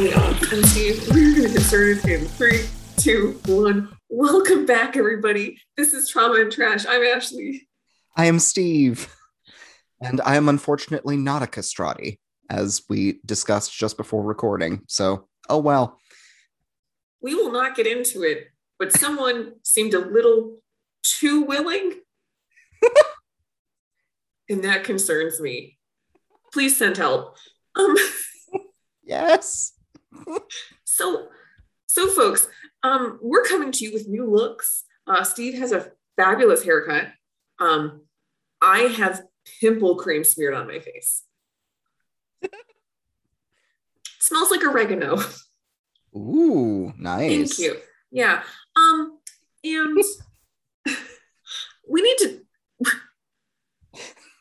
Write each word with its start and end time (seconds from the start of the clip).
Yeah, 0.00 0.34
and 0.50 0.64
Steve, 0.66 1.06
we're 1.10 1.34
going 1.36 1.48
to 1.48 1.52
get 1.52 1.60
started 1.60 2.02
in 2.06 2.24
three, 2.24 2.64
two, 2.96 3.38
one. 3.44 3.94
Welcome 4.08 4.64
back, 4.64 4.96
everybody. 4.96 5.60
This 5.76 5.92
is 5.92 6.08
Trauma 6.08 6.40
and 6.40 6.50
Trash. 6.50 6.86
I'm 6.86 7.02
Ashley. 7.02 7.68
I 8.16 8.24
am 8.24 8.38
Steve. 8.38 9.14
And 10.00 10.22
I 10.22 10.36
am 10.36 10.48
unfortunately 10.48 11.18
not 11.18 11.42
a 11.42 11.46
castrati, 11.46 12.18
as 12.48 12.80
we 12.88 13.20
discussed 13.26 13.76
just 13.76 13.98
before 13.98 14.22
recording. 14.22 14.84
So, 14.88 15.28
oh 15.50 15.58
well. 15.58 15.98
We 17.20 17.34
will 17.34 17.52
not 17.52 17.76
get 17.76 17.86
into 17.86 18.22
it, 18.22 18.46
but 18.78 18.92
someone 18.92 19.52
seemed 19.62 19.92
a 19.92 19.98
little 19.98 20.60
too 21.02 21.42
willing. 21.42 22.00
and 24.48 24.64
that 24.64 24.84
concerns 24.84 25.42
me. 25.42 25.76
Please 26.54 26.78
send 26.78 26.96
help. 26.96 27.36
Um, 27.76 27.94
Yes. 29.10 29.72
So, 30.84 31.28
so 31.86 32.08
folks, 32.08 32.48
um, 32.82 33.18
we're 33.22 33.44
coming 33.44 33.72
to 33.72 33.84
you 33.84 33.92
with 33.92 34.08
new 34.08 34.30
looks. 34.30 34.84
Uh, 35.06 35.24
Steve 35.24 35.58
has 35.58 35.72
a 35.72 35.92
fabulous 36.16 36.62
haircut. 36.62 37.08
Um, 37.58 38.02
I 38.60 38.80
have 38.80 39.22
pimple 39.60 39.96
cream 39.96 40.24
smeared 40.24 40.54
on 40.54 40.66
my 40.66 40.78
face. 40.78 41.24
Smells 44.18 44.50
like 44.50 44.64
oregano. 44.64 45.18
Ooh, 46.14 46.92
nice. 46.98 47.56
Thank 47.56 47.58
you. 47.58 47.76
Yeah. 48.10 48.42
Um, 48.76 49.18
and 49.64 49.98
we 51.88 52.02
need 52.02 52.18
to. 52.18 52.40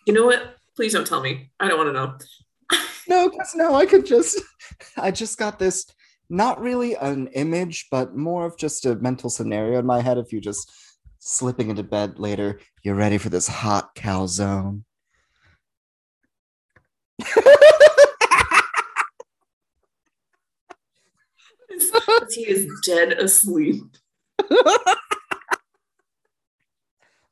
You 0.08 0.16
know 0.16 0.26
what? 0.26 0.56
Please 0.76 0.94
don't 0.94 1.06
tell 1.06 1.22
me. 1.22 1.52
I 1.60 1.68
don't 1.68 1.78
want 1.78 1.90
to 1.90 1.94
know. 1.94 2.18
No, 3.08 3.30
because 3.30 3.54
now 3.54 3.76
I 3.76 3.86
could 3.86 4.08
just, 4.08 4.42
I 4.98 5.12
just 5.12 5.38
got 5.38 5.60
this, 5.60 5.86
not 6.30 6.62
really 6.62 6.96
an 6.96 7.28
image, 7.28 7.88
but 7.92 8.16
more 8.16 8.46
of 8.46 8.58
just 8.58 8.86
a 8.86 8.96
mental 8.96 9.30
scenario 9.30 9.80
in 9.80 9.86
my 9.86 10.02
head. 10.02 10.18
If 10.18 10.32
you 10.32 10.42
just 10.42 10.72
slipping 11.20 11.70
into 11.70 11.84
bed 11.84 12.20
later, 12.20 12.60
you're 12.84 12.96
ready 12.96 13.18
for 13.18 13.30
this 13.30 13.48
hot 13.48 13.96
calzone. 13.96 14.84
he 22.32 22.42
is 22.50 22.68
dead 22.86 23.14
asleep. 23.14 23.84
oh 24.52 24.96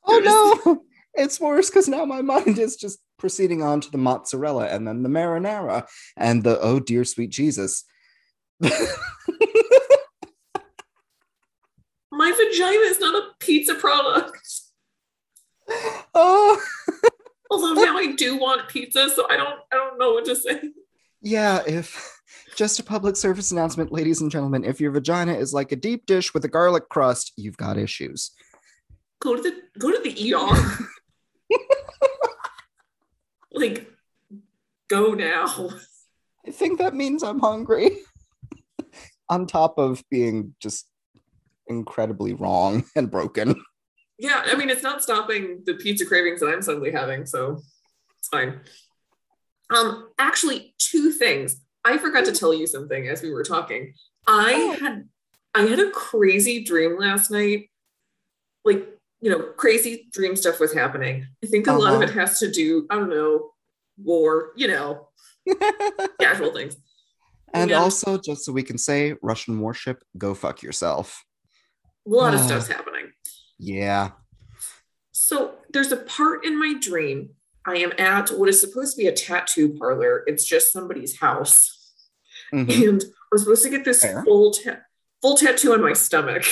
no, 0.05 0.83
it's 1.13 1.39
worse 1.39 1.69
because 1.69 1.87
now 1.87 2.05
my 2.05 2.21
mind 2.21 2.59
is 2.59 2.75
just 2.75 2.99
proceeding 3.17 3.63
on 3.63 3.81
to 3.81 3.91
the 3.91 3.97
mozzarella 3.97 4.67
and 4.67 4.87
then 4.87 5.03
the 5.03 5.09
marinara 5.09 5.87
and 6.15 6.43
the 6.43 6.59
oh 6.59 6.79
dear 6.79 7.03
sweet 7.03 7.29
Jesus. 7.29 7.83
My 12.11 12.31
vagina 12.31 12.79
is 12.85 12.99
not 12.99 13.15
a 13.15 13.27
pizza 13.39 13.75
product. 13.75 14.39
oh. 16.15 16.61
Although 17.49 17.81
now 17.81 17.97
I 17.97 18.13
do 18.13 18.37
want 18.37 18.67
pizza, 18.67 19.09
so 19.09 19.25
I 19.29 19.37
don't 19.37 19.59
I 19.71 19.75
don't 19.75 19.97
know 19.97 20.13
what 20.13 20.25
to 20.25 20.35
say. 20.35 20.61
Yeah, 21.21 21.63
if 21.65 22.19
just 22.55 22.79
a 22.79 22.83
public 22.83 23.15
service 23.15 23.51
announcement, 23.51 23.91
ladies 23.91 24.19
and 24.19 24.29
gentlemen, 24.29 24.65
if 24.65 24.81
your 24.81 24.91
vagina 24.91 25.33
is 25.33 25.53
like 25.53 25.71
a 25.71 25.77
deep 25.77 26.05
dish 26.05 26.33
with 26.33 26.43
a 26.43 26.49
garlic 26.49 26.89
crust, 26.89 27.31
you've 27.37 27.55
got 27.55 27.77
issues. 27.77 28.31
Go 29.21 29.35
to 29.35 29.41
the 29.41 29.61
go 29.79 29.91
to 29.91 29.99
the 30.03 30.33
ER. 30.33 30.87
Like 33.59 33.91
go 34.89 35.13
now. 35.13 35.69
I 36.47 36.51
think 36.51 36.79
that 36.79 36.93
means 36.95 37.23
I'm 37.23 37.39
hungry. 37.39 37.91
On 39.29 39.45
top 39.45 39.77
of 39.77 40.03
being 40.09 40.55
just 40.61 40.87
incredibly 41.67 42.33
wrong 42.33 42.85
and 42.95 43.11
broken. 43.11 43.55
Yeah, 44.17 44.41
I 44.45 44.55
mean 44.55 44.69
it's 44.69 44.83
not 44.83 45.03
stopping 45.03 45.61
the 45.65 45.73
pizza 45.75 46.05
cravings 46.05 46.39
that 46.39 46.47
I'm 46.47 46.61
suddenly 46.61 46.91
having, 46.91 47.25
so 47.25 47.61
it's 48.19 48.29
fine. 48.29 48.61
Um, 49.69 50.09
actually, 50.17 50.73
two 50.77 51.11
things. 51.11 51.61
I 51.83 51.97
forgot 51.97 52.25
to 52.25 52.31
tell 52.31 52.53
you 52.53 52.67
something 52.67 53.07
as 53.09 53.21
we 53.21 53.31
were 53.31 53.43
talking. 53.43 53.93
I 54.25 54.53
Oh. 54.55 54.77
had 54.79 55.09
I 55.53 55.63
had 55.63 55.79
a 55.79 55.91
crazy 55.91 56.63
dream 56.63 56.97
last 56.99 57.31
night. 57.31 57.69
Like, 58.63 58.87
you 59.21 59.29
know, 59.31 59.41
crazy 59.57 60.07
dream 60.13 60.35
stuff 60.35 60.59
was 60.59 60.73
happening. 60.73 61.25
I 61.43 61.47
think 61.47 61.67
a 61.67 61.73
lot 61.73 61.93
of 61.93 62.01
Uh-huh. 62.01 62.11
it 62.11 62.13
has 62.13 62.39
to 62.39 62.51
do, 62.51 62.85
I 62.89 62.95
don't 62.95 63.09
know, 63.09 63.51
war, 64.03 64.51
you 64.55 64.67
know, 64.67 65.09
casual 66.21 66.53
things. 66.53 66.77
and 67.53 67.69
Yeah. 67.71 67.79
also, 67.79 68.17
just 68.17 68.43
so 68.45 68.51
we 68.51 68.61
can 68.63 68.77
say, 68.77 69.15
Russian 69.23 69.59
warship, 69.59 70.03
go 70.17 70.33
fuck 70.35 70.61
yourself. 70.61 71.23
A 72.05 72.09
lot 72.09 72.33
of 72.33 72.41
Ah. 72.41 72.45
stuff's 72.45 72.67
happening. 72.67 73.11
Yeah. 73.57 74.11
So 75.11 75.55
there's 75.71 75.91
a 75.91 75.97
part 75.97 76.45
in 76.45 76.59
my 76.59 76.73
dream. 76.79 77.31
I 77.65 77.77
am 77.77 77.91
at 77.97 78.29
what 78.31 78.49
is 78.49 78.61
supposed 78.61 78.95
to 78.95 79.01
be 79.01 79.07
a 79.07 79.11
tattoo 79.11 79.75
parlor. 79.77 80.23
It's 80.27 80.45
just 80.45 80.71
somebody's 80.71 81.17
house. 81.19 81.93
Mhm. 82.53 82.89
And 82.89 83.03
I'm 83.31 83.37
supposed 83.39 83.63
to 83.63 83.69
get 83.69 83.83
this 83.83 84.01
Fair. 84.03 84.23
full 84.23 84.51
ta- 84.51 84.81
full 85.21 85.35
tattoo 85.37 85.73
on 85.73 85.81
my 85.81 85.93
stomach. 85.93 86.43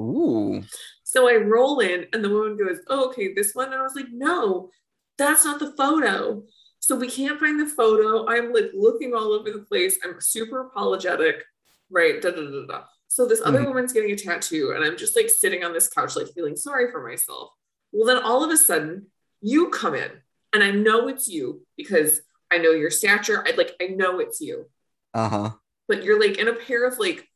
Ooh. 0.00 0.62
So 1.08 1.26
I 1.26 1.36
roll 1.36 1.80
in 1.80 2.04
and 2.12 2.22
the 2.22 2.28
woman 2.28 2.58
goes, 2.58 2.80
oh, 2.88 3.08
okay, 3.08 3.32
this 3.32 3.54
one. 3.54 3.68
And 3.68 3.76
I 3.76 3.82
was 3.82 3.94
like, 3.94 4.10
no, 4.12 4.68
that's 5.16 5.42
not 5.42 5.58
the 5.58 5.72
photo. 5.72 6.42
So 6.80 6.96
we 6.96 7.08
can't 7.10 7.40
find 7.40 7.58
the 7.58 7.64
photo. 7.64 8.28
I'm 8.28 8.52
like 8.52 8.72
looking 8.74 9.14
all 9.14 9.32
over 9.32 9.50
the 9.50 9.60
place. 9.60 9.96
I'm 10.04 10.20
super 10.20 10.66
apologetic. 10.66 11.42
Right. 11.90 12.20
Da, 12.20 12.30
da, 12.32 12.42
da, 12.42 12.66
da. 12.66 12.82
So 13.08 13.24
this 13.24 13.40
other 13.42 13.60
Mhm. 13.60 13.68
woman's 13.68 13.94
getting 13.94 14.10
a 14.10 14.16
tattoo, 14.16 14.72
and 14.72 14.84
I'm 14.84 14.98
just 14.98 15.16
like 15.16 15.30
sitting 15.30 15.64
on 15.64 15.72
this 15.72 15.88
couch, 15.88 16.14
like 16.14 16.28
feeling 16.34 16.56
sorry 16.56 16.90
for 16.92 17.02
myself. 17.08 17.52
Well, 17.90 18.06
then 18.06 18.22
all 18.22 18.44
of 18.44 18.50
a 18.50 18.56
sudden, 18.58 19.06
you 19.40 19.70
come 19.70 19.94
in, 19.94 20.10
and 20.52 20.62
I 20.62 20.72
know 20.72 21.08
it's 21.08 21.26
you 21.26 21.66
because 21.78 22.20
I 22.50 22.58
know 22.58 22.72
your 22.72 22.90
stature. 22.90 23.42
I 23.48 23.52
like, 23.52 23.72
I 23.80 23.86
know 23.86 24.18
it's 24.18 24.42
you, 24.42 24.66
Uh 25.14 25.28
huh. 25.30 25.50
but 25.88 26.04
you're 26.04 26.20
like 26.20 26.36
in 26.36 26.48
a 26.48 26.52
pair 26.54 26.86
of 26.86 26.98
like 26.98 27.26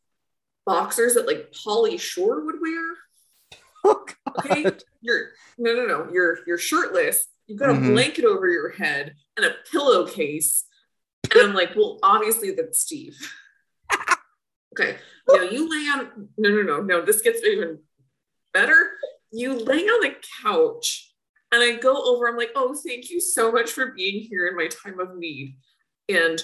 boxers 0.67 1.15
that 1.15 1.27
like 1.27 1.53
Pauly 1.53 1.99
Shore 1.99 2.45
would 2.45 2.61
wear. 2.61 2.83
Oh, 3.85 4.05
Okay, 4.39 4.65
you're 5.03 5.31
no, 5.59 5.75
no, 5.75 5.85
no. 5.87 6.09
You're 6.13 6.39
you're 6.47 6.57
shirtless. 6.59 7.27
You've 7.47 7.59
got 7.59 7.71
a 7.71 7.75
Mhm. 7.75 7.93
blanket 7.93 8.25
over 8.25 8.49
your 8.49 8.71
head 8.71 9.15
and 9.37 9.45
a 9.45 9.55
pillowcase. 9.71 10.65
And 11.31 11.41
I'm 11.43 11.55
like, 11.55 11.75
well, 11.77 11.99
obviously 12.03 12.53
that's 12.53 12.81
Steve. 12.81 13.17
okay, 14.73 14.97
now 15.29 15.43
you 15.43 15.69
lay 15.69 15.89
on. 15.89 16.29
No, 16.39 16.49
no, 16.51 16.63
no, 16.63 16.81
no. 16.81 17.05
This 17.05 17.21
gets 17.21 17.43
even 17.45 17.81
better. 18.55 18.93
You 19.33 19.55
lay 19.55 19.81
on 19.87 20.01
the 20.03 20.15
couch, 20.43 21.13
and 21.51 21.63
I 21.63 21.77
go 21.77 21.95
over. 21.95 22.29
I'm 22.29 22.37
like, 22.37 22.53
oh, 22.55 22.75
thank 22.75 23.11
you 23.11 23.21
so 23.21 23.51
much 23.53 23.71
for 23.73 23.87
being 23.93 24.23
here 24.23 24.47
in 24.47 24.57
my 24.57 24.69
time 24.69 25.01
of 25.01 25.17
need. 25.17 25.57
And 26.09 26.43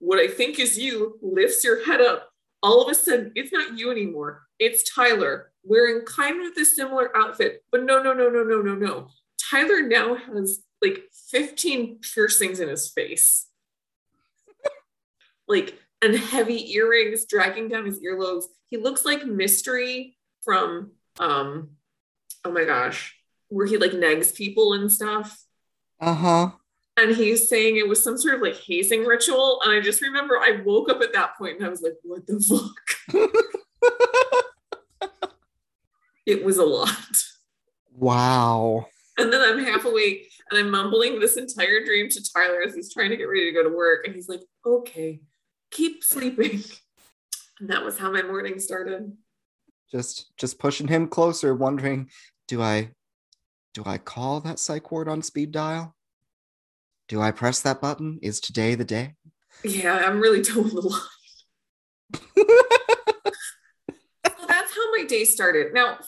what 0.00 0.18
I 0.18 0.28
think 0.28 0.58
is 0.58 0.78
you 0.78 1.18
lifts 1.22 1.62
your 1.64 1.84
head 1.84 2.00
up. 2.00 2.30
All 2.62 2.82
of 2.82 2.90
a 2.90 2.94
sudden, 2.94 3.32
it's 3.34 3.52
not 3.52 3.78
you 3.78 3.90
anymore. 3.90 4.42
It's 4.58 4.88
Tyler 4.94 5.51
wearing 5.64 6.04
kind 6.04 6.44
of 6.46 6.54
the 6.54 6.64
similar 6.64 7.16
outfit, 7.16 7.64
but 7.70 7.84
no, 7.84 8.02
no, 8.02 8.12
no, 8.12 8.28
no, 8.28 8.42
no, 8.42 8.62
no, 8.62 8.74
no. 8.74 9.08
Tyler 9.50 9.82
now 9.82 10.14
has 10.14 10.62
like 10.80 11.04
15 11.30 12.00
piercings 12.00 12.60
in 12.60 12.68
his 12.68 12.90
face. 12.90 13.46
like, 15.48 15.78
and 16.00 16.16
heavy 16.16 16.72
earrings 16.74 17.24
dragging 17.26 17.68
down 17.68 17.86
his 17.86 18.00
earlobes. 18.02 18.44
He 18.70 18.76
looks 18.76 19.04
like 19.04 19.24
Mystery 19.24 20.16
from, 20.42 20.92
um, 21.20 21.70
oh 22.44 22.50
my 22.50 22.64
gosh, 22.64 23.16
where 23.48 23.66
he 23.66 23.76
like 23.76 23.92
nags 23.92 24.32
people 24.32 24.72
and 24.72 24.90
stuff. 24.90 25.44
Uh 26.00 26.14
huh. 26.14 26.50
And 26.96 27.14
he's 27.14 27.48
saying 27.48 27.76
it 27.76 27.88
was 27.88 28.02
some 28.02 28.18
sort 28.18 28.34
of 28.34 28.42
like 28.42 28.56
hazing 28.56 29.04
ritual. 29.04 29.60
And 29.64 29.72
I 29.72 29.80
just 29.80 30.02
remember 30.02 30.38
I 30.38 30.60
woke 30.64 30.90
up 30.90 31.00
at 31.00 31.12
that 31.14 31.38
point 31.38 31.58
and 31.58 31.66
I 31.66 31.68
was 31.68 31.82
like, 31.82 31.94
what 32.02 32.26
the 32.26 32.40
fuck? 32.40 33.22
It 36.26 36.44
was 36.44 36.58
a 36.58 36.64
lot. 36.64 37.22
Wow. 37.94 38.86
And 39.18 39.32
then 39.32 39.42
I'm 39.42 39.62
half 39.62 39.84
awake 39.84 40.30
and 40.50 40.58
I'm 40.58 40.70
mumbling 40.70 41.20
this 41.20 41.36
entire 41.36 41.84
dream 41.84 42.08
to 42.08 42.32
Tyler 42.32 42.62
as 42.62 42.74
he's 42.74 42.92
trying 42.92 43.10
to 43.10 43.16
get 43.16 43.24
ready 43.24 43.46
to 43.46 43.52
go 43.52 43.62
to 43.62 43.74
work. 43.74 44.06
And 44.06 44.14
he's 44.14 44.28
like, 44.28 44.42
okay, 44.64 45.20
keep 45.70 46.02
sleeping. 46.02 46.62
And 47.60 47.68
that 47.68 47.84
was 47.84 47.98
how 47.98 48.10
my 48.10 48.22
morning 48.22 48.58
started. 48.58 49.12
Just 49.90 50.36
just 50.36 50.58
pushing 50.58 50.88
him 50.88 51.06
closer, 51.06 51.54
wondering, 51.54 52.10
do 52.48 52.62
I 52.62 52.90
do 53.74 53.82
I 53.84 53.98
call 53.98 54.40
that 54.40 54.58
psych 54.58 54.90
ward 54.90 55.08
on 55.08 55.22
speed 55.22 55.52
dial? 55.52 55.94
Do 57.08 57.20
I 57.20 57.30
press 57.30 57.60
that 57.62 57.80
button? 57.80 58.18
Is 58.22 58.40
today 58.40 58.74
the 58.74 58.84
day? 58.84 59.14
Yeah, 59.64 59.94
I'm 59.94 60.20
really 60.20 60.42
towing 60.42 60.74
the 60.74 60.80
line. 60.80 61.00
So 64.92 64.98
that's 65.00 65.00
how 65.00 65.02
my 65.02 65.04
day 65.06 65.24
started. 65.24 65.72
Now, 65.74 65.98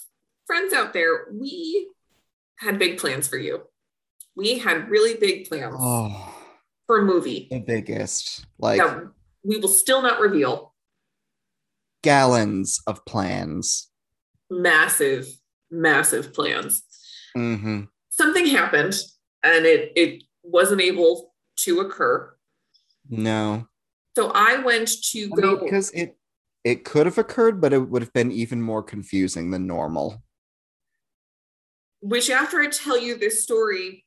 friends 0.47 0.73
out 0.73 0.93
there, 0.93 1.27
we 1.33 1.89
had 2.59 2.79
big 2.79 2.99
plans 2.99 3.29
for 3.29 3.39
you. 3.39 3.63
We 4.37 4.59
had 4.59 4.89
really 4.91 5.15
big 5.15 5.49
plans 5.49 5.77
Oh, 5.79 6.35
for 6.87 6.99
a 7.01 7.05
movie. 7.05 7.49
the 7.51 7.61
biggest. 7.61 8.47
Like 8.59 8.81
we 9.43 9.59
will 9.59 9.69
still 9.69 10.03
not 10.03 10.21
reveal. 10.21 10.75
Gallons 12.03 12.81
of 12.87 13.05
plans. 13.07 13.91
Massive, 14.51 15.27
massive 15.71 16.35
plans. 16.35 16.83
hmm 17.35 17.83
Something 18.11 18.47
happened 18.47 18.95
and 19.43 19.67
it 19.67 19.93
it 19.97 20.23
wasn't 20.43 20.81
able 20.81 21.35
to 21.57 21.81
occur. 21.81 22.33
No. 23.09 23.67
So 24.17 24.31
I 24.33 24.59
went 24.59 24.89
to 25.11 25.31
I 25.37 25.41
go 25.41 25.57
because 25.65 25.91
it 25.91 26.17
it 26.65 26.85
could 26.85 27.07
have 27.07 27.19
occurred, 27.19 27.61
but 27.61 27.73
it 27.73 27.79
would 27.79 28.03
have 28.03 28.13
been 28.13 28.33
even 28.33 28.61
more 28.63 28.83
confusing 28.83 29.51
than 29.51 29.67
normal. 29.67 30.23
which 32.01 32.29
after 32.29 32.61
I 32.61 32.67
tell 32.69 32.99
you 32.99 33.17
this 33.17 33.43
story, 33.43 34.05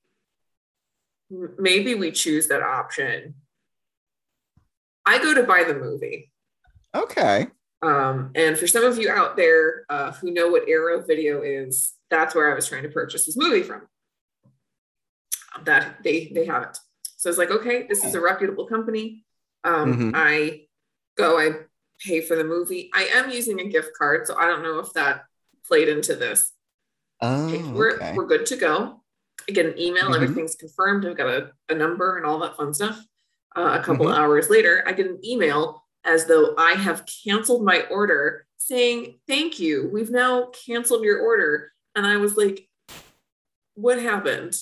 maybe 1.58 1.96
we 1.96 2.12
choose 2.12 2.48
that 2.48 2.62
option. 2.62 3.34
I 5.04 5.18
go 5.18 5.34
to 5.34 5.42
buy 5.44 5.64
the 5.64 5.74
movie. 5.74 6.32
Okay. 6.94 7.48
Um, 7.82 8.32
and 8.36 8.56
for 8.56 8.68
some 8.68 8.84
of 8.84 9.00
you 9.00 9.10
out 9.10 9.36
there 9.36 9.84
uh, 9.90 10.12
who 10.12 10.30
know 10.30 10.48
what 10.50 10.70
Arrow 10.70 11.02
Video 11.02 11.42
is, 11.42 11.94
that's 12.12 12.36
where 12.36 12.52
I 12.52 12.56
was 12.56 12.68
trying 12.68 12.84
to 12.84 12.90
purchase 12.90 13.26
this 13.26 13.36
movie 13.38 13.64
from. 13.64 13.88
That 15.64 16.04
they 16.04 16.32
they 16.36 16.46
have 16.46 16.64
it. 16.64 16.78
So 17.18 17.30
it's 17.30 17.40
like, 17.40 17.50
okay, 17.50 17.88
this 17.90 18.04
is 18.06 18.14
a 18.14 18.22
reputable 18.22 18.68
company. 18.68 19.26
Um, 19.64 19.94
Mhm. 19.94 20.12
I 20.14 20.68
go, 21.18 21.40
I 21.40 21.66
pay 22.06 22.22
for 22.22 22.36
the 22.36 22.44
movie. 22.44 22.90
I 22.94 23.04
am 23.16 23.30
using 23.32 23.60
a 23.60 23.66
gift 23.68 23.92
card, 23.98 24.28
so 24.28 24.36
I 24.38 24.46
don't 24.48 24.64
know 24.64 24.80
if 24.80 24.94
that 24.94 25.24
played 25.66 25.90
into 25.90 26.16
this. 26.16 26.52
Okay, 27.22 27.62
Oh, 27.64 27.72
we're 27.74 27.96
okay. 27.96 28.14
we're 28.16 28.26
good 28.28 28.46
to 28.48 28.56
go. 28.58 29.04
I 29.50 29.52
get 29.52 29.66
an 29.66 29.80
email, 29.80 30.10
Mhm. 30.10 30.16
everything's 30.16 30.56
confirmed. 30.56 31.06
I've 31.06 31.18
got 31.18 31.28
a, 31.28 31.52
a 31.70 31.76
number 31.76 32.18
and 32.18 32.26
all 32.26 32.40
that 32.40 32.58
fun 32.58 32.74
stuff. 32.74 33.00
Uh, 33.56 33.78
a 33.80 33.84
couple 33.84 34.06
Mhm. 34.08 34.16
hours 34.18 34.50
later, 34.50 34.84
I 34.86 34.92
get 34.94 35.08
an 35.08 35.20
email 35.26 35.84
as 36.04 36.26
though 36.26 36.56
I 36.58 36.74
have 36.74 37.06
canceled 37.24 37.64
my 37.66 37.82
order 37.88 38.46
saying, 38.58 39.20
Thank 39.28 39.60
you, 39.60 39.90
we've 39.92 40.12
now 40.12 40.48
canceled 40.66 41.04
your 41.04 41.20
order. 41.22 41.72
And 41.96 42.06
I 42.06 42.18
was 42.18 42.38
like, 42.38 42.68
What 43.74 44.00
happened? 44.00 44.56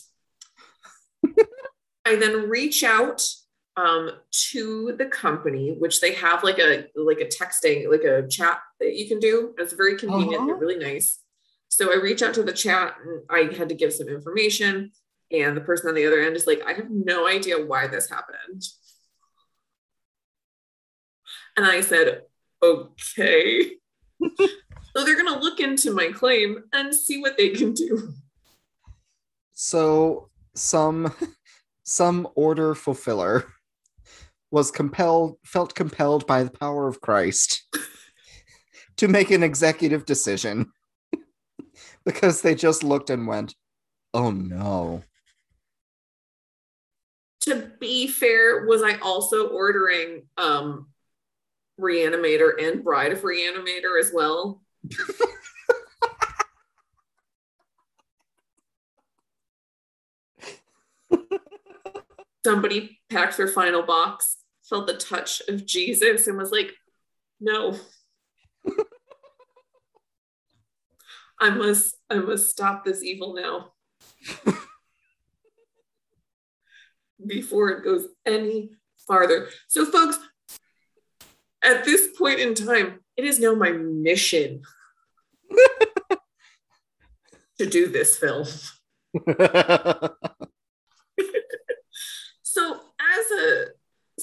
I 2.06 2.16
then 2.16 2.50
reach 2.50 2.84
out 2.84 3.28
um, 3.78 4.12
to 4.52 4.96
the 4.98 5.06
company, 5.06 5.76
which 5.78 6.00
they 6.02 6.14
have 6.14 6.44
like 6.44 6.60
a 6.60 6.86
like 6.96 7.20
a 7.20 7.26
texting, 7.26 7.90
like 7.92 8.04
a 8.04 8.28
chat 8.28 8.60
that 8.80 8.96
you 8.96 9.08
can 9.08 9.20
do. 9.20 9.54
It's 9.58 9.74
very 9.74 9.98
convenient, 9.98 10.36
Uh-huh. 10.36 10.46
they're 10.48 10.56
really 10.56 10.78
nice. 10.78 11.20
So 11.68 11.92
I 11.92 11.98
reach 12.02 12.22
out 12.22 12.34
to 12.36 12.44
the 12.44 12.54
chat 12.54 12.96
and 13.04 13.22
I 13.30 13.54
had 13.56 13.70
to 13.70 13.76
give 13.76 13.92
some 13.94 14.08
information. 14.08 14.92
And 15.32 15.58
the 15.58 15.62
person 15.62 15.90
on 15.90 15.96
the 15.96 16.06
other 16.06 16.22
end 16.22 16.36
is 16.36 16.48
like, 16.48 16.62
I 16.66 16.74
have 16.74 16.90
no 16.90 17.28
idea 17.28 17.66
why 17.66 17.88
this 17.88 18.10
happened. 18.10 18.64
And 21.58 21.66
I 21.66 21.82
said, 21.82 22.22
okay. 22.64 23.72
so 24.22 25.04
they're 25.04 25.22
going 25.22 25.34
to 25.34 25.40
look 25.40 25.60
into 25.60 25.92
my 25.94 26.12
claim 26.12 26.64
and 26.74 26.94
see 26.94 27.20
what 27.20 27.38
they 27.38 27.50
can 27.50 27.74
do. 27.74 28.14
So 29.54 30.30
some 30.54 31.14
some 31.84 32.28
order 32.36 32.74
fulfiller 32.76 33.46
was 34.56 34.72
compelled 34.72 35.38
felt 35.44 35.76
compelled 35.76 36.26
by 36.26 36.42
the 36.42 36.50
power 36.50 36.88
of 36.88 37.02
Christ 37.02 37.64
to 38.96 39.10
make 39.10 39.30
an 39.30 39.44
executive 39.44 40.06
decision 40.06 40.72
because 42.06 42.42
they 42.42 42.56
just 42.56 42.82
looked 42.82 43.10
and 43.10 43.28
went, 43.28 43.54
"Oh 44.14 44.32
no." 44.32 45.04
To 47.42 47.70
be 47.82 48.08
fair, 48.08 48.66
was 48.66 48.82
I 48.82 48.98
also 49.00 49.50
ordering 49.50 50.24
um, 50.38 50.88
Reanimator 51.78 52.52
and 52.58 52.82
Bride 52.82 53.12
of 53.12 53.24
Reanimator 53.24 54.00
as 54.00 54.12
well? 54.14 54.64
Somebody 62.46 63.02
packed 63.10 63.36
their 63.36 63.50
final 63.50 63.84
box, 63.84 64.38
felt 64.70 64.88
the 64.88 64.96
touch 64.96 65.42
of 65.48 65.66
Jesus, 65.66 66.28
and 66.28 66.38
was 66.38 66.52
like, 66.52 66.74
no. 67.40 67.76
I 71.40 71.50
must 71.50 71.96
I 72.10 72.16
must 72.16 72.50
stop 72.50 72.86
this 72.86 73.04
evil 73.04 73.34
now. 73.34 73.74
Before 77.26 77.70
it 77.70 77.84
goes 77.84 78.08
any 78.26 78.72
farther. 79.08 79.50
So 79.68 79.86
folks, 79.86 80.18
at 81.64 81.84
this 81.84 82.08
point 82.18 82.40
in 82.40 82.54
time, 82.54 83.02
it 83.18 83.26
is 83.26 83.40
now 83.40 83.54
my 83.56 83.72
mission 83.72 84.62
to 87.58 87.66
do 87.66 87.88
this 87.88 88.18
film. 88.18 88.46
So, 92.56 92.80
as 93.00 93.32
uh, 93.32 93.66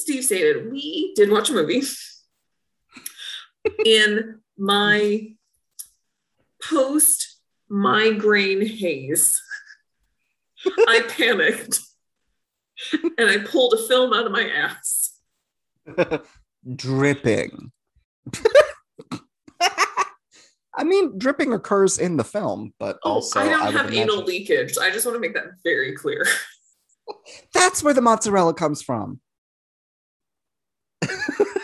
Steve 0.03 0.25
stated, 0.25 0.71
we 0.73 1.13
did 1.15 1.31
watch 1.31 1.49
a 1.49 1.53
movie. 1.53 1.83
In 3.85 4.41
my 4.59 5.29
post 6.61 7.39
migraine 7.69 8.67
haze, 8.67 9.41
I 10.67 11.03
panicked 11.09 11.79
and 12.93 13.31
I 13.31 13.39
pulled 13.39 13.75
a 13.75 13.87
film 13.87 14.13
out 14.13 14.27
of 14.27 14.33
my 14.33 14.49
ass. 14.49 15.17
dripping. 16.75 17.71
I 20.75 20.85
mean, 20.85 21.17
dripping 21.19 21.53
occurs 21.53 21.99
in 21.99 22.17
the 22.17 22.25
film, 22.25 22.73
but 22.81 22.99
Oh, 23.05 23.13
also 23.15 23.39
I 23.41 23.49
don't 23.49 23.67
would 23.67 23.75
have 23.77 23.93
anal 23.93 24.15
imagine- 24.17 24.27
leakage. 24.27 24.79
I 24.79 24.91
just 24.91 25.07
want 25.07 25.15
to 25.15 25.21
make 25.21 25.35
that 25.35 25.45
very 25.63 25.95
clear. 25.95 26.27
That's 27.55 27.83
where 27.85 27.95
the 27.95 28.01
mozzarella 28.01 28.55
comes 28.55 28.83
from. 28.83 29.21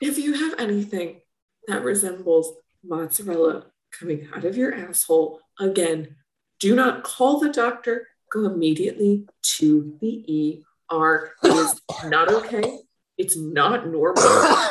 If 0.00 0.18
you 0.18 0.34
have 0.34 0.60
anything 0.60 1.20
that 1.66 1.82
resembles 1.82 2.52
mozzarella 2.84 3.66
coming 3.98 4.28
out 4.34 4.44
of 4.44 4.54
your 4.54 4.74
asshole, 4.74 5.40
again, 5.58 6.16
do 6.60 6.74
not 6.74 7.04
call 7.04 7.40
the 7.40 7.50
doctor. 7.50 8.08
Go 8.30 8.44
immediately 8.44 9.26
to 9.42 9.96
the 10.02 10.62
ER. 10.92 11.32
It 11.42 11.52
is 11.52 11.80
not 12.04 12.30
okay. 12.30 12.80
It's 13.16 13.36
not 13.36 13.88
normal. 13.88 14.22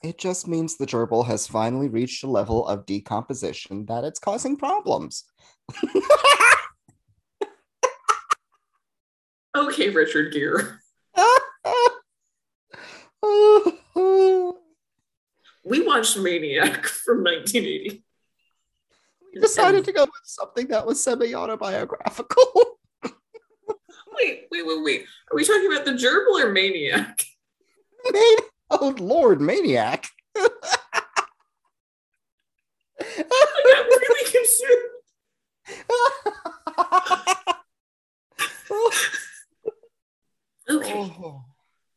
It 0.00 0.16
just 0.16 0.46
means 0.46 0.76
the 0.76 0.86
gerbil 0.86 1.26
has 1.26 1.48
finally 1.48 1.88
reached 1.88 2.22
a 2.22 2.28
level 2.28 2.64
of 2.68 2.86
decomposition 2.86 3.84
that 3.86 4.04
it's 4.04 4.20
causing 4.20 4.56
problems. 4.56 5.24
Okay, 9.56 9.88
Richard 9.90 10.32
Gere. 10.32 10.78
We 15.64 15.84
watched 15.86 16.16
Maniac 16.16 16.86
from 16.86 17.22
1980. 17.24 18.02
we 19.34 19.40
decided 19.40 19.84
to 19.84 19.92
go 19.92 20.04
with 20.04 20.12
something 20.24 20.68
that 20.68 20.86
was 20.86 21.02
semi-autobiographical. 21.04 22.78
Wait, 24.20 24.48
wait, 24.50 24.66
wait, 24.66 24.82
wait. 24.82 25.04
Are 25.30 25.36
we 25.36 25.44
talking 25.44 25.70
about 25.70 25.84
the 25.84 25.92
gerbil 25.92 26.42
or 26.42 26.50
Maniac? 26.50 27.22
Man- 28.10 28.36
oh 28.70 28.92
Lord, 28.98 29.40
maniac! 29.40 30.08
I 30.36 30.48
got 32.98 33.86
really 33.86 34.32
concerned. 34.32 34.88
Okay. 40.70 41.06
Oh. 41.22 41.44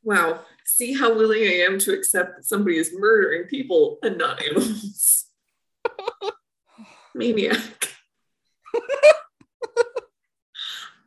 Wow. 0.04 0.42
See 0.66 0.94
how 0.94 1.14
willing 1.14 1.44
I 1.44 1.64
am 1.68 1.78
to 1.80 1.94
accept 1.94 2.38
that 2.38 2.46
somebody 2.46 2.78
is 2.78 2.92
murdering 2.94 3.48
people 3.48 4.00
and 4.02 4.18
not 4.18 4.42
animals. 4.44 5.26
Maniac. 7.16 7.90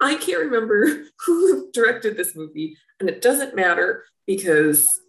I 0.00 0.16
can't 0.16 0.44
remember 0.44 1.04
who 1.26 1.70
directed 1.72 2.16
this 2.16 2.36
movie, 2.36 2.76
and 3.00 3.08
it 3.08 3.22
doesn't 3.22 3.56
matter 3.56 4.04
because 4.26 5.00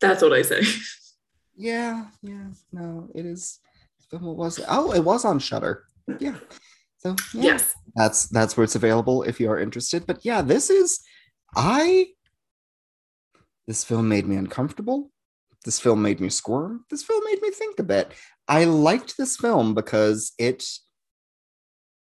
that's 0.00 0.22
what 0.22 0.32
I 0.32 0.42
say. 0.42 0.62
Yeah, 1.56 2.06
yeah, 2.22 2.46
no, 2.72 3.08
it 3.14 3.26
is. 3.26 3.58
What 4.10 4.36
was 4.36 4.58
it? 4.58 4.66
Oh, 4.68 4.92
it 4.92 5.04
was 5.04 5.24
on 5.24 5.38
Shudder. 5.38 5.84
Yeah. 6.18 6.36
So 6.98 7.16
yeah, 7.34 7.42
Yes. 7.42 7.74
that's 7.96 8.26
that's 8.28 8.56
where 8.56 8.64
it's 8.64 8.76
available 8.76 9.22
if 9.24 9.40
you 9.40 9.50
are 9.50 9.58
interested. 9.58 10.06
But 10.06 10.24
yeah, 10.24 10.42
this 10.42 10.70
is 10.70 11.00
I. 11.54 12.08
This 13.66 13.84
film 13.84 14.08
made 14.08 14.26
me 14.26 14.36
uncomfortable. 14.36 15.10
This 15.64 15.78
film 15.78 16.02
made 16.02 16.20
me 16.20 16.28
squirm. 16.28 16.84
This 16.90 17.02
film 17.04 17.22
made 17.24 17.40
me 17.40 17.50
think 17.50 17.78
a 17.78 17.84
bit. 17.84 18.12
I 18.48 18.64
liked 18.64 19.16
this 19.16 19.36
film 19.36 19.74
because 19.74 20.32
it 20.38 20.64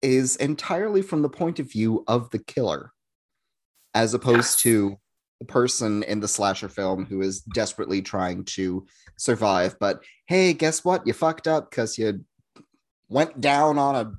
is 0.03 0.37
entirely 0.37 1.03
from 1.03 1.23
the 1.23 1.29
point 1.29 1.59
of 1.59 1.71
view 1.71 2.05
of 2.07 2.31
the 2.31 2.39
killer. 2.39 2.93
as 3.93 4.15
opposed 4.15 4.37
Yes. 4.37 4.63
to 4.63 4.97
the 5.41 5.47
person 5.47 6.05
in 6.05 6.21
the 6.21 6.29
slasher 6.29 6.69
film 6.69 7.07
who 7.07 7.23
is 7.23 7.41
desperately 7.41 8.01
trying 8.01 8.45
to 8.45 8.87
survive. 9.19 9.77
But 9.81 10.05
hey, 10.27 10.53
guess 10.53 10.85
what? 10.85 11.05
You 11.09 11.13
fucked 11.13 11.49
up 11.49 11.71
because 11.71 11.99
you 11.99 12.25
went 13.09 13.41
down 13.41 13.79
on 13.79 13.97
a 13.97 14.13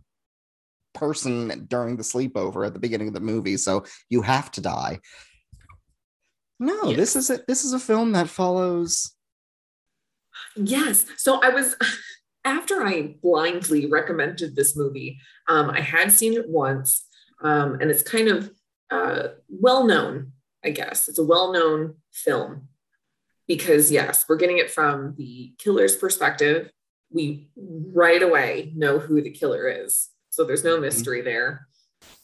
person 0.93 1.65
during 1.69 1.97
the 1.97 2.03
sleepover 2.03 2.65
at 2.65 2.73
the 2.73 2.79
beginning 2.79 3.07
of 3.07 3.13
the 3.13 3.19
movie, 3.19 3.57
so 3.57 3.85
you 4.09 4.21
have 4.21 4.51
to 4.51 4.61
die. 4.61 4.99
No, 6.59 6.93
this 6.93 7.15
is 7.15 7.29
a 7.29 7.39
this 7.47 7.65
is 7.65 7.73
a 7.73 7.79
film 7.79 8.11
that 8.11 8.29
follows. 8.29 9.15
Yes. 10.55 11.05
So 11.17 11.41
I 11.41 11.49
was 11.49 11.75
after 12.45 12.85
I 12.85 13.15
blindly 13.21 13.87
recommended 13.87 14.55
this 14.55 14.75
movie, 14.75 15.19
um, 15.47 15.69
I 15.69 15.81
had 15.81 16.11
seen 16.11 16.33
it 16.33 16.47
once, 16.47 17.05
um, 17.41 17.77
and 17.81 17.89
it's 17.89 18.03
kind 18.03 18.27
of 18.27 18.51
uh, 18.91 19.29
well 19.49 19.85
known, 19.85 20.33
I 20.63 20.69
guess. 20.71 21.07
It's 21.07 21.19
a 21.19 21.23
well 21.23 21.51
known 21.51 21.95
film 22.11 22.67
because, 23.47 23.91
yes, 23.91 24.25
we're 24.27 24.37
getting 24.37 24.57
it 24.57 24.69
from 24.69 25.15
the 25.17 25.53
killer's 25.57 25.95
perspective. 25.95 26.71
We 27.09 27.49
right 27.57 28.21
away 28.21 28.71
know 28.75 28.99
who 28.99 29.21
the 29.21 29.31
killer 29.31 29.67
is. 29.67 30.09
So 30.31 30.43
there's 30.43 30.63
no 30.63 30.79
mystery 30.79 31.21
there. 31.21 31.67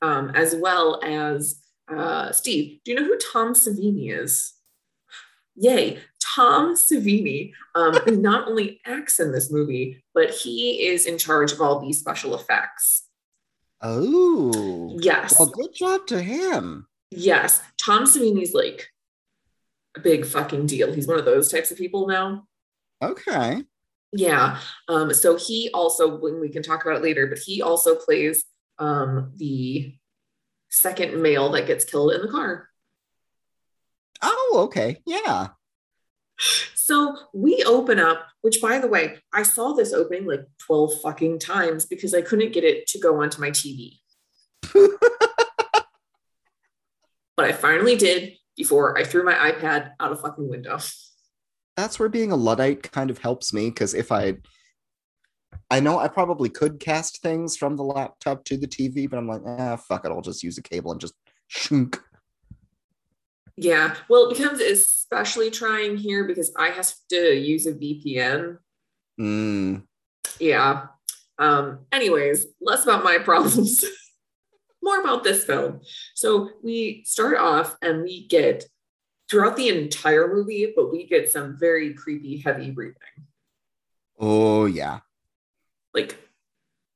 Um, 0.02 0.32
as 0.34 0.56
well 0.56 1.00
as 1.04 1.62
uh, 1.94 2.32
Steve, 2.32 2.80
do 2.84 2.92
you 2.92 3.00
know 3.00 3.06
who 3.06 3.18
Tom 3.32 3.54
Savini 3.54 4.12
is? 4.12 4.54
Yay, 5.56 6.00
Tom 6.20 6.76
Savini 6.76 7.52
um, 7.76 7.98
not 8.22 8.48
only 8.48 8.80
acts 8.86 9.20
in 9.20 9.32
this 9.32 9.52
movie, 9.52 10.04
but 10.14 10.32
he 10.32 10.88
is 10.88 11.06
in 11.06 11.18
charge 11.18 11.52
of 11.52 11.62
all 11.62 11.80
these 11.80 12.00
special 12.00 12.34
effects. 12.36 13.04
Oh, 13.82 14.98
Yes, 15.00 15.38
well, 15.38 15.50
good 15.50 15.74
job 15.74 16.08
to 16.08 16.22
him. 16.22 16.88
yes. 17.12 17.62
Tom 17.80 18.04
Savini's 18.06 18.54
like 18.54 18.88
a 19.96 20.00
big 20.00 20.26
fucking 20.26 20.66
deal. 20.66 20.92
He's 20.94 21.08
one 21.08 21.20
of 21.20 21.26
those 21.26 21.52
types 21.52 21.70
of 21.72 21.78
people 21.78 22.08
now. 22.08 22.48
Okay. 23.02 23.64
Yeah. 24.14 24.60
Um, 24.88 25.14
so 25.14 25.38
he 25.38 25.70
also, 25.74 26.18
when 26.18 26.40
we 26.40 26.50
can 26.50 26.64
talk 26.64 26.86
about 26.86 26.98
it 26.98 27.04
later, 27.04 27.28
but 27.28 27.40
he 27.40 27.62
also 27.62 27.96
plays 27.96 28.46
um, 28.80 29.34
the 29.36 29.96
second 30.70 31.22
male 31.22 31.52
that 31.52 31.68
gets 31.68 31.86
killed 31.86 32.14
in 32.14 32.22
the 32.22 32.30
car. 32.30 32.70
Oh, 34.22 34.62
okay. 34.66 35.02
Yeah. 35.06 35.50
So 36.76 37.16
we 37.34 37.64
open 37.64 38.00
up, 38.00 38.28
which 38.42 38.62
by 38.62 38.80
the 38.80 38.88
way, 38.88 39.18
I 39.34 39.44
saw 39.44 39.74
this 39.74 39.94
opening 39.94 40.26
like 40.26 40.46
12 40.66 41.02
fucking 41.02 41.40
times 41.40 41.86
because 41.86 42.14
I 42.14 42.22
couldn't 42.22 42.54
get 42.54 42.64
it 42.64 42.88
to 42.88 43.00
go 43.00 43.22
onto 43.22 43.42
my 43.42 43.52
TV. 43.52 44.00
but 44.74 44.92
I 47.38 47.52
finally 47.52 47.96
did 47.96 48.34
before 48.56 48.98
I 48.98 49.04
threw 49.04 49.24
my 49.24 49.34
iPad 49.34 49.92
out 50.00 50.12
a 50.12 50.16
fucking 50.16 50.48
window. 50.48 50.80
That's 51.78 52.00
where 52.00 52.10
being 52.10 52.32
a 52.32 52.36
Luddite 52.36 52.92
kind 52.92 53.10
of 53.12 53.20
helps 53.20 53.54
me 53.54 53.70
because 53.70 53.94
if 53.94 54.12
I, 54.12 54.38
I 55.70 55.80
know 55.80 56.00
I 56.00 56.08
probably 56.08 56.50
could 56.50 56.80
cast 56.80 57.22
things 57.22 57.56
from 57.56 57.78
the 57.78 57.84
laptop 57.84 58.44
to 58.46 58.58
the 58.58 58.68
TV, 58.68 59.08
but 59.08 59.18
I'm 59.18 59.28
like, 59.28 59.44
ah, 59.46 59.76
fuck 59.78 60.04
it, 60.04 60.10
I'll 60.10 60.22
just 60.22 60.44
use 60.44 60.58
a 60.58 60.64
cable 60.64 60.92
and 60.92 61.00
just 61.00 61.14
shunk. 61.48 62.02
Yeah. 63.56 63.96
Well, 64.10 64.30
it 64.30 64.38
becomes 64.38 64.60
especially 64.60 65.52
trying 65.52 65.98
here 65.98 66.26
because 66.26 66.52
I 66.58 66.70
have 66.70 66.92
to 67.10 67.36
use 67.36 67.68
a 67.68 67.74
VPN. 67.74 68.58
Mm. 69.20 69.84
Yeah. 70.40 70.88
Um, 71.40 71.86
anyways, 71.92 72.48
less 72.60 72.84
about 72.84 73.04
my 73.04 73.20
problems, 73.20 73.84
more 74.84 75.00
about 75.02 75.24
this 75.24 75.44
film. 75.44 75.82
So 76.16 76.50
we 76.64 77.04
start 77.06 77.38
off 77.38 77.76
and 77.82 78.02
we 78.02 78.28
get 78.28 78.66
throughout 79.30 79.56
the 79.58 79.70
entire 79.70 80.34
movie, 80.34 80.74
but 80.76 80.92
we 80.92 81.06
get 81.06 81.32
some 81.32 81.58
very 81.58 81.94
creepy, 81.94 82.38
heavy 82.38 82.72
breathing, 82.72 82.96
Oh 84.20 84.66
yeah. 84.66 85.00
like 85.94 86.18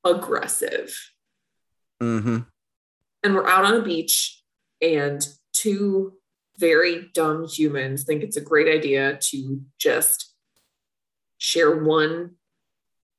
aggressive. 0.04 0.98
Mm-hmm. 2.02 2.38
And 3.22 3.34
we're 3.34 3.46
out 3.46 3.64
on 3.64 3.74
a 3.74 3.82
beach, 3.82 4.42
and 4.80 5.26
two 5.52 6.14
very 6.58 7.08
dumb 7.14 7.46
humans 7.46 8.04
think 8.04 8.22
it's 8.22 8.36
a 8.36 8.40
great 8.40 8.68
idea 8.68 9.18
to 9.20 9.60
just 9.78 10.34
share 11.38 11.82
one 11.84 12.32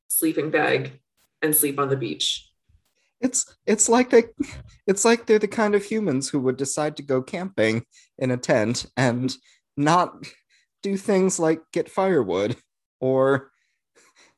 sleeping 0.08 0.50
bag 0.52 1.00
and 1.42 1.56
sleep 1.56 1.80
on 1.80 1.90
the 1.90 1.98
beach. 1.98 2.50
It's 3.24 3.56
it's 3.66 3.88
like 3.88 4.10
they 4.10 4.26
it's 4.86 5.06
like 5.06 5.26
they're 5.26 5.40
the 5.40 5.48
kind 5.48 5.76
of 5.76 5.84
humans 5.84 6.30
who 6.30 6.40
would 6.42 6.58
decide 6.58 6.98
to 6.98 7.04
go 7.04 7.22
camping 7.22 7.86
in 8.20 8.32
a 8.32 8.38
tent 8.38 8.86
and 8.98 9.34
not 9.78 10.28
do 10.84 10.98
things 10.98 11.40
like 11.40 11.62
get 11.72 11.90
firewood 11.90 12.58
or 13.00 13.50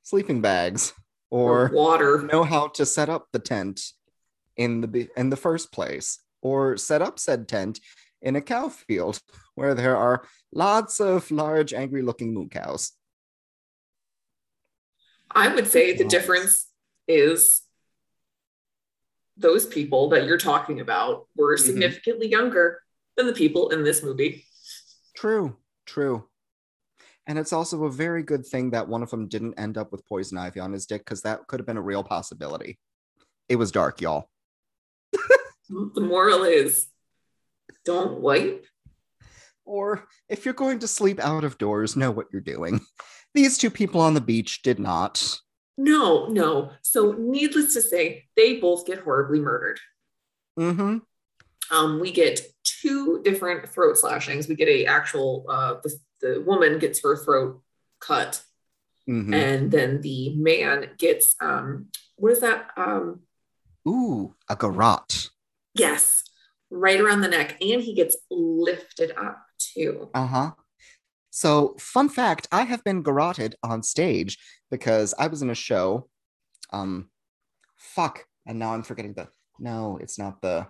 sleeping 0.04 0.40
bags 0.40 0.94
or 1.32 1.72
water. 1.74 2.22
know 2.32 2.44
how 2.44 2.68
to 2.68 2.86
set 2.86 3.10
up 3.10 3.28
the 3.34 3.40
tent 3.40 3.82
in 4.56 4.82
the 4.82 5.10
in 5.18 5.32
the 5.32 5.36
first 5.36 5.72
place 5.72 6.20
or 6.44 6.78
set 6.78 7.02
up 7.02 7.18
said 7.18 7.48
tent 7.48 7.80
in 8.22 8.36
a 8.36 8.42
cow 8.42 8.70
field 8.70 9.20
where 9.56 9.74
there 9.74 9.98
are 9.98 10.24
lots 10.54 11.00
of 11.00 11.32
large 11.32 11.74
angry 11.74 12.04
looking 12.04 12.34
moo 12.36 12.48
cows 12.48 12.92
I 15.32 15.54
would 15.54 15.68
say 15.68 15.98
the 15.98 16.06
difference 16.06 16.68
is 17.08 17.65
those 19.38 19.66
people 19.66 20.10
that 20.10 20.26
you're 20.26 20.38
talking 20.38 20.80
about 20.80 21.28
were 21.36 21.56
Mhm. 21.58 21.60
significantly 21.66 22.28
younger 22.28 22.82
than 23.18 23.28
the 23.28 23.34
people 23.34 23.70
in 23.70 23.84
this 23.84 24.02
movie. 24.04 24.46
true 25.16 25.56
true 25.86 26.28
and 27.28 27.40
it's 27.40 27.54
also 27.54 27.86
a 27.86 27.92
very 27.92 28.22
good 28.22 28.46
thing 28.46 28.72
that 28.72 28.88
one 28.88 29.02
of 29.02 29.10
them 29.10 29.28
didn't 29.28 29.54
end 29.58 29.78
up 29.78 29.92
with 29.92 30.06
poison 30.08 30.38
ivy 30.38 30.60
on 30.60 30.74
his 30.74 30.86
dick 30.86 31.02
because 31.06 31.22
that 31.22 31.48
could 31.48 31.60
have 31.60 31.66
been 31.68 31.78
a 31.78 31.82
real 31.82 32.04
possibility 32.04 32.78
it 33.48 33.56
was 33.56 33.72
dark 33.72 34.02
y'all 34.02 34.30
The 35.70 36.02
moral 36.02 36.44
is 36.44 36.88
don't 37.86 38.20
wipe. 38.20 38.66
or 39.64 40.06
if 40.30 40.44
you're 40.46 40.54
going 40.54 40.80
to 40.80 40.88
sleep 40.88 41.20
out 41.20 41.44
of 41.46 41.58
doors 41.58 41.96
know 41.96 42.12
what 42.12 42.28
you're 42.34 42.42
doing 42.42 42.82
these 43.34 43.58
two 43.58 43.70
people 43.72 44.02
on 44.02 44.14
the 44.16 44.22
beach 44.22 44.62
did 44.64 44.80
not 44.80 45.40
No, 45.78 46.28
no. 46.28 46.72
So, 46.82 47.14
needless 47.14 47.74
to 47.74 47.82
say, 47.82 48.26
they 48.36 48.60
both 48.60 48.86
get 48.86 49.00
horribly 49.00 49.40
murdered. 49.40 49.80
mm-hmm 50.58 50.98
Um, 51.72 52.00
we 52.00 52.12
get 52.12 52.42
two 52.64 53.22
different 53.24 53.68
throat 53.70 53.98
slashings. 53.98 54.48
We 54.48 54.56
get 54.56 54.70
a 54.70 54.86
actual 54.86 55.46
uh, 55.50 55.76
the, 55.84 56.00
the 56.22 56.42
woman 56.42 56.80
gets 56.80 57.02
her 57.04 57.18
throat 57.18 57.62
cut, 58.00 58.42
mm-hmm 59.10 59.34
and 59.34 59.72
then 59.72 60.02
the 60.02 60.36
man 60.36 60.92
gets 60.98 61.36
um, 61.42 61.88
what 62.16 62.32
is 62.32 62.40
that? 62.40 62.70
Um, 62.78 63.22
ooh 63.88 64.36
a 64.50 64.56
garrote 64.56 65.30
Yes, 65.74 66.24
right 66.70 67.00
around 67.02 67.22
the 67.22 67.28
neck, 67.28 67.58
and 67.62 67.82
he 67.82 67.94
gets 67.94 68.16
lifted 68.32 69.12
up 69.18 69.46
too. 69.58 70.10
Uh 70.14 70.28
huh. 70.28 70.52
So, 71.36 71.76
fun 71.78 72.08
fact 72.08 72.48
I 72.54 72.62
have 72.64 72.82
been 72.86 73.04
garroted 73.04 73.56
on 73.62 73.84
stage 73.84 74.38
because 74.72 75.14
I 75.20 75.28
was 75.28 75.42
in 75.42 75.50
a 75.50 75.56
show. 75.56 76.08
Um, 76.72 77.10
fuck. 77.76 78.24
And 78.46 78.58
now 78.58 78.74
I'm 78.74 78.84
forgetting 78.84 79.16
the. 79.16 79.28
No, 79.60 79.98
it's 80.02 80.18
not 80.18 80.42
the. 80.42 80.68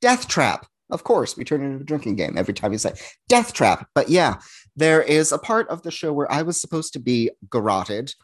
Death 0.00 0.26
Trap. 0.26 0.66
Of 0.90 1.04
course, 1.04 1.36
we 1.36 1.44
turn 1.44 1.60
it 1.60 1.66
into 1.66 1.82
a 1.82 1.84
drinking 1.84 2.16
game 2.16 2.38
every 2.38 2.54
time 2.54 2.72
you 2.72 2.78
say 2.78 2.94
Death 3.28 3.52
Trap. 3.52 3.86
But 3.94 4.08
yeah, 4.08 4.36
there 4.74 5.02
is 5.02 5.32
a 5.32 5.38
part 5.38 5.68
of 5.68 5.82
the 5.82 5.90
show 5.90 6.14
where 6.14 6.32
I 6.32 6.40
was 6.40 6.58
supposed 6.58 6.94
to 6.94 6.98
be 6.98 7.30
garroted. 7.50 8.14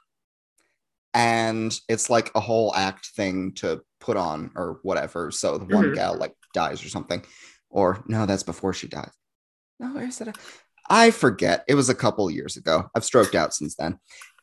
And 1.13 1.79
it's 1.91 2.09
like 2.09 2.31
a 2.35 2.41
whole 2.41 2.75
act 2.75 3.09
thing 3.15 3.53
to 3.57 3.83
put 4.01 4.17
on 4.17 4.51
or 4.57 4.79
whatever. 4.83 5.31
So 5.31 5.59
the 5.59 5.67
one 5.67 5.91
Mhm. 5.91 5.95
gal 5.95 6.17
like 6.17 6.35
dies 6.55 6.83
or 6.83 6.89
something. 6.89 7.23
Or 7.69 8.03
no, 8.07 8.25
that's 8.25 8.43
before 8.45 8.73
she 8.73 8.89
dies. 8.89 9.13
No, 9.79 9.89
where's 9.89 10.17
that? 10.19 10.39
I 10.89 11.11
forget. 11.11 11.65
It 11.69 11.75
was 11.75 11.89
a 11.89 11.95
couple 11.95 12.31
years 12.31 12.57
ago. 12.57 12.91
I've 12.95 13.05
stroked 13.05 13.35
out 13.35 13.55
since 13.55 13.75
then. 13.77 13.99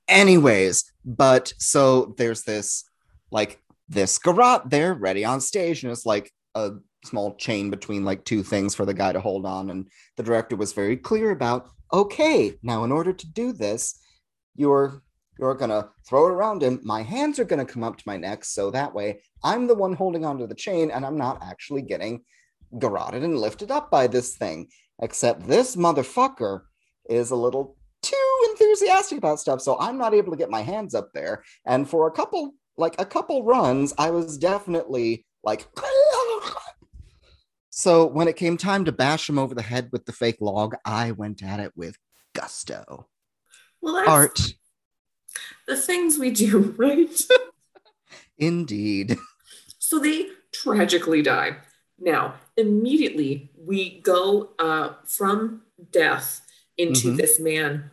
Anyways, 0.08 0.92
but 1.06 1.54
so 1.58 2.16
there's 2.18 2.44
this 2.44 2.84
like 3.32 3.62
this 3.88 4.18
garrote 4.18 4.70
there 4.70 4.94
ready 4.94 5.24
on 5.24 5.42
stage, 5.42 5.84
and 5.84 5.92
it's 5.92 6.06
like 6.06 6.32
a 6.56 6.72
small 7.06 7.36
chain 7.36 7.70
between 7.70 8.06
like 8.06 8.24
two 8.26 8.44
things 8.44 8.76
for 8.76 8.86
the 8.86 8.94
guy 8.94 9.12
to 9.12 9.20
hold 9.20 9.46
on. 9.46 9.70
And 9.70 9.88
the 10.18 10.24
director 10.24 10.56
was 10.56 10.74
very 10.74 10.98
clear 10.98 11.32
about 11.32 11.70
okay, 11.94 12.58
now 12.64 12.84
in 12.86 12.92
order 12.92 13.12
to 13.12 13.32
do 13.32 13.52
this, 13.52 14.00
you're 14.56 15.02
you're 15.40 15.56
gonna 15.56 15.90
throw 16.08 16.28
it 16.28 16.32
around 16.32 16.64
him. 16.64 16.80
My 16.84 17.04
hands 17.04 17.40
are 17.40 17.46
gonna 17.46 17.66
come 17.66 17.84
up 17.84 17.98
to 17.98 18.04
my 18.06 18.18
neck, 18.18 18.46
so 18.46 18.72
that 18.72 18.94
way 18.94 19.22
I'm 19.44 19.68
the 19.68 19.76
one 19.76 19.94
holding 19.94 20.26
onto 20.26 20.48
the 20.48 20.56
chain, 20.56 20.92
and 20.92 21.06
I'm 21.06 21.18
not 21.18 21.44
actually 21.44 21.82
getting 21.82 22.24
garroted 22.80 23.24
and 23.24 23.38
lifted 23.38 23.72
up 23.72 23.92
by 23.92 24.08
this 24.08 24.36
thing. 24.36 24.68
Except 25.02 25.48
this 25.48 25.76
motherfucker 25.76 26.62
is 27.10 27.32
a 27.32 27.36
little 27.36 27.76
too 28.02 28.48
enthusiastic 28.52 29.18
about 29.18 29.40
stuff, 29.40 29.62
so 29.62 29.78
I'm 29.80 29.98
not 29.98 30.14
able 30.14 30.32
to 30.32 30.38
get 30.38 30.50
my 30.50 30.62
hands 30.62 30.96
up 30.96 31.12
there. 31.14 31.44
And 31.66 31.90
for 31.90 32.08
a 32.08 32.12
couple, 32.12 32.54
like 32.78 33.00
a 33.00 33.06
couple 33.06 33.44
runs, 33.44 33.94
I 33.98 34.12
was 34.12 34.38
definitely 34.38 35.26
like 35.44 35.68
So 37.72 38.06
when 38.06 38.28
it 38.28 38.36
came 38.36 38.58
time 38.58 38.86
to 38.86 38.92
bash 38.92 39.30
him 39.30 39.40
over 39.40 39.56
the 39.56 39.62
head 39.62 39.90
with 39.92 40.06
the 40.06 40.12
fake 40.12 40.42
log, 40.42 40.76
I 40.84 41.12
went 41.12 41.42
at 41.42 41.60
it 41.60 41.72
with 41.76 41.98
gusto. 42.36 43.08
Well, 43.82 43.96
that's 43.96 44.10
Art, 44.10 44.54
the 45.68 45.78
things 45.78 46.20
we 46.20 46.32
do, 46.32 46.60
right? 46.78 47.10
indeed. 48.38 49.18
So 49.80 50.00
they 50.00 50.28
tragically 50.54 51.22
die. 51.22 51.58
Now, 51.98 52.36
immediately 52.58 53.51
we 53.66 54.00
go 54.02 54.50
uh, 54.60 54.94
from 55.06 55.62
death 55.92 56.42
into 56.78 57.14
Mhm. 57.14 57.18
this 57.18 57.40
man 57.40 57.92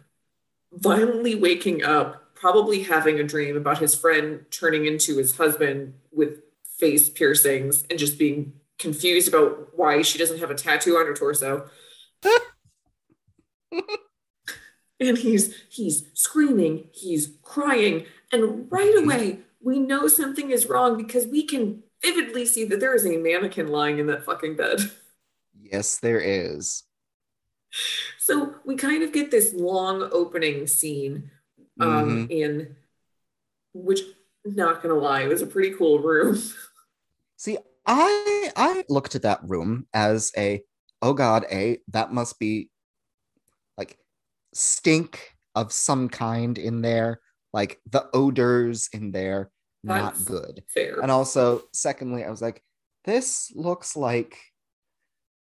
violently 0.73 1.35
waking 1.35 1.83
up, 1.85 2.35
probably 2.35 2.83
having 2.83 3.19
a 3.19 3.25
dream 3.25 3.57
about 3.57 3.79
his 3.79 3.95
friend 3.95 4.45
turning 4.51 4.87
into 4.87 5.17
his 5.17 5.37
husband 5.37 5.95
with 6.13 6.43
face 6.79 7.09
piercings 7.11 7.85
and 7.91 7.99
just 7.99 8.19
being 8.19 8.53
confused 8.79 9.29
about 9.29 9.77
why 9.77 10.03
she 10.03 10.19
doesn't 10.19 10.39
have 10.39 10.51
a 10.51 10.55
tattoo 10.55 10.97
on 10.97 11.07
her 11.07 11.15
torso. 11.15 11.69
and 15.01 15.19
he's 15.19 15.55
he's 15.69 16.05
screaming, 16.15 16.89
he's 16.93 17.37
crying, 17.43 18.07
and 18.33 18.71
right 18.71 18.95
Mhm. 18.95 19.05
away 19.05 19.41
we 19.61 19.79
know 19.81 20.07
something 20.07 20.51
is 20.53 20.67
wrong 20.67 20.97
because 20.97 21.27
we 21.27 21.43
can 21.45 21.83
vividly 22.03 22.47
see 22.47 22.65
that 22.65 22.79
there 22.79 22.95
is 22.95 23.05
a 23.05 23.17
mannequin 23.17 23.67
lying 23.69 23.99
in 23.99 24.07
that 24.07 24.25
fucking 24.25 24.55
bed. 24.57 24.79
Yes, 25.71 25.99
there 25.99 26.21
is. 26.21 26.85
So 28.19 28.55
we 28.65 28.77
kind 28.77 29.03
of 29.03 29.13
get 29.13 29.31
this 29.31 29.53
long 29.55 30.09
opening 30.13 30.67
scene 30.67 31.31
um 31.81 32.29
Mhm. 32.29 32.31
in 32.31 32.77
which 33.75 34.01
not 34.45 34.83
gonna 34.83 34.95
lie, 34.95 35.23
it 35.23 35.29
was 35.29 35.43
a 35.43 35.47
pretty 35.47 35.75
cool 35.75 36.01
room. 36.01 36.41
See, 37.37 37.59
I 37.87 38.51
I 38.57 38.85
looked 38.89 39.15
at 39.15 39.23
that 39.23 39.41
room 39.45 39.87
as 39.93 40.33
a 40.37 40.63
oh 41.03 41.13
god, 41.13 41.45
a 41.51 41.79
that 41.89 42.13
must 42.13 42.39
be 42.39 42.71
like 43.77 43.99
stink 44.55 45.37
of 45.55 45.73
some 45.73 46.09
kind 46.09 46.59
in 46.59 46.81
there, 46.83 47.21
like 47.53 47.81
the 47.91 48.09
odors 48.13 48.89
in 48.93 49.13
there, 49.13 49.51
not 49.85 50.15
That's 50.15 50.25
good. 50.25 50.65
Fair. 50.69 51.01
And 51.01 51.11
also, 51.11 51.63
secondly, 51.73 52.25
I 52.25 52.31
was 52.31 52.43
like, 52.43 52.63
this 53.05 53.53
looks 53.55 53.97
like 53.97 54.37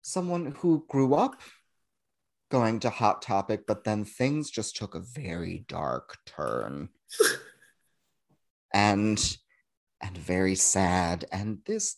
someone 0.07 0.55
who 0.59 0.85
grew 0.87 1.13
up 1.13 1.41
going 2.49 2.79
to 2.79 2.89
Hot 2.89 3.21
Topic, 3.21 3.67
but 3.67 3.83
then 3.83 4.05
things 4.05 4.49
just 4.49 4.77
took 4.77 4.95
a 4.95 5.01
very 5.01 5.65
dark 5.67 6.17
turn. 6.25 6.89
and 8.73 9.37
and 10.01 10.17
very 10.17 10.55
sad. 10.55 11.25
And 11.31 11.59
this, 11.65 11.97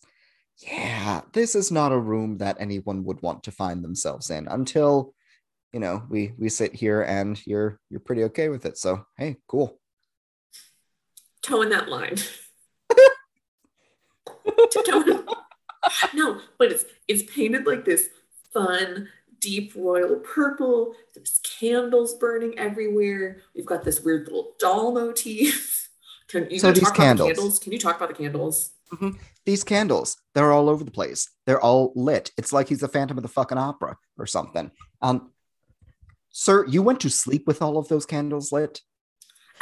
yeah, 0.58 1.20
this 1.32 1.54
is 1.54 1.70
not 1.70 1.92
a 1.92 1.98
room 1.98 2.38
that 2.38 2.56
anyone 2.58 3.04
would 3.04 3.22
want 3.22 3.44
to 3.44 3.52
find 3.52 3.84
themselves 3.84 4.30
in 4.30 4.48
until 4.48 5.14
you 5.72 5.78
know 5.78 6.02
we 6.08 6.32
we 6.36 6.48
sit 6.48 6.74
here 6.74 7.02
and 7.02 7.40
you're 7.46 7.78
you're 7.90 8.00
pretty 8.00 8.24
okay 8.24 8.48
with 8.48 8.66
it. 8.66 8.76
So 8.76 9.04
hey, 9.16 9.36
cool. 9.46 9.78
Towing 11.42 11.70
that 11.70 11.88
line. 11.88 12.16
no, 16.14 16.40
but 16.58 16.70
it's 16.72 16.84
it's 17.08 17.22
painted 17.34 17.66
like 17.66 17.84
this 17.84 18.08
fun, 18.52 19.08
deep 19.40 19.72
royal 19.76 20.16
purple. 20.16 20.94
There's 21.14 21.40
candles 21.58 22.14
burning 22.14 22.58
everywhere. 22.58 23.38
We've 23.54 23.66
got 23.66 23.84
this 23.84 24.00
weird 24.00 24.26
little 24.26 24.54
doll 24.58 24.92
motif. 24.92 25.88
Can 26.28 26.48
you 26.50 26.58
So 26.60 26.70
these 26.72 26.82
talk 26.84 26.90
about 26.90 26.96
the 26.96 27.02
candles. 27.02 27.28
candles? 27.28 27.58
Can 27.58 27.72
you 27.72 27.78
talk 27.78 27.96
about 27.96 28.08
the 28.08 28.14
candles? 28.14 28.72
these 29.46 29.62
candles 29.62 30.16
they're 30.34 30.50
all 30.50 30.68
over 30.68 30.82
the 30.82 30.90
place 30.90 31.28
they're 31.46 31.60
all 31.60 31.92
lit 31.94 32.32
it's 32.36 32.52
like 32.52 32.68
he's 32.68 32.80
the 32.80 32.88
phantom 32.88 33.16
of 33.16 33.22
the 33.22 33.28
fucking 33.28 33.56
opera 33.56 33.96
or 34.18 34.26
something 34.26 34.68
um 35.00 35.30
sir 36.30 36.66
you 36.66 36.82
went 36.82 36.98
to 36.98 37.08
sleep 37.08 37.46
with 37.46 37.62
all 37.62 37.78
of 37.78 37.86
those 37.86 38.04
candles 38.04 38.50
lit 38.50 38.80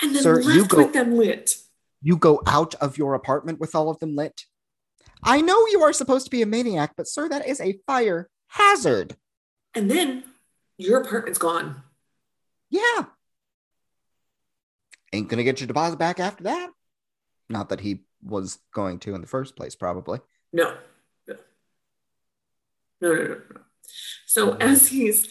And 0.00 0.14
then 0.14 0.22
Sir, 0.22 0.36
left 0.42 0.56
you 0.56 0.66
go- 0.66 0.76
with 0.78 0.92
them 0.94 1.14
lit. 1.18 1.56
you 2.00 2.16
go 2.16 2.40
out 2.46 2.74
of 2.76 2.96
your 2.96 3.12
apartment 3.12 3.60
with 3.60 3.74
all 3.74 3.90
of 3.90 3.98
them 3.98 4.16
lit 4.16 4.46
i 5.22 5.40
know 5.40 5.66
you 5.70 5.82
are 5.82 5.92
supposed 5.92 6.24
to 6.24 6.30
be 6.30 6.42
a 6.42 6.46
maniac 6.46 6.92
but 6.96 7.08
sir 7.08 7.28
that 7.28 7.46
is 7.46 7.60
a 7.60 7.78
fire 7.86 8.28
hazard 8.48 9.16
And 9.74 9.90
then 9.90 10.24
your 10.76 11.00
apartment's 11.00 11.38
gone. 11.38 11.82
yeah 12.70 13.04
ain't 15.12 15.28
gonna 15.28 15.44
get 15.44 15.60
your 15.60 15.66
deposit 15.66 15.98
back 15.98 16.20
after 16.20 16.44
that 16.44 16.70
not 17.48 17.68
that 17.70 17.80
he 17.80 18.00
was 18.22 18.58
going 18.74 18.98
to 19.00 19.14
in 19.14 19.20
the 19.20 19.26
first 19.26 19.56
place 19.56 19.74
probably 19.74 20.20
No. 20.52 20.76
No. 21.26 21.34
No, 23.00 23.14
no, 23.14 23.22
no, 23.22 23.28
no. 23.28 23.60
So 24.26 24.50
mm-hmm. 24.52 24.62
as 24.62 24.88
he's 24.88 25.28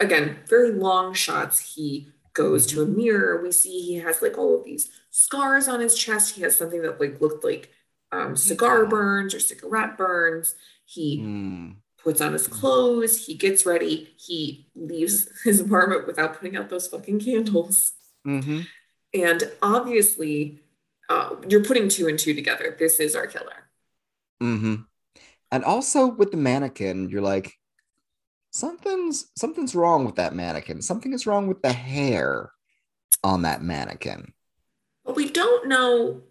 again, 0.00 0.38
very 0.48 0.72
long 0.72 1.14
shots, 1.14 1.74
he 1.74 2.08
goes 2.34 2.66
to 2.66 2.82
a 2.82 2.86
mirror. 2.86 3.42
We 3.42 3.50
see 3.52 3.80
he 3.80 3.94
has 3.96 4.22
like 4.22 4.36
all 4.38 4.58
of 4.58 4.64
these 4.64 4.90
scars 5.10 5.68
on 5.68 5.80
his 5.80 5.96
chest. 5.96 6.34
He 6.36 6.42
has 6.42 6.56
something 6.56 6.82
that 6.82 7.00
like 7.00 7.20
looked 7.20 7.44
like 7.44 7.70
um, 8.12 8.36
cigar 8.36 8.84
Yeah. 8.84 8.88
burns 8.90 9.34
or 9.34 9.40
cigarette 9.40 9.96
burns. 9.98 10.54
He 10.84 11.18
Hmm. 11.18 11.70
puts 11.98 12.20
on 12.20 12.32
his 12.32 12.48
clothes, 12.48 13.26
he 13.26 13.34
gets 13.34 13.66
ready, 13.66 14.14
he 14.16 14.70
leaves 14.74 15.28
his 15.44 15.60
apartment 15.60 16.06
without 16.06 16.34
putting 16.38 16.56
out 16.56 16.70
those 16.70 16.88
fucking 16.88 17.20
candles. 17.20 17.92
Mhm. 18.26 18.66
And 19.14 19.52
obviously, 19.62 20.62
uh, 21.08 21.36
you're 21.48 21.64
putting 21.64 21.88
two 21.88 22.08
and 22.08 22.18
two 22.18 22.34
together. 22.34 22.76
This 22.78 23.00
is 23.00 23.16
our 23.16 23.26
killer. 23.26 23.70
hmm 24.40 24.76
And 25.50 25.64
also 25.64 26.06
with 26.06 26.30
the 26.30 26.36
mannequin, 26.36 27.08
you're 27.08 27.22
like, 27.22 27.54
something's 28.50 29.30
something's 29.36 29.74
wrong 29.74 30.04
with 30.04 30.16
that 30.16 30.34
mannequin. 30.34 30.82
Something 30.82 31.12
is 31.12 31.26
wrong 31.26 31.46
with 31.48 31.62
the 31.62 31.72
hair 31.72 32.52
on 33.24 33.42
that 33.42 33.62
mannequin. 33.62 34.32
But 35.04 35.16
we 35.16 35.30
don't 35.30 35.68
know 35.68 36.22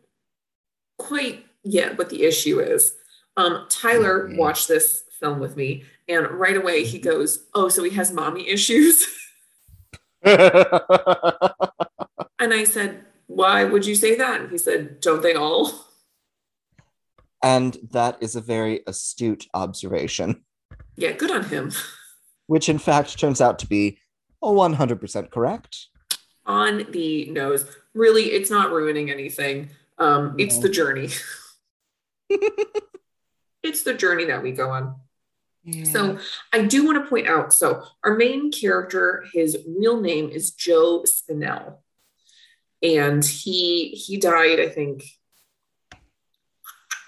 quite 0.98 1.47
yet 1.63 1.98
what 1.98 2.10
the 2.10 2.24
issue 2.24 2.60
is. 2.60 2.93
Um, 3.36 3.65
Tyler 3.70 4.30
Mhm. 4.30 4.38
watched 4.38 4.67
this 4.67 5.04
film 5.20 5.39
with 5.39 5.56
me, 5.56 5.84
and 6.08 6.28
right 6.32 6.58
away 6.58 6.84
he 6.84 7.00
goes, 7.00 7.46
"Oh, 7.54 7.70
so 7.70 7.84
he 7.84 7.91
has 7.91 8.12
mommy 8.12 8.48
issues." 8.48 9.06
and 10.24 10.43
I 12.54 12.63
said, 12.63 13.06
"Why 13.28 13.63
would 13.63 13.86
you 13.86 13.96
say 13.96 14.15
that?" 14.15 14.41
And 14.41 14.52
he 14.52 14.58
said, 14.58 15.00
"Don't 15.02 15.22
they 15.22 15.34
all?" 15.36 15.86
and 17.43 17.78
that 17.91 18.17
is 18.20 18.36
a 18.36 18.41
very 18.41 18.82
astute 18.88 19.46
observation, 19.54 20.43
Yeah, 20.96 21.12
good 21.12 21.30
on 21.30 21.43
him. 21.46 21.72
which 22.48 22.67
in 22.67 22.80
fact 22.80 23.20
turns 23.20 23.39
out 23.39 23.60
to 23.60 23.67
be 23.67 24.00
a 24.41 24.52
100% 24.52 25.30
correct. 25.30 25.88
On 26.48 26.88
the 26.91 27.30
nose. 27.30 27.65
Really, 27.93 28.32
it's 28.32 28.50
not 28.50 28.72
ruining 28.72 29.12
anything. 29.12 29.70
Um, 30.00 30.34
it's 30.39 30.58
the 30.60 30.70
journey. 30.70 31.10
it's 33.63 33.84
the 33.84 33.94
journey 33.94 34.26
that 34.26 34.44
we 34.44 34.52
go 34.52 34.70
on. 34.70 34.96
So 35.84 36.18
I 36.54 36.63
do 36.63 36.86
want 36.86 37.04
to 37.04 37.10
point 37.10 37.28
out, 37.28 37.52
so 37.52 37.84
our 38.02 38.16
main 38.16 38.52
character, 38.52 39.26
his 39.34 39.58
real 39.68 40.00
name 40.00 40.30
is 40.30 40.52
Joe 40.52 41.04
Spinell. 41.06 41.80
And 42.82 43.26
he 43.26 43.90
he 43.90 44.18
died, 44.18 44.62
I 44.62 44.70
think, 44.70 45.04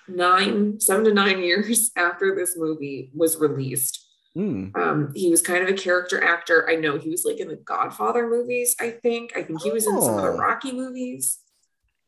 nine, 0.10 0.80
seven 0.80 1.06
to 1.06 1.14
nine 1.14 1.40
years 1.40 1.92
after 1.96 2.36
this 2.36 2.58
movie 2.58 3.12
was 3.16 3.38
released. 3.38 4.06
Hmm. 4.34 4.68
Um, 4.76 5.12
he 5.16 5.30
was 5.30 5.42
kind 5.42 5.64
of 5.64 5.70
a 5.70 5.74
character 5.74 6.24
actor. 6.24 6.70
I 6.70 6.76
know 6.76 6.98
he 6.98 7.10
was 7.10 7.26
like 7.26 7.40
in 7.40 7.48
the 7.48 7.56
Godfather 7.56 8.28
movies, 8.28 8.76
I 8.80 8.92
think. 8.92 9.34
I 9.36 9.44
think 9.44 9.62
he 9.62 9.72
was 9.72 9.88
in 9.88 10.02
some 10.02 10.18
of 10.18 10.22
the 10.22 10.30
Oh. 10.32 10.38
Rocky 10.38 10.72
movies. 10.72 11.40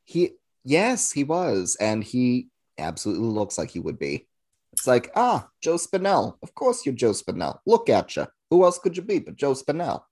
He 0.04 0.32
yes, 0.64 1.12
he 1.12 1.24
was, 1.24 1.78
and 1.80 2.04
he 2.04 2.51
absolutely 2.78 3.28
looks 3.28 3.58
like 3.58 3.72
he 3.72 3.80
would 3.80 4.00
be. 4.00 4.28
It's 4.74 4.88
like, 4.88 5.12
ah, 5.16 5.50
Joe 5.62 5.76
Spinell. 5.76 6.38
Of 6.42 6.56
course 6.56 6.86
you're 6.86 6.96
Joe 6.96 7.12
Spinell. 7.12 7.60
Look 7.66 7.90
at 7.90 8.16
you. 8.16 8.28
Who 8.50 8.64
else 8.64 8.80
could 8.80 8.96
you 8.96 9.04
be 9.04 9.20
but 9.20 9.36
Joe 9.36 9.54
Spinell? 9.54 10.04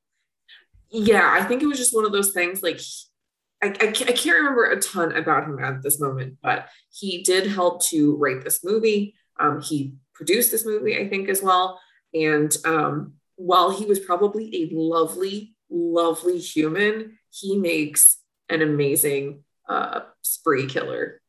yeah, 0.92 1.32
I 1.32 1.44
think 1.44 1.62
it 1.62 1.68
was 1.68 1.78
just 1.78 1.96
one 1.96 2.06
of 2.06 2.12
those 2.12 2.32
things 2.32 2.64
like 2.64 2.80
I, 3.62 3.68
I, 3.68 3.92
can't, 3.92 4.10
I 4.10 4.14
can't 4.14 4.38
remember 4.38 4.66
a 4.66 4.80
ton 4.80 5.16
about 5.16 5.44
him 5.44 5.60
at 5.60 5.84
this 5.84 6.00
moment, 6.00 6.38
but 6.42 6.70
he 6.92 7.24
did 7.24 7.48
help 7.48 7.84
to 7.86 8.16
write 8.16 8.44
this 8.44 8.64
movie. 8.64 9.16
Um, 9.40 9.62
he 9.62 9.96
produced 10.14 10.52
this 10.52 10.66
movie, 10.66 10.98
I 10.98 11.10
think, 11.10 11.30
as 11.30 11.44
well. 11.44 11.80
And 12.14 12.56
um, 12.66 13.14
while 13.36 13.70
he 13.70 13.86
was 13.86 14.00
probably 14.00 14.64
a 14.64 14.70
lovely, 14.74 15.56
lovely 15.70 16.40
human, 16.40 17.18
he 17.32 17.58
makes 17.58 18.18
an 18.48 18.62
amazing 18.62 19.44
uh, 19.68 20.02
spree 20.22 20.66
killer. 20.66 21.22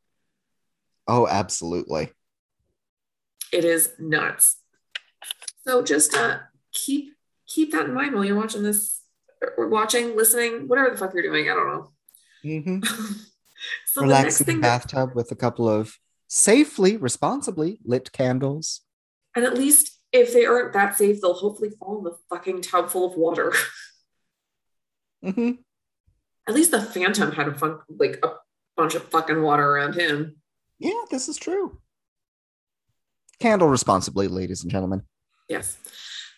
Oh, 1.10 1.26
absolutely. 1.26 2.12
It 3.52 3.64
is 3.64 3.90
nuts. 3.98 4.58
So 5.66 5.82
just 5.82 6.14
uh, 6.14 6.38
keep 6.72 7.14
keep 7.48 7.72
that 7.72 7.86
in 7.86 7.94
mind 7.94 8.14
while 8.14 8.24
you're 8.24 8.36
watching 8.36 8.62
this, 8.62 9.00
or 9.56 9.68
watching, 9.68 10.16
listening, 10.16 10.68
whatever 10.68 10.90
the 10.90 10.96
fuck 10.96 11.12
you're 11.12 11.24
doing. 11.24 11.50
I 11.50 11.54
don't 11.54 11.66
know. 11.66 11.92
Mm-hmm. 12.44 12.80
so 13.86 14.02
Relax 14.02 14.38
in 14.40 14.46
the 14.46 14.52
thing 14.52 14.60
that, 14.60 14.82
bathtub 14.82 15.16
with 15.16 15.32
a 15.32 15.34
couple 15.34 15.68
of 15.68 15.98
safely, 16.28 16.96
responsibly 16.96 17.80
lit 17.84 18.12
candles. 18.12 18.82
And 19.34 19.44
at 19.44 19.54
least 19.54 19.98
if 20.12 20.32
they 20.32 20.46
aren't 20.46 20.74
that 20.74 20.96
safe, 20.96 21.20
they'll 21.20 21.34
hopefully 21.34 21.70
fall 21.70 21.98
in 21.98 22.04
the 22.04 22.16
fucking 22.28 22.62
tub 22.62 22.88
full 22.88 23.10
of 23.10 23.18
water. 23.18 23.52
mm-hmm. 25.24 25.50
at 26.46 26.54
least 26.54 26.70
the 26.70 26.80
Phantom 26.80 27.32
had 27.32 27.48
a 27.48 27.54
fun, 27.54 27.80
like 27.88 28.20
a 28.22 28.34
bunch 28.76 28.94
of 28.94 29.02
fucking 29.08 29.42
water 29.42 29.68
around 29.68 29.94
him. 29.94 30.36
Yeah, 30.80 31.04
this 31.10 31.28
is 31.28 31.36
true. 31.36 31.78
Handle 33.40 33.68
responsibly, 33.68 34.26
ladies 34.28 34.62
and 34.62 34.72
gentlemen. 34.72 35.02
Yes. 35.48 35.76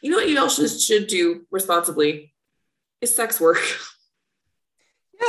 You 0.02 0.11
know 0.11 0.16
what 0.18 0.28
you 0.28 0.38
also 0.38 0.66
should 0.66 1.07
do 1.07 1.46
responsibly 1.50 2.35
is 3.00 3.14
sex 3.16 3.40
work. 3.40 3.59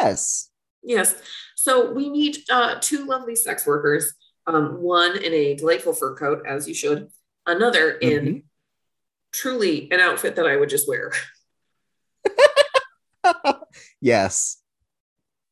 Yes. 0.01 0.49
yes. 0.81 1.13
So 1.55 1.91
we 1.93 2.09
meet 2.09 2.39
uh, 2.49 2.79
two 2.81 3.05
lovely 3.05 3.35
sex 3.35 3.67
workers. 3.67 4.11
Um, 4.47 4.81
one 4.81 5.15
in 5.15 5.31
a 5.31 5.53
delightful 5.53 5.93
fur 5.93 6.15
coat, 6.15 6.41
as 6.47 6.67
you 6.67 6.73
should. 6.73 7.09
Another 7.45 7.91
in 7.91 8.25
Mhm. 8.25 8.43
truly 9.31 9.87
an 9.91 9.99
outfit 9.99 10.35
that 10.37 10.47
I 10.47 10.55
would 10.57 10.69
just 10.69 10.87
wear. 10.87 11.13
yes. 14.01 14.57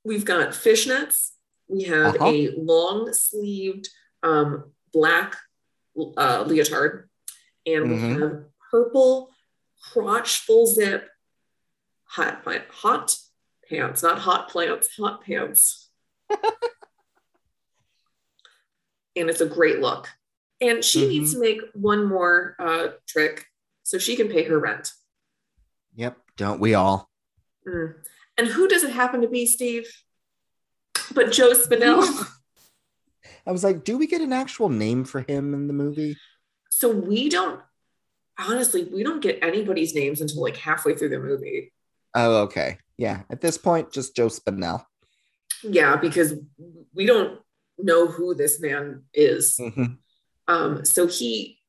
We've 0.03 0.25
got 0.25 0.49
fishnets. 0.49 1.30
We 1.71 1.83
have 1.83 2.15
Uh-huh. 2.15 2.27
a 2.29 2.49
long 2.57 3.13
sleeved 3.13 3.89
um, 4.23 4.73
black 4.91 5.37
uh, 6.17 6.43
leotard, 6.45 7.09
and 7.65 7.89
we 7.89 7.95
Mhm. 7.97 8.19
have 8.21 8.43
purple 8.69 9.31
crotch 9.91 10.39
full 10.39 10.67
zip 10.67 11.09
hot 12.03 12.43
plant, 12.43 12.65
hot 12.69 13.15
pants, 13.69 14.03
not 14.03 14.19
hot 14.19 14.49
plants, 14.49 14.95
hot 14.97 15.23
pants. 15.23 15.89
and 19.15 19.29
it's 19.29 19.41
a 19.41 19.45
great 19.45 19.79
look. 19.79 20.09
And 20.59 20.83
she 20.83 21.07
needs 21.07 21.33
to 21.33 21.39
make 21.39 21.61
one 21.73 22.05
more 22.05 22.55
uh, 22.59 22.89
trick 23.07 23.47
so 23.83 23.97
she 23.97 24.15
can 24.15 24.27
pay 24.27 24.43
her 24.43 24.59
rent. 24.59 24.91
Yep. 25.95 26.17
Don't 26.37 26.59
we 26.59 26.73
all? 26.75 27.09
Mm. 27.67 27.95
And 28.37 28.47
who 28.47 28.67
does 28.67 28.83
it 28.83 28.91
happen 28.91 29.21
to 29.21 29.27
be, 29.27 29.45
Steve? 29.45 29.89
But 31.13 31.31
Joe 31.31 31.51
Spinell. 31.51 32.03
I 33.47 33.51
was 33.51 33.63
like, 33.63 33.83
do 33.83 33.97
we 33.97 34.07
get 34.07 34.21
an 34.21 34.33
actual 34.33 34.69
name 34.69 35.03
for 35.03 35.21
him 35.21 35.53
in 35.53 35.67
the 35.67 35.73
movie? 35.73 36.17
so 36.69 36.89
we 36.89 37.29
don't, 37.29 37.59
honestly, 38.39 38.85
we 38.85 39.03
don't 39.03 39.21
get 39.21 39.37
anybody's 39.43 39.93
names 39.93 40.19
until 40.21 40.41
like 40.41 40.57
halfway 40.57 40.95
through 40.95 41.09
the 41.09 41.19
movie. 41.19 41.71
Oh, 42.15 42.37
okay. 42.43 42.77
Yeah. 42.97 43.21
At 43.29 43.41
this 43.41 43.57
point, 43.57 43.91
just 43.91 44.15
Joe 44.15 44.27
Spinell. 44.27 44.83
Yeah, 45.63 45.97
because 45.97 46.33
we 46.93 47.05
don't 47.05 47.39
know 47.77 48.07
who 48.07 48.33
this 48.33 48.59
man 48.59 49.03
is. 49.13 49.57
Mhm. 49.59 49.97
Um, 50.47 50.85
so 50.85 51.07
he 51.07 51.59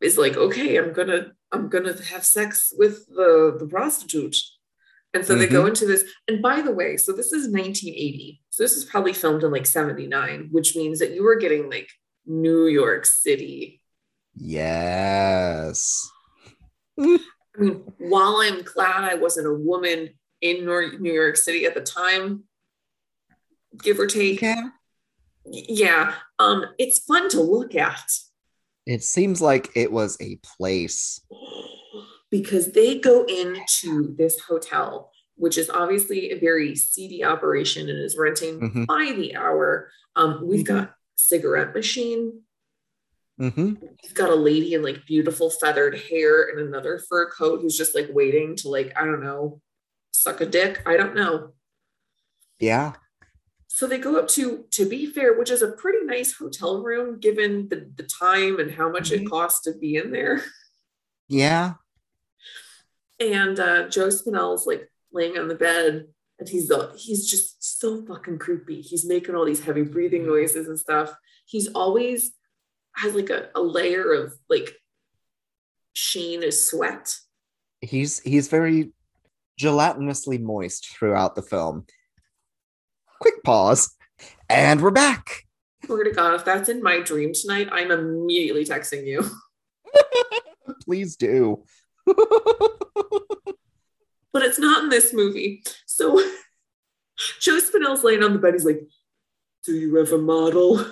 is 0.00 0.18
like, 0.18 0.36
okay, 0.36 0.76
I'm 0.76 0.92
gonna, 0.92 1.32
I'm 1.52 1.68
gonna 1.68 1.94
have 2.04 2.24
sex 2.24 2.72
with 2.76 3.06
the 3.06 3.56
the 3.58 3.66
prostitute. 3.66 4.36
And 5.14 5.24
so 5.24 5.34
they 5.34 5.46
go 5.46 5.66
into 5.66 5.84
this. 5.84 6.04
And 6.26 6.40
by 6.40 6.62
the 6.62 6.72
way, 6.72 6.96
so 6.96 7.12
this 7.12 7.32
is 7.32 7.48
1980. 7.48 8.40
So 8.50 8.62
this 8.62 8.76
is 8.76 8.84
probably 8.84 9.12
filmed 9.12 9.42
in 9.42 9.50
like 9.50 9.66
79, 9.66 10.48
which 10.50 10.74
means 10.74 10.98
that 11.00 11.14
you 11.14 11.22
were 11.22 11.36
getting 11.36 11.68
like 11.68 11.90
New 12.24 12.66
York 12.66 13.04
City. 13.04 13.82
Yes. 14.34 16.08
I 16.98 17.18
mean, 17.58 17.82
while 17.98 18.36
I'm 18.36 18.62
glad 18.62 19.04
I 19.04 19.16
wasn't 19.16 19.48
a 19.48 19.54
woman 19.54 20.10
in 20.40 20.64
New 20.64 21.12
York 21.12 21.36
City 21.36 21.66
at 21.66 21.74
the 21.74 21.82
time, 21.82 22.44
give 23.82 23.98
or 23.98 24.06
take, 24.06 24.40
Yeah. 24.40 24.68
yeah, 25.44 26.14
um, 26.38 26.64
it's 26.78 27.00
fun 27.00 27.28
to 27.30 27.40
look 27.42 27.74
at. 27.74 28.10
It 28.86 29.04
seems 29.04 29.42
like 29.42 29.70
it 29.76 29.92
was 29.92 30.16
a 30.20 30.36
place. 30.36 31.20
because 32.32 32.72
they 32.72 32.98
go 32.98 33.24
into 33.26 34.12
this 34.16 34.40
hotel, 34.40 35.12
which 35.36 35.58
is 35.58 35.68
obviously 35.68 36.30
a 36.32 36.38
very 36.40 36.74
seedy 36.74 37.22
operation 37.22 37.88
and 37.90 37.98
is 38.00 38.16
renting 38.16 38.58
Mhm. 38.58 38.86
by 38.86 39.12
the 39.14 39.36
hour. 39.36 39.90
Um, 40.16 40.44
we've 40.48 40.64
Mhm. 40.64 40.66
got 40.74 40.94
cigarette 41.14 41.74
machine. 41.74 42.42
hmm 43.38 43.74
We've 44.02 44.14
got 44.14 44.30
a 44.30 44.34
lady 44.34 44.74
in 44.74 44.82
like 44.82 45.06
beautiful 45.06 45.50
feathered 45.50 45.98
hair 45.98 46.48
and 46.50 46.58
another 46.60 46.98
fur 46.98 47.30
coat 47.30 47.60
who's 47.60 47.76
just 47.76 47.94
like 47.94 48.08
waiting 48.10 48.56
to 48.56 48.68
like 48.68 48.92
I 48.96 49.04
don't 49.04 49.22
know 49.22 49.60
suck 50.12 50.40
a 50.40 50.46
dick. 50.46 50.80
I 50.86 50.96
don't 50.96 51.14
know. 51.14 51.54
Yeah. 52.60 52.94
So 53.68 53.86
they 53.86 53.98
go 53.98 54.16
up 54.16 54.28
to 54.28 54.64
to 54.72 54.88
be 54.88 55.06
fair, 55.06 55.32
which 55.38 55.50
is 55.50 55.62
a 55.62 55.72
pretty 55.72 56.04
nice 56.04 56.32
hotel 56.34 56.82
room 56.82 57.18
given 57.20 57.68
the, 57.68 57.90
the 57.96 58.02
time 58.04 58.58
and 58.60 58.70
how 58.70 58.88
much 58.90 59.10
it 59.12 59.22
Mhm. 59.22 59.30
costs 59.30 59.62
to 59.64 59.72
be 59.78 59.96
in 59.96 60.12
there. 60.12 60.44
Yeah. 61.28 61.74
And 63.22 63.58
uh, 63.60 63.88
Joe 63.88 64.08
Spinell's 64.08 64.66
like 64.66 64.90
laying 65.12 65.38
on 65.38 65.48
the 65.48 65.54
bed, 65.54 66.06
and 66.38 66.48
he's 66.48 66.70
uh, 66.70 66.92
he's 66.96 67.28
just 67.28 67.78
so 67.80 68.04
fucking 68.04 68.38
creepy. 68.38 68.80
He's 68.80 69.04
making 69.04 69.34
all 69.34 69.44
these 69.44 69.62
heavy 69.62 69.82
breathing 69.82 70.26
noises 70.26 70.66
and 70.66 70.78
stuff. 70.78 71.14
He's 71.46 71.68
always 71.68 72.32
has 72.96 73.14
like 73.14 73.30
a, 73.30 73.48
a 73.54 73.60
layer 73.60 74.12
of 74.12 74.34
like 74.48 74.74
sheen 75.92 76.42
is 76.42 76.66
sweat. 76.66 77.14
He's 77.80 78.20
he's 78.20 78.48
very 78.48 78.92
gelatinously 79.58 80.38
moist 80.38 80.88
throughout 80.88 81.34
the 81.34 81.42
film. 81.42 81.86
Quick 83.20 83.44
pause. 83.44 83.94
And 84.48 84.80
we're 84.80 84.90
back. 84.90 85.44
Swear 85.84 86.04
to 86.04 86.10
God, 86.10 86.34
if 86.34 86.44
that's 86.44 86.68
in 86.68 86.82
my 86.82 87.00
dream 87.00 87.32
tonight, 87.32 87.68
I'm 87.72 87.90
immediately 87.90 88.64
texting 88.64 89.06
you. 89.06 89.24
Please 90.84 91.16
do. 91.16 91.64
But 94.32 94.42
it's 94.42 94.58
not 94.58 94.82
in 94.84 94.88
this 94.88 95.12
movie. 95.12 95.62
So 95.86 96.16
Joe 97.40 97.58
Spinell's 97.58 98.02
laying 98.04 98.22
on 98.22 98.32
the 98.32 98.38
bed. 98.38 98.54
He's 98.54 98.64
like, 98.64 98.80
"Do 99.66 99.72
you 99.74 100.00
ever 100.00 100.18
model?" 100.18 100.84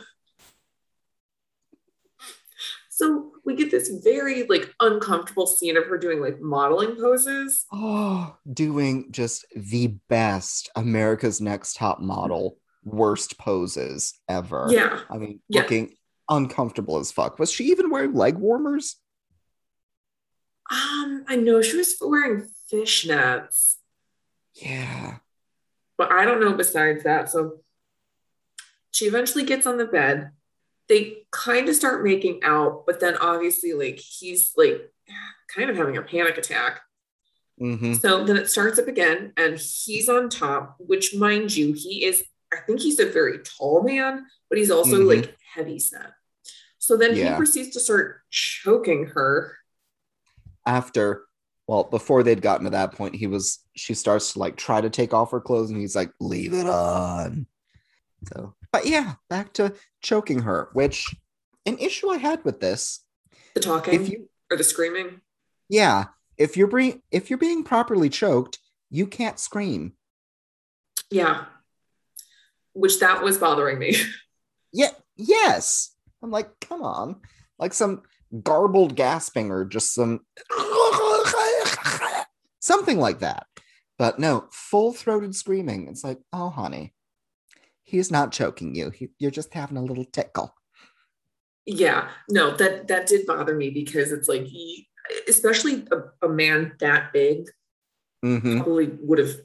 So 2.91 3.33
we 3.47 3.57
get 3.57 3.71
this 3.71 3.89
very 4.05 4.43
like 4.47 4.75
uncomfortable 4.81 5.47
scene 5.47 5.79
of 5.79 5.87
her 5.87 5.97
doing 5.97 6.21
like 6.21 6.39
modeling 6.41 6.97
poses. 6.97 7.65
Oh, 7.73 8.37
doing 8.53 9.11
just 9.11 9.47
the 9.57 9.87
best 10.11 10.69
America's 10.77 11.41
Next 11.41 11.77
Top 11.77 12.01
Model 12.01 12.59
worst 12.85 13.39
poses 13.39 14.13
ever. 14.29 14.67
Yeah. 14.71 15.01
I 15.09 15.17
mean, 15.17 15.41
Yeah. 15.49 15.63
looking 15.63 15.95
uncomfortable 16.29 16.99
as 16.99 17.11
fuck. 17.11 17.39
Was 17.39 17.51
she 17.51 17.65
even 17.67 17.89
wearing 17.91 18.13
leg 18.13 18.37
warmers? 18.37 18.97
Um, 20.71 21.25
I 21.27 21.37
know 21.37 21.63
she 21.63 21.79
was 21.79 21.97
wearing 22.03 22.49
fishnets, 22.73 23.77
Yeah. 24.55 25.19
but 25.97 26.11
I 26.13 26.25
don't 26.25 26.41
know 26.41 26.55
besides 26.55 27.05
that. 27.05 27.31
So 27.31 27.63
she 28.91 29.07
eventually 29.07 29.45
gets 29.45 29.67
on 29.67 29.79
the 29.79 29.87
bed. 29.87 30.33
They 30.89 31.27
kind 31.31 31.69
of 31.69 31.77
start 31.77 32.03
making 32.03 32.41
out, 32.43 32.85
but 32.87 33.01
then 33.01 33.17
obviously, 33.17 33.73
like, 33.73 33.99
he's 33.99 34.53
like 34.57 34.93
kind 35.55 35.71
of 35.71 35.77
having 35.77 35.97
a 35.97 36.03
panic 36.03 36.37
attack. 36.39 36.81
hmm 37.59 37.95
So 37.95 38.25
then 38.25 38.37
it 38.37 38.51
starts 38.51 38.79
up 38.79 38.89
again, 38.89 39.33
and 39.37 39.59
he's 39.59 40.09
on 40.09 40.29
top, 40.31 40.77
which, 40.79 41.15
mind 41.15 41.55
you, 41.55 41.75
he 41.75 42.05
is, 42.05 42.25
I 42.53 42.57
think 42.67 42.81
he's 42.81 42.99
a 42.99 43.07
very 43.11 43.39
tall 43.45 43.83
man, 43.83 44.27
but 44.49 44.59
he's 44.59 44.71
also 44.71 45.01
Mhm. 45.01 45.07
like 45.07 45.37
heavy 45.55 45.79
set. 45.79 46.13
So 46.79 46.97
then 46.97 47.15
he 47.15 47.23
proceeds 47.37 47.71
to 47.75 47.81
start 47.81 48.23
choking 48.31 49.07
her. 49.15 49.59
After, 50.67 51.27
well, 51.71 51.85
before 51.85 52.25
they'd 52.25 52.43
gotten 52.43 52.65
to 52.65 52.71
that 52.71 52.91
point, 52.91 53.15
he 53.15 53.29
was, 53.29 53.61
she 53.77 53.95
starts 53.95 54.33
to 54.33 54.41
like 54.41 54.57
try 54.57 54.81
to 54.81 54.91
take 54.91 55.15
off 55.15 55.31
her 55.31 55.41
clothes 55.41 55.71
and 55.71 55.79
he's 55.81 55.95
like, 55.95 56.11
leave 56.19 56.53
it 56.53 56.67
on. 56.67 57.47
So, 58.27 58.57
but 58.73 58.87
yeah, 58.87 59.15
back 59.29 59.53
to 59.53 59.75
choking 60.03 60.41
her, 60.41 60.71
which 60.73 61.07
an 61.67 61.79
issue 61.79 62.11
I 62.11 62.17
had 62.17 62.45
with 62.45 62.59
this. 62.59 63.05
The 63.55 63.61
talking 63.61 63.95
If 63.95 64.09
you, 64.09 64.29
or 64.51 64.57
the 64.57 64.65
screaming. 64.65 65.21
yeah, 65.69 66.07
if 66.37 66.57
you're 66.57 66.67
being, 66.67 67.03
if 67.13 67.31
you're 67.31 67.39
being 67.39 67.63
properly 67.63 68.09
choked, 68.09 68.59
you 68.91 69.07
can't 69.07 69.39
scream. 69.39 69.93
Yeah. 71.09 71.45
Which 72.73 72.99
that 72.99 73.23
was 73.23 73.39
bothering 73.39 73.79
me. 73.79 73.95
Yeah, 74.73 74.91
yes. 75.17 75.95
I'm 76.21 76.33
like, 76.33 76.49
come 76.61 76.83
on. 76.83 77.21
Like 77.61 77.75
some 77.75 78.03
garbled 78.43 78.97
gasping 78.97 79.51
or 79.51 79.65
just 79.65 79.95
some 79.95 80.21
something 82.71 82.99
like 82.99 83.21
that. 83.21 83.47
But 83.99 84.19
no, 84.19 84.49
full 84.53 84.93
throated 84.93 85.35
screaming. 85.35 85.89
It's 85.89 86.05
like, 86.05 86.19
oh, 86.33 86.51
honey, 86.51 86.95
he's 87.83 88.11
not 88.11 88.33
choking 88.33 88.75
you. 88.75 88.91
He, 88.91 89.09
you're 89.19 89.31
just 89.31 89.53
having 89.55 89.77
a 89.77 89.83
little 89.83 90.05
tickle. 90.07 90.55
yeah. 91.67 92.09
No, 92.29 92.57
that 92.57 92.89
that 92.89 93.07
did 93.07 93.27
bother 93.27 93.55
me 93.55 93.71
because 93.71 94.13
it's 94.13 94.29
like 94.29 94.45
he, 94.45 94.89
especially 95.29 95.87
a, 95.93 96.27
a 96.27 96.29
man 96.29 96.73
that 96.81 97.13
big 97.13 97.49
hmm 98.23 98.63
probably 98.63 98.91
would 99.03 99.19
have 99.19 99.37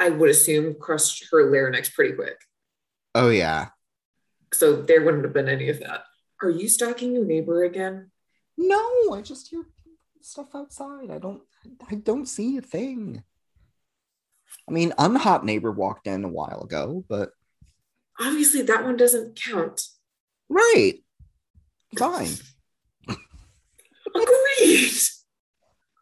I 0.00 0.10
would 0.10 0.30
assume 0.30 0.74
crushed 0.80 1.26
her 1.30 1.50
larynx 1.50 1.90
pretty 1.90 2.14
quick. 2.14 2.38
Oh, 3.14 3.28
yeah. 3.30 3.70
So 4.52 4.82
there 4.82 5.02
wouldn't 5.04 5.24
have 5.24 5.32
been 5.32 5.48
any 5.48 5.68
of 5.68 5.80
that. 5.80 6.04
Are 6.42 6.50
you 6.50 6.68
stalking 6.68 7.14
your 7.14 7.24
neighbor 7.24 7.64
again? 7.64 8.10
No, 8.56 9.12
I 9.12 9.20
just 9.22 9.48
hear 9.48 9.64
stuff 10.20 10.54
outside. 10.54 11.10
I 11.10 11.18
don't 11.18 11.42
I 11.90 11.94
don't 11.96 12.26
see 12.26 12.56
a 12.56 12.60
thing. 12.62 13.22
I 14.68 14.72
mean, 14.72 14.92
unhot 14.98 15.44
neighbor 15.44 15.70
walked 15.72 16.06
in 16.06 16.24
a 16.24 16.28
while 16.28 16.62
ago, 16.62 17.04
but 17.08 17.30
Obviously, 18.20 18.62
that 18.62 18.84
one 18.84 18.96
doesn't 18.96 19.40
count. 19.42 19.86
right. 20.48 20.94
Fine. 21.98 22.30
Agreed. 24.14 24.92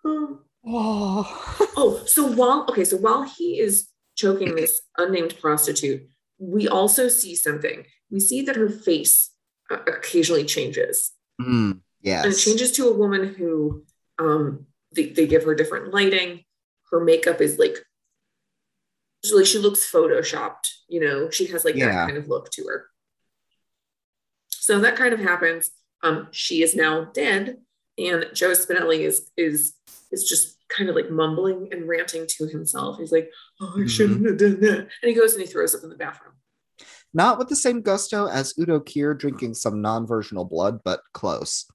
Um, 0.05 0.45
Oh. 0.67 1.71
oh, 1.77 2.03
so 2.07 2.27
while 2.27 2.67
okay, 2.69 2.85
so 2.85 2.99
while 2.99 3.23
he 3.23 3.59
is 3.59 3.89
choking 4.15 4.55
this 4.57 4.83
unnamed 4.99 5.35
prostitute, 5.41 6.07
we 6.39 6.69
also 6.69 7.09
see 7.09 7.35
something. 7.35 7.87
We 8.11 8.21
see 8.21 8.43
that 8.43 8.57
her 8.57 8.69
face 8.69 9.31
uh, 9.71 9.79
occasionally 9.87 10.45
changes. 10.45 11.13
Mm, 11.41 11.81
yes. 12.03 12.25
and 12.25 12.35
it 12.35 12.37
changes 12.37 12.73
to 12.73 12.89
a 12.89 12.93
woman 12.93 13.33
who 13.35 13.85
um 14.19 14.67
they, 14.95 15.11
they 15.11 15.27
give 15.27 15.45
her 15.45 15.55
different 15.55 15.93
lighting. 15.95 16.45
Her 16.91 17.01
makeup 17.05 17.41
is 17.41 17.59
like 17.59 17.77
like 19.35 19.47
she 19.47 19.59
looks 19.59 19.91
photoshopped 19.91 20.69
you 20.89 21.01
know? 21.01 21.31
She 21.31 21.47
has 21.47 21.65
like 21.65 21.77
Yeah. 21.77 21.87
that 21.93 22.07
kind 22.07 22.17
of 22.19 22.27
look 22.29 22.51
to 22.53 22.65
her. 22.67 22.87
So 24.49 24.81
that 24.81 24.97
kind 24.97 25.13
of 25.13 25.21
happens. 25.21 25.71
Um 26.03 26.29
she 26.33 26.63
is 26.63 26.75
now 26.75 27.05
dead 27.13 27.59
and 27.99 28.27
joe 28.33 28.51
spinelli 28.53 29.01
is 29.01 29.31
is 29.37 29.75
is 30.11 30.25
just 30.29 30.57
kind 30.69 30.89
of 30.89 30.97
like 30.97 31.11
mumbling 31.11 31.69
and 31.73 31.87
ranting 31.89 32.27
to 32.29 32.47
himself. 32.47 32.99
He's 32.99 33.13
like 33.13 33.31
oh 33.61 33.73
i 33.77 33.81
Mhm. 33.81 33.91
shouldn't 33.91 34.27
have 34.27 34.39
done 34.39 34.61
that. 34.61 34.79
And 34.79 34.89
he 35.03 35.15
goes 35.15 35.35
and 35.35 35.43
he 35.43 35.47
throws 35.47 35.75
up 35.75 35.83
in 35.85 35.91
the 35.91 35.97
bathroom. 35.97 36.35
Not 37.13 37.39
with 37.39 37.49
the 37.49 37.57
same 37.57 37.83
gusto 37.83 38.27
as 38.29 38.55
Udo 38.59 38.79
Kier 38.81 39.19
drinking 39.19 39.55
some 39.55 39.83
non-versional 39.83 40.45
blood, 40.45 40.79
but 40.85 41.01
close. 41.13 41.67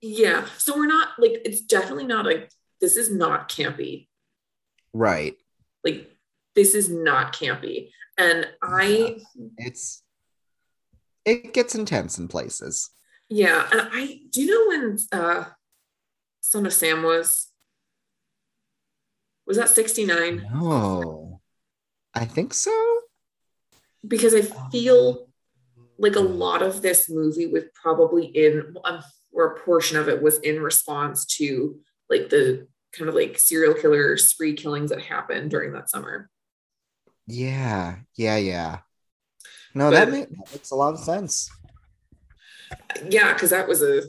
Yeah 0.00 0.46
so 0.58 0.76
we're 0.76 0.86
not 0.86 1.08
like 1.18 1.40
it's 1.44 1.60
definitely 1.62 2.04
not 2.06 2.24
like 2.26 2.50
this 2.80 2.96
is 2.96 3.10
not 3.10 3.48
campy 3.48 4.08
Right. 4.92 5.34
like 5.84 6.10
this 6.54 6.74
is 6.74 6.88
not 6.88 7.32
campy 7.34 7.90
and 8.18 8.46
i 8.62 9.16
It's 9.58 10.02
it 11.24 11.52
gets 11.52 11.74
intense 11.74 12.18
in 12.18 12.28
places. 12.28 12.90
yeah 13.28 13.66
and 13.72 13.88
i 13.92 14.20
do 14.30 14.42
you 14.42 14.46
know 14.50 14.68
when 14.68 14.98
uh 15.12 15.44
son 16.40 16.66
of 16.66 16.72
sam 16.72 17.02
was 17.02 17.50
was 19.46 19.56
that 19.56 19.68
69 19.68 20.46
No. 20.54 21.40
I 22.14 22.24
think 22.24 22.54
so. 22.54 22.72
because 24.06 24.34
i 24.34 24.42
feel 24.70 25.28
like 25.98 26.16
a 26.16 26.20
lot 26.20 26.62
of 26.62 26.82
this 26.82 27.08
movie 27.10 27.46
was 27.46 27.64
probably 27.74 28.26
in 28.26 28.74
um, 28.84 29.02
or 29.36 29.46
a 29.52 29.60
portion 29.60 29.96
of 29.98 30.08
it 30.08 30.22
was 30.22 30.38
in 30.38 30.60
response 30.62 31.26
to 31.26 31.78
like 32.10 32.30
the 32.30 32.66
kind 32.92 33.08
of 33.08 33.14
like 33.14 33.38
serial 33.38 33.74
killer 33.74 34.16
spree 34.16 34.54
killings 34.54 34.90
that 34.90 35.02
happened 35.02 35.50
during 35.50 35.72
that 35.74 35.90
summer 35.90 36.30
Yeah, 37.26 37.96
yeah, 38.16 38.36
yeah. 38.38 38.78
No, 39.74 39.90
But- 39.90 39.96
that, 39.96 40.08
ma- 40.10 40.18
that 40.20 40.52
makes 40.52 40.70
a 40.70 40.74
lot 40.74 40.94
of 40.94 41.00
sense. 41.00 41.50
yeah 43.10 43.32
because 43.34 43.50
that 43.50 43.68
was 43.68 43.82
a 43.82 44.02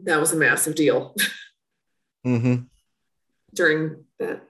that 0.00 0.20
was 0.20 0.32
a 0.32 0.36
massive 0.36 0.74
deal 0.74 1.14
Mm-hmm. 2.26 2.64
during 3.54 4.04
that. 4.18 4.40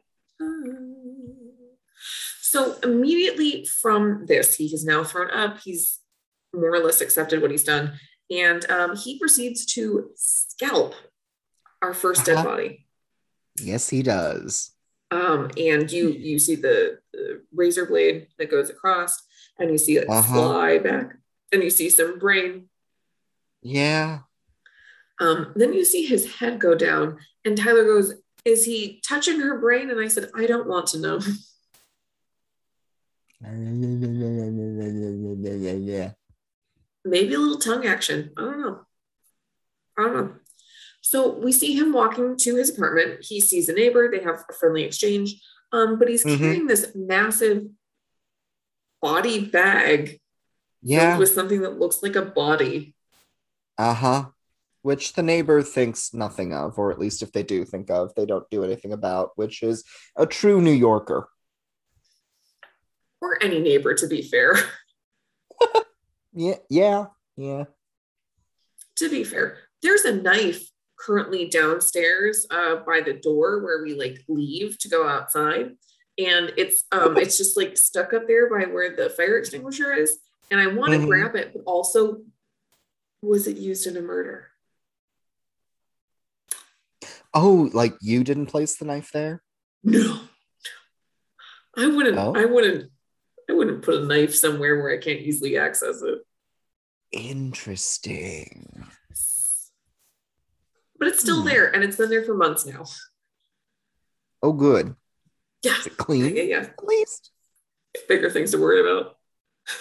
So 2.40 2.76
immediately 2.84 3.66
from 3.82 4.26
this, 4.26 4.54
he 4.54 4.70
has 4.70 4.84
now 4.84 5.02
thrown 5.02 5.30
up. 5.30 5.58
He's 5.64 5.98
more 6.54 6.72
or 6.74 6.78
less 6.78 7.00
accepted 7.00 7.42
what 7.42 7.50
he's 7.50 7.64
done, 7.64 7.94
and 8.30 8.68
um, 8.70 8.96
he 8.96 9.18
proceeds 9.18 9.66
to 9.74 10.10
scalp 10.16 10.94
our 11.82 11.92
1st 11.92 12.24
dead 12.24 12.36
Uh-huh. 12.38 12.44
body. 12.44 12.86
Yes, 13.60 13.88
he 13.88 14.02
does. 14.02 14.72
Um, 15.10 15.50
and 15.56 15.90
you 15.92 16.08
you 16.10 16.38
see 16.38 16.56
the, 16.56 16.98
the 17.12 17.42
razor 17.52 17.86
blade 17.86 18.28
that 18.38 18.50
goes 18.50 18.68
across, 18.70 19.22
and 19.58 19.70
you 19.70 19.78
see 19.78 19.96
it 19.98 20.08
Uh-huh. 20.08 20.34
fly 20.34 20.78
back, 20.78 21.16
and 21.52 21.62
you 21.62 21.70
see 21.70 21.88
some 21.90 22.18
brain. 22.18 22.68
Yeah. 23.62 24.20
Um, 25.20 25.52
then 25.54 25.72
you 25.72 25.84
see 25.84 26.04
his 26.04 26.34
head 26.36 26.58
go 26.58 26.74
down, 26.74 27.18
and 27.44 27.56
Tyler 27.56 27.84
goes, 27.84 28.14
"Is 28.44 28.64
he 28.64 29.00
touching 29.06 29.38
her 29.40 29.58
brain?" 29.60 29.90
And 29.90 30.00
I 30.00 30.08
said, 30.08 30.30
"I 30.34 30.46
don't 30.46 30.66
want 30.66 30.88
to 30.88 30.98
know." 30.98 31.20
Yeah. 34.84 36.12
Maybe 37.04 37.34
a 37.34 37.38
little 37.38 37.58
tongue 37.58 37.86
action. 37.86 38.32
I 38.36 38.40
don't 38.42 38.60
know. 38.60 38.80
I 39.98 40.02
don't 40.04 40.14
know. 40.14 40.34
So 41.02 41.38
we 41.38 41.52
see 41.52 41.74
him 41.78 41.92
walking 41.92 42.36
to 42.38 42.56
his 42.56 42.70
apartment. 42.70 43.24
He 43.24 43.40
sees 43.40 43.68
a 43.68 43.74
neighbor. 43.74 44.10
They 44.10 44.22
have 44.22 44.44
a 44.48 44.52
friendly 44.54 44.82
exchange. 44.84 45.40
Um, 45.72 45.98
but 45.98 46.08
he's 46.08 46.24
Mhm. 46.24 46.38
carrying 46.38 46.66
this 46.66 46.92
massive 46.94 47.68
body 49.02 49.44
bag 49.44 50.20
Yeah. 50.82 51.18
with 51.18 51.30
something 51.30 51.60
that 51.62 51.78
looks 51.78 52.02
like 52.02 52.16
a 52.16 52.22
body. 52.22 52.94
Uh 53.76 53.94
huh. 53.94 54.24
Which 54.82 55.14
the 55.14 55.22
neighbor 55.22 55.62
thinks 55.62 56.14
nothing 56.14 56.52
of, 56.54 56.78
or 56.78 56.90
at 56.92 56.98
least 56.98 57.22
if 57.22 57.32
they 57.32 57.42
do 57.42 57.64
think 57.64 57.90
of, 57.90 58.14
they 58.14 58.24
don't 58.26 58.48
do 58.50 58.64
anything 58.64 58.92
about, 58.92 59.32
which 59.36 59.62
is 59.62 59.84
a 60.16 60.26
true 60.26 60.60
New 60.60 60.72
Yorker. 60.72 61.28
Or 63.20 63.42
any 63.42 63.60
neighbor, 63.60 63.94
to 63.94 64.06
be 64.06 64.22
fair. 64.22 64.54
Yeah. 66.34 66.56
Yeah. 66.68 67.06
Yeah. 67.36 67.64
to 68.96 69.10
be 69.10 69.24
fair, 69.24 69.58
there's 69.82 70.04
a 70.04 70.14
knife 70.14 70.68
currently 70.96 71.48
downstairs 71.48 72.46
uh, 72.50 72.76
by 72.86 73.00
the 73.00 73.12
door 73.14 73.62
where 73.64 73.82
we 73.82 73.94
like 73.94 74.18
leave 74.28 74.78
to 74.78 74.88
go 74.88 75.06
outside. 75.06 75.72
And 76.16 76.52
it's 76.56 76.84
um 76.92 77.16
it's 77.16 77.36
just 77.36 77.56
like 77.56 77.76
stuck 77.76 78.12
up 78.14 78.28
there 78.28 78.48
by 78.48 78.66
where 78.66 78.94
the 78.94 79.10
fire 79.10 79.36
extinguisher 79.38 79.92
is. 79.92 80.18
And 80.50 80.60
I 80.60 80.68
want 80.68 80.92
to 80.92 80.98
Mhm. 81.00 81.06
grab 81.08 81.34
it, 81.34 81.52
but 81.52 81.62
also 81.66 82.22
was 83.20 83.46
it 83.48 83.56
used 83.56 83.86
in 83.88 83.96
a 83.96 84.00
murder? 84.02 84.48
Oh, 87.32 87.68
like 87.72 87.94
you 88.00 88.22
didn't 88.22 88.46
place 88.46 88.76
the 88.76 88.84
knife 88.84 89.10
there? 89.12 89.42
No. 89.82 90.20
I 91.76 91.88
wouldn't 91.88 92.16
Oh. 92.16 92.32
I 92.36 92.44
wouldn't 92.44 92.92
I 93.48 93.52
wouldn't 93.52 93.82
put 93.82 94.02
a 94.02 94.04
knife 94.06 94.34
somewhere 94.34 94.80
where 94.82 94.92
I 94.92 94.98
can't 94.98 95.20
easily 95.20 95.56
access 95.58 96.00
it. 96.02 96.18
Interesting. 97.12 98.86
But 100.98 101.08
it's 101.08 101.20
still 101.20 101.42
Hmm. 101.42 101.48
there 101.48 101.74
and 101.74 101.84
it's 101.84 101.96
been 101.96 102.10
there 102.10 102.24
for 102.24 102.34
months 102.34 102.64
now. 102.66 102.84
Oh, 104.42 104.52
good. 104.52 104.94
Yeah. 105.62 105.78
Is 105.78 105.86
it 105.86 105.96
clean? 105.96 106.36
yeah, 106.36 106.42
yeah. 106.42 106.58
At 106.60 106.84
least. 106.84 107.30
Bigger 108.08 108.30
things 108.30 108.50
to 108.52 108.58
worry 108.58 108.80
about. 108.80 109.16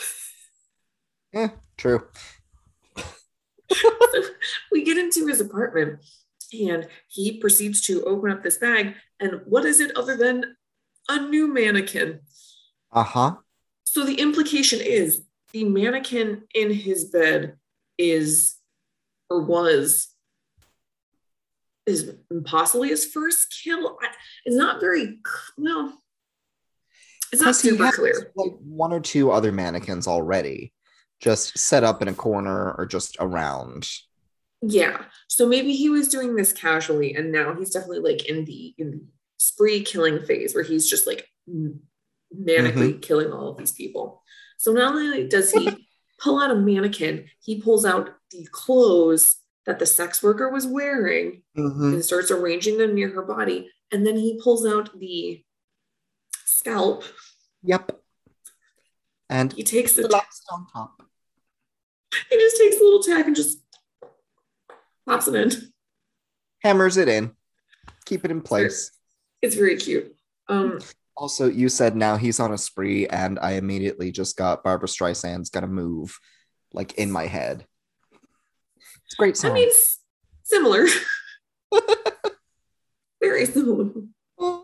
Yeah, 1.34 1.50
true. 1.78 2.08
So 3.74 4.22
we 4.72 4.84
get 4.84 5.00
into 5.00 5.26
his 5.26 5.42
apartment 5.42 6.00
and 6.54 6.88
he 7.08 7.40
proceeds 7.40 7.82
to 7.88 8.04
open 8.04 8.30
up 8.30 8.44
this 8.44 8.58
bag. 8.60 8.94
And 9.20 9.42
what 9.46 9.66
is 9.66 9.80
it 9.80 9.98
other 9.98 10.16
than 10.16 10.56
a 11.10 11.20
new 11.28 11.48
mannequin? 11.52 12.20
Uh 12.92 13.02
huh. 13.04 13.36
So 13.94 14.04
the 14.04 14.16
implication 14.16 14.82
is 14.82 15.22
the 15.52 15.66
mannequin 15.66 16.46
in 16.56 16.74
his 16.74 17.06
bed 17.06 17.58
is 18.00 18.56
or 19.30 19.44
was 19.44 20.08
is 21.86 22.16
possibly 22.44 22.90
his 22.90 23.06
first 23.06 23.56
kill. 23.64 24.00
It's 24.46 24.56
not 24.56 24.80
very 24.80 25.20
well. 25.60 25.96
It's 27.32 27.44
not 27.44 27.56
super 27.56 27.92
clear. 27.92 28.32
like 28.36 28.54
one 28.64 28.94
or 28.94 29.00
two 29.00 29.30
other 29.30 29.52
mannequins 29.52 30.08
already, 30.08 30.74
just 31.20 31.56
set 31.56 31.84
up 31.84 32.02
in 32.02 32.08
a 32.08 32.16
corner 32.16 32.72
or 32.72 32.88
just 32.88 33.16
around. 33.20 33.88
Yeah. 34.64 35.04
So 35.28 35.48
maybe 35.48 35.76
he 35.76 35.92
was 35.92 36.08
doing 36.08 36.36
this 36.36 36.52
casually 36.52 37.14
and 37.14 37.32
now 37.32 37.54
he's 37.54 37.70
definitely 37.70 38.00
like 38.00 38.28
in 38.28 38.44
the 38.46 38.74
in 38.80 38.90
the 38.90 39.06
spree 39.38 39.84
killing 39.84 40.26
phase 40.26 40.56
where 40.56 40.64
he's 40.64 40.90
just 40.90 41.06
like 41.06 41.30
manically 42.36 43.02
killing 43.02 43.32
all 43.32 43.50
of 43.50 43.58
these 43.58 43.72
people. 43.72 44.24
So 44.58 44.72
not 44.74 44.96
only 44.96 45.28
does 45.28 45.52
he 45.52 45.88
pull 46.20 46.40
out 46.40 46.52
a 46.52 46.56
mannequin, 46.56 47.30
he 47.42 47.62
pulls 47.62 47.86
out 47.86 48.16
the 48.32 48.48
clothes 48.52 49.38
that 49.66 49.80
the 49.80 49.86
sex 49.86 50.22
worker 50.24 50.50
was 50.50 50.66
wearing 50.68 51.44
Mhm. 51.58 51.94
and 51.94 52.06
starts 52.06 52.32
arranging 52.32 52.78
them 52.78 52.96
near 52.96 53.10
her 53.10 53.22
body. 53.24 53.72
And 53.92 54.06
then 54.06 54.16
he 54.18 54.40
pulls 54.42 54.66
out 54.66 54.98
the 55.00 55.44
scalp. 56.46 57.04
Yep. 57.64 58.02
And 59.30 59.54
He 59.54 59.64
takes 59.64 59.94
the 59.94 60.08
last 60.08 60.44
on 60.52 60.68
top. 60.68 61.02
he 62.30 62.38
just 62.38 62.58
takes 62.58 62.76
a 62.80 62.84
little 62.84 63.02
tack 63.04 63.26
and 63.26 63.36
just 63.36 63.60
pops 65.06 65.28
it 65.28 65.36
in. 65.36 65.74
Hammers 66.64 66.98
it 66.98 67.08
in. 67.08 67.36
Keep 68.06 68.26
it 68.26 68.32
in 68.32 68.42
place. 68.42 68.92
It's 69.42 69.56
very 69.56 69.78
cute. 69.78 70.16
Um 70.48 70.80
Also, 71.16 71.48
you 71.48 71.70
said 71.70 71.96
now 71.96 72.18
he's 72.18 72.40
on 72.40 72.52
a 72.52 72.58
spree, 72.58 73.08
and 73.08 73.38
I 73.40 73.52
immediately 73.54 74.12
just 74.12 74.36
got 74.36 74.64
Barbra 74.64 74.88
Streisand's 74.88 75.50
Gotta 75.50 75.68
Move, 75.68 76.18
like 76.74 76.94
in 76.94 77.12
my 77.12 77.28
head. 77.28 77.66
It's 79.06 79.16
great 79.18 79.38
song. 79.38 79.52
I 79.52 79.54
mean, 79.54 79.70
similar. 80.44 80.86
Very 83.22 83.46
similar. 83.46 83.90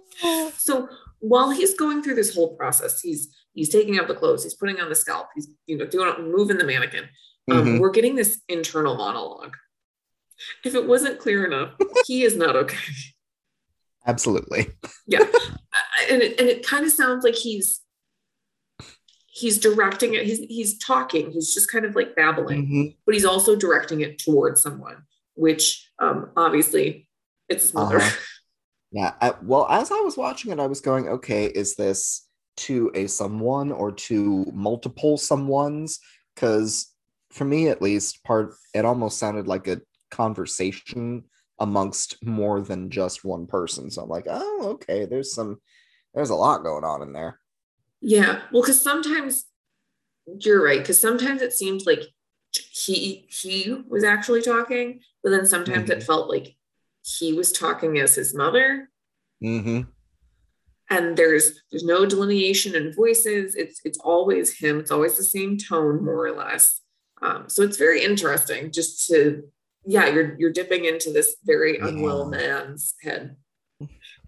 So 0.57 0.89
while 1.19 1.49
he's 1.51 1.75
going 1.75 2.03
through 2.03 2.15
this 2.15 2.35
whole 2.35 2.57
process, 2.57 2.99
he's 2.99 3.33
he's 3.53 3.69
taking 3.69 3.97
out 3.97 4.09
the 4.09 4.13
clothes, 4.13 4.43
he's 4.43 4.53
putting 4.53 4.81
on 4.81 4.89
the 4.89 4.95
scalp, 4.95 5.27
he's 5.33 5.47
you 5.65 5.77
know 5.77 5.85
doing 5.85 6.29
moving 6.29 6.57
the 6.57 6.65
mannequin. 6.65 7.05
Um, 7.49 7.65
Mhm. 7.65 7.79
We're 7.79 7.91
getting 7.91 8.15
this 8.15 8.41
internal 8.49 8.95
monologue. 8.97 9.55
If 10.65 10.75
it 10.75 10.85
wasn't 10.85 11.19
clear 11.19 11.45
enough, 11.45 11.73
he 12.05 12.23
is 12.23 12.35
not 12.35 12.57
okay. 12.57 12.77
Absolutely. 14.05 14.67
Yeah, 15.07 15.25
and 16.09 16.21
it, 16.21 16.39
and 16.39 16.49
it 16.49 16.65
kind 16.65 16.85
of 16.85 16.91
sounds 16.91 17.23
like 17.23 17.35
he's 17.35 17.81
he's 19.27 19.57
directing 19.59 20.13
it. 20.15 20.25
He's 20.25 20.39
he's 20.39 20.77
talking. 20.79 21.31
He's 21.31 21.53
just 21.53 21.71
kind 21.71 21.85
of 21.85 21.95
like 21.95 22.15
babbling, 22.15 22.67
Mhm. 22.67 22.95
but 23.05 23.13
he's 23.15 23.25
also 23.25 23.55
directing 23.55 24.01
it 24.01 24.19
towards 24.19 24.61
someone, 24.61 25.03
which 25.35 25.89
um, 25.99 26.31
obviously 26.35 27.07
it's 27.47 27.63
his 27.63 27.73
mother. 27.73 27.97
Uh-huh. 27.97 28.17
Yeah. 28.91 29.13
I, 29.21 29.33
well, 29.43 29.67
as 29.69 29.91
I 29.91 29.99
was 29.99 30.17
watching 30.17 30.51
it, 30.51 30.59
I 30.59 30.65
was 30.65 30.81
going, 30.81 31.07
okay, 31.07 31.45
is 31.45 31.75
this 31.75 32.27
to 32.57 32.91
a 32.95 33.07
someone 33.07 33.71
or 33.71 33.91
to 33.91 34.45
multiple 34.53 35.17
someones? 35.17 35.99
Because 36.33 36.91
for 37.31 37.45
me, 37.45 37.67
at 37.69 37.81
least, 37.81 38.23
part 38.23 38.55
it 38.73 38.85
almost 38.85 39.19
sounded 39.19 39.47
like 39.47 39.67
a 39.67 39.81
conversation 40.09 41.23
amongst 41.59 42.17
more 42.25 42.61
than 42.61 42.89
just 42.89 43.23
one 43.23 43.45
person. 43.45 43.91
So 43.91 44.01
I'm 44.01 44.09
like, 44.09 44.25
oh, 44.27 44.69
okay, 44.75 45.05
there's 45.05 45.33
some, 45.33 45.61
there's 46.13 46.29
a 46.29 46.35
lot 46.35 46.63
going 46.63 46.83
on 46.83 47.01
in 47.01 47.13
there. 47.13 47.39
Yeah, 48.01 48.41
well, 48.51 48.61
because 48.61 48.81
sometimes 48.81 49.45
you're 50.39 50.63
right. 50.63 50.79
Because 50.79 50.99
sometimes 50.99 51.41
it 51.41 51.53
seemed 51.53 51.85
like 51.85 52.03
he 52.51 53.27
he 53.29 53.83
was 53.87 54.03
actually 54.03 54.41
talking, 54.41 55.01
but 55.23 55.31
then 55.31 55.45
sometimes 55.45 55.89
it 55.89 56.03
felt 56.03 56.29
like 56.29 56.55
he 57.03 57.33
was 57.33 57.51
talking 57.51 57.97
as 57.99 58.15
his 58.15 58.35
mother. 58.35 58.89
Mm-hmm. 59.43 59.81
And 60.89 61.17
there's 61.17 61.61
there's 61.71 61.83
no 61.83 62.05
delineation 62.05 62.75
in 62.75 62.93
voices. 62.93 63.55
It's 63.55 63.81
it's 63.83 63.99
always 63.99 64.57
him. 64.57 64.79
It's 64.79 64.91
always 64.91 65.17
the 65.17 65.23
same 65.23 65.57
tone, 65.57 66.03
more 66.03 66.25
or 66.25 66.35
less. 66.35 66.81
Um, 67.21 67.45
so 67.47 67.63
it's 67.63 67.77
very 67.77 68.03
interesting 68.03 68.71
just 68.71 69.07
to 69.07 69.43
yeah, 69.85 70.07
you're 70.07 70.35
you're 70.39 70.51
dipping 70.51 70.85
into 70.85 71.11
this 71.11 71.35
very 71.45 71.77
unwell 71.77 72.25
man's 72.29 72.95
head. 73.03 73.35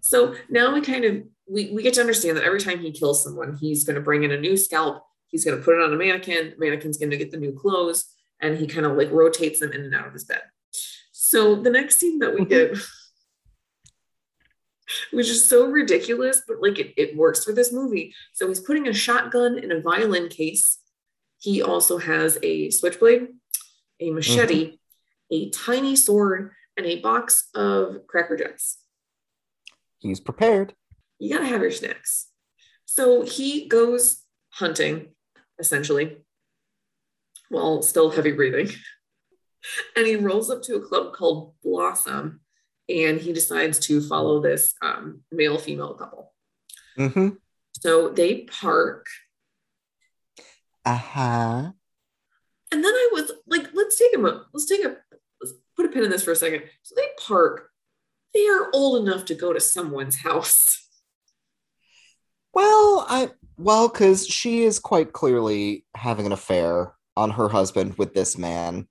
So 0.00 0.34
now 0.50 0.74
we 0.74 0.80
kind 0.80 1.04
of 1.04 1.22
we, 1.52 1.70
we 1.70 1.82
get 1.82 1.94
to 1.94 2.00
understand 2.00 2.36
that 2.36 2.44
every 2.44 2.60
time 2.60 2.80
he 2.80 2.90
kills 2.90 3.22
someone, 3.22 3.56
he's 3.60 3.84
going 3.84 3.96
to 3.96 4.00
bring 4.00 4.24
in 4.24 4.32
a 4.32 4.40
new 4.40 4.56
scalp. 4.56 5.04
He's 5.28 5.44
going 5.44 5.56
to 5.56 5.62
put 5.62 5.74
it 5.74 5.82
on 5.82 5.92
a 5.92 5.96
mannequin. 5.96 6.50
The 6.50 6.56
Mannequin's 6.58 6.98
going 6.98 7.10
to 7.10 7.16
get 7.16 7.30
the 7.30 7.36
new 7.36 7.52
clothes, 7.52 8.06
and 8.40 8.56
he 8.56 8.66
kind 8.66 8.86
of 8.86 8.96
like 8.96 9.10
rotates 9.10 9.60
them 9.60 9.72
in 9.72 9.82
and 9.82 9.94
out 9.94 10.06
of 10.06 10.12
his 10.12 10.24
bed. 10.24 10.42
So 11.12 11.56
the 11.56 11.70
next 11.70 11.98
scene 11.98 12.18
that 12.20 12.34
we 12.34 12.40
mm-hmm. 12.40 12.74
get, 12.74 12.78
which 15.10 15.28
is 15.28 15.48
so 15.48 15.66
ridiculous, 15.66 16.42
but 16.46 16.60
like 16.60 16.78
it, 16.78 16.94
it 16.96 17.16
works 17.16 17.44
for 17.44 17.52
this 17.52 17.72
movie. 17.72 18.14
So 18.32 18.48
he's 18.48 18.60
putting 18.60 18.88
a 18.88 18.92
shotgun 18.92 19.58
in 19.58 19.72
a 19.72 19.80
violin 19.80 20.28
case. 20.28 20.78
He 21.38 21.62
also 21.62 21.98
has 21.98 22.38
a 22.42 22.70
switchblade, 22.70 23.28
a 24.00 24.10
machete, 24.10 24.64
mm-hmm. 24.64 25.34
a 25.34 25.50
tiny 25.50 25.96
sword, 25.96 26.52
and 26.76 26.86
a 26.86 27.00
box 27.00 27.48
of 27.54 28.06
Cracker 28.06 28.36
Jacks 28.36 28.78
He's 30.02 30.20
prepared. 30.20 30.74
You 31.22 31.32
gotta 31.32 31.46
have 31.46 31.62
your 31.62 31.70
snacks. 31.70 32.26
So 32.84 33.22
he 33.22 33.68
goes 33.68 34.22
hunting, 34.50 35.14
essentially, 35.58 36.16
while 37.48 37.80
still 37.82 38.10
heavy 38.10 38.32
breathing. 38.32 38.70
And 39.96 40.08
he 40.08 40.16
rolls 40.16 40.50
up 40.50 40.62
to 40.62 40.74
a 40.74 40.80
club 40.80 41.14
called 41.14 41.54
Blossom 41.62 42.40
and 42.88 43.20
he 43.20 43.32
decides 43.32 43.78
to 43.86 44.00
follow 44.00 44.40
this 44.42 44.74
um, 44.82 45.20
male 45.30 45.56
female 45.56 45.94
couple. 45.94 46.32
Mm-hmm. 46.98 47.28
So 47.80 48.08
they 48.08 48.40
park. 48.40 49.06
Uh-huh. 50.84 51.70
And 52.72 52.84
then 52.84 52.92
I 52.92 53.10
was 53.12 53.30
like, 53.46 53.68
let's 53.72 53.96
take 53.96 54.16
a 54.16 54.18
mo- 54.18 54.42
let's 54.52 54.66
take 54.66 54.84
a 54.84 54.96
let's 55.40 55.54
put 55.76 55.86
a 55.86 55.90
pin 55.90 56.02
in 56.02 56.10
this 56.10 56.24
for 56.24 56.32
a 56.32 56.36
second. 56.36 56.64
So 56.82 56.96
they 56.96 57.06
park. 57.24 57.68
They 58.34 58.48
are 58.48 58.68
old 58.74 59.06
enough 59.06 59.26
to 59.26 59.36
go 59.36 59.52
to 59.52 59.60
someone's 59.60 60.16
house. 60.22 60.81
Well, 62.54 63.06
I 63.08 63.30
well, 63.56 63.88
because 63.88 64.26
she 64.26 64.62
is 64.64 64.78
quite 64.78 65.12
clearly 65.12 65.84
having 65.94 66.26
an 66.26 66.32
affair 66.32 66.94
on 67.16 67.30
her 67.30 67.48
husband 67.48 67.94
with 67.98 68.14
this 68.14 68.36
man. 68.36 68.88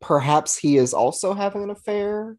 Perhaps 0.00 0.56
he 0.56 0.76
is 0.76 0.94
also 0.94 1.34
having 1.34 1.62
an 1.62 1.70
affair 1.70 2.36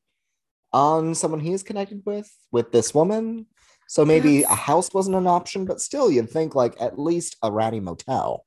on 0.74 1.14
someone 1.16 1.40
he 1.40 1.54
is 1.54 1.64
connected 1.64 2.02
with, 2.06 2.32
with 2.52 2.72
this 2.72 2.94
woman. 2.94 3.46
So 3.88 4.06
maybe 4.06 4.36
Yes. 4.36 4.52
a 4.52 4.56
house 4.56 4.94
wasn't 4.94 5.18
an 5.18 5.28
option, 5.28 5.66
but 5.66 5.82
still, 5.82 6.10
you'd 6.10 6.30
think 6.30 6.56
like 6.56 6.80
at 6.82 6.98
least 6.98 7.36
a 7.44 7.52
ratty 7.52 7.80
motel. 7.82 8.46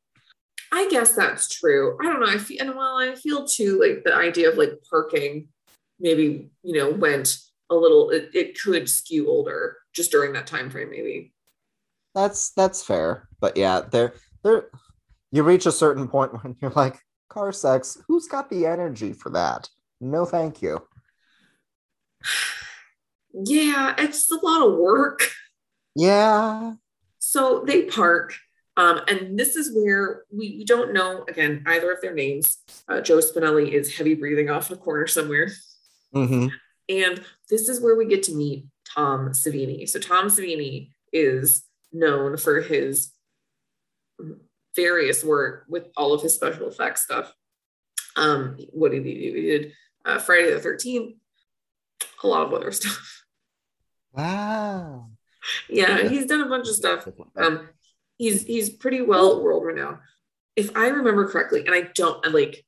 I 0.73 0.89
guess 0.89 1.13
that's 1.13 1.49
true. 1.49 1.99
I 2.01 2.05
don't 2.05 2.21
know. 2.21 2.27
I 2.27 2.39
feel 2.39 2.63
and 2.63 2.75
while 2.75 2.97
I 2.97 3.15
feel 3.15 3.47
too 3.47 3.79
like 3.79 4.05
the 4.05 4.15
idea 4.15 4.51
of 4.51 4.57
like 4.57 4.73
parking 4.89 5.49
maybe 6.01 6.51
you 6.63 6.79
know 6.79 6.91
went 6.91 7.37
a 7.71 7.75
little 7.75 8.11
it, 8.11 8.31
it 8.35 8.61
could 8.61 8.89
skew 8.89 9.29
older 9.29 9.77
just 9.93 10.11
during 10.11 10.33
that 10.33 10.47
time 10.47 10.71
frame 10.71 10.91
maybe. 10.91 11.34
That's 12.15 12.51
that's 12.51 12.83
fair. 12.83 13.29
But 13.41 13.57
yeah, 13.57 13.83
there 13.91 14.15
there 14.43 14.71
you 15.33 15.43
reach 15.43 15.67
a 15.67 15.73
certain 15.73 16.09
point 16.09 16.33
when 16.43 16.57
you're 16.61 16.71
like, 16.71 16.99
car 17.29 17.53
sex, 17.53 17.99
who's 18.07 18.29
got 18.29 18.49
the 18.51 18.67
energy 18.67 19.13
for 19.13 19.31
that? 19.31 19.69
No, 20.01 20.25
thank 20.25 20.63
you. 20.63 20.83
Yeah, 23.37 23.97
it's 23.99 24.31
a 24.31 24.37
lot 24.37 24.65
of 24.65 24.79
work. 24.79 25.29
Yeah. 25.97 26.75
So 27.19 27.65
they 27.67 27.83
park. 27.83 28.37
Um, 28.77 29.01
and 29.09 29.37
this 29.37 29.57
is 29.57 29.75
where 29.75 30.23
we, 30.33 30.59
we 30.59 30.65
don't 30.65 30.93
know 30.93 31.25
again 31.29 31.65
either 31.67 31.91
of 31.91 32.01
their 32.01 32.15
names. 32.15 32.59
Uh, 32.89 33.01
Joe 33.01 33.19
Spinell 33.19 33.69
is 33.69 33.97
heavy 33.97 34.15
breathing 34.15 34.51
off 34.51 34.71
a 34.71 34.77
corner 34.77 35.09
somewhere. 35.09 35.51
Mm-hmm. 36.15 36.47
And 36.89 37.21
this 37.51 37.69
is 37.69 37.81
where 37.81 37.97
we 37.97 38.07
get 38.07 38.23
to 38.25 38.35
meet 38.37 38.67
Tom 38.95 39.31
Savini. 39.31 39.89
So 39.89 39.99
Tom 39.99 40.27
Savini 40.27 40.91
is 41.13 41.65
known 41.95 42.37
for 42.37 42.61
his 42.61 43.13
various 44.77 45.25
work 45.25 45.65
with 45.69 45.87
all 45.97 46.13
of 46.13 46.23
his 46.23 46.35
special 46.35 46.69
effects 46.69 47.03
stuff. 47.03 47.33
Um, 48.17 48.59
what 48.73 48.93
did 48.93 49.07
he 49.07 49.15
do? 49.15 49.37
He 49.37 49.43
did 49.43 49.73
uh, 50.05 50.19
Friday 50.19 50.53
the 50.53 50.61
13th, 50.61 51.17
a 52.23 52.27
lot 52.27 52.47
of 52.47 52.53
other 52.53 52.73
stuff. 52.73 53.23
Wow. 54.17 55.11
Yeah, 55.69 56.09
he's 56.09 56.27
done 56.27 56.41
a 56.41 56.49
bunch 56.49 56.69
of 56.69 56.77
stuff. 56.77 57.09
Um, 57.37 57.69
he's 58.17 58.45
he's 58.45 58.71
pretty 58.71 59.03
well 59.03 59.43
world 59.43 59.65
renowned. 59.65 59.99
If 60.55 60.77
I 60.77 60.87
remember 60.87 61.29
correctly, 61.29 61.67
and 61.67 61.75
I 61.75 61.91
don't 61.97 62.33
like 62.33 62.65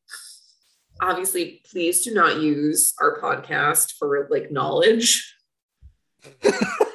obviously 1.01 1.63
please 1.71 2.03
do 2.03 2.13
not 2.15 2.41
use 2.41 2.95
our 3.01 3.21
podcast 3.21 3.93
for 3.99 4.27
like 4.29 4.51
knowledge. 4.51 5.37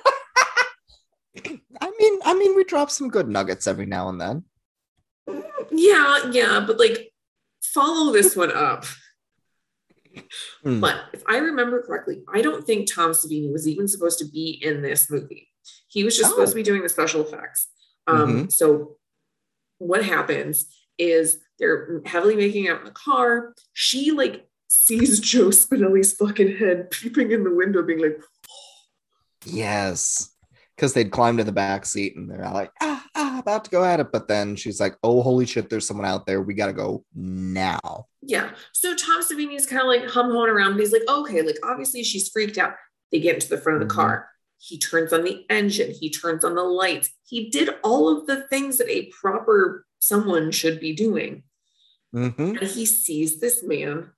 I 1.82 1.92
mean, 2.00 2.20
I 2.24 2.34
mean, 2.36 2.56
we 2.56 2.64
drop 2.64 2.90
some 2.92 3.10
good 3.10 3.28
nuggets 3.28 3.66
every 3.68 3.86
now 3.88 4.08
and 4.10 4.22
then. 4.22 4.44
Yeah, 5.72 6.30
yeah, 6.32 6.64
but 6.66 6.78
like 6.80 7.12
follow 7.64 8.12
this 8.14 8.36
one 8.36 8.52
up. 8.52 8.86
Hmm. 10.64 10.80
But 10.80 10.96
if 11.14 11.24
I 11.28 11.38
remember 11.38 11.82
correctly, 11.82 12.22
I 12.34 12.42
don't 12.42 12.66
think 12.66 12.92
Tom 12.94 13.12
Savini 13.12 13.52
was 13.52 13.68
even 13.68 13.88
supposed 13.88 14.20
to 14.20 14.26
be 14.26 14.60
in 14.62 14.82
this 14.82 15.10
movie. 15.10 15.48
He 15.88 16.04
was 16.04 16.18
just 16.18 16.28
Oh. 16.32 16.36
supposed 16.36 16.52
to 16.52 16.56
be 16.56 16.64
doing 16.64 16.84
the 16.84 16.90
special 16.90 17.22
effects. 17.26 17.68
Um, 18.08 18.50
So 18.50 18.98
what 19.78 20.04
happens 20.04 20.66
is 20.98 21.40
they're 21.60 22.02
heavily 22.06 22.36
making 22.36 22.68
out 22.68 22.80
in 22.80 22.86
the 22.86 22.92
car. 22.92 23.54
She 23.74 24.12
like 24.12 24.48
sees 24.68 25.20
Joe 25.20 25.50
Spinell's 25.50 26.14
fucking 26.14 26.58
head 26.58 26.92
peeping 26.92 27.32
in 27.32 27.44
the 27.44 27.54
window, 27.54 27.82
being 27.82 28.00
like, 28.02 28.22
Yes. 29.46 30.31
Because 30.82 30.94
they'd 30.94 31.12
climb 31.12 31.38
to 31.38 31.44
the 31.44 31.52
back 31.52 31.86
seat 31.86 32.16
and 32.16 32.28
they're 32.28 32.50
like, 32.50 32.72
ah, 32.82 33.06
ah, 33.14 33.38
about 33.38 33.64
to 33.66 33.70
go 33.70 33.84
at 33.84 34.00
it. 34.00 34.12
But 34.12 34.28
then 34.28 34.56
she's 34.56 34.80
like, 34.80 34.98
oh, 35.04 35.22
holy 35.22 35.46
shit, 35.46 35.70
there's 35.70 35.86
someone 35.86 36.08
out 36.08 36.26
there. 36.26 36.42
We 36.42 36.56
got 36.56 36.66
to 36.68 36.74
go 36.74 37.06
now. 37.14 38.08
yeah. 38.24 38.50
So 38.74 38.96
Tom 38.96 39.22
Savini's 39.22 39.68
kind 39.68 39.84
of 39.84 39.88
like 39.88 40.10
hum 40.10 40.32
hoeing 40.32 40.50
around, 40.50 40.72
but 40.72 40.80
he's 40.80 40.92
like, 40.92 41.08
okay, 41.08 41.44
like 41.44 41.60
obviously 41.64 42.04
she's 42.04 42.30
freaked 42.30 42.58
out. 42.58 42.74
They 43.12 43.20
get 43.20 43.36
into 43.36 43.48
the 43.48 43.60
front 43.60 43.80
of 43.80 43.88
the 43.88 43.94
Mhm. 43.94 43.96
car. 43.96 44.30
He 44.58 44.80
turns 44.80 45.14
on 45.14 45.24
the 45.24 45.46
engine. 45.52 45.92
He 45.92 46.10
turns 46.10 46.44
on 46.44 46.56
the 46.56 46.64
lights. 46.64 47.12
He 47.28 47.52
did 47.52 47.70
all 47.84 48.10
of 48.10 48.26
the 48.26 48.48
things 48.48 48.80
that 48.80 48.90
a 48.90 49.12
proper 49.22 49.86
someone 50.00 50.50
should 50.50 50.80
be 50.80 50.94
doing. 50.94 51.44
Mm-hmm. 52.16 52.58
And 52.58 52.68
he 52.68 52.88
sees 52.88 53.40
this 53.40 53.62
man 53.62 54.14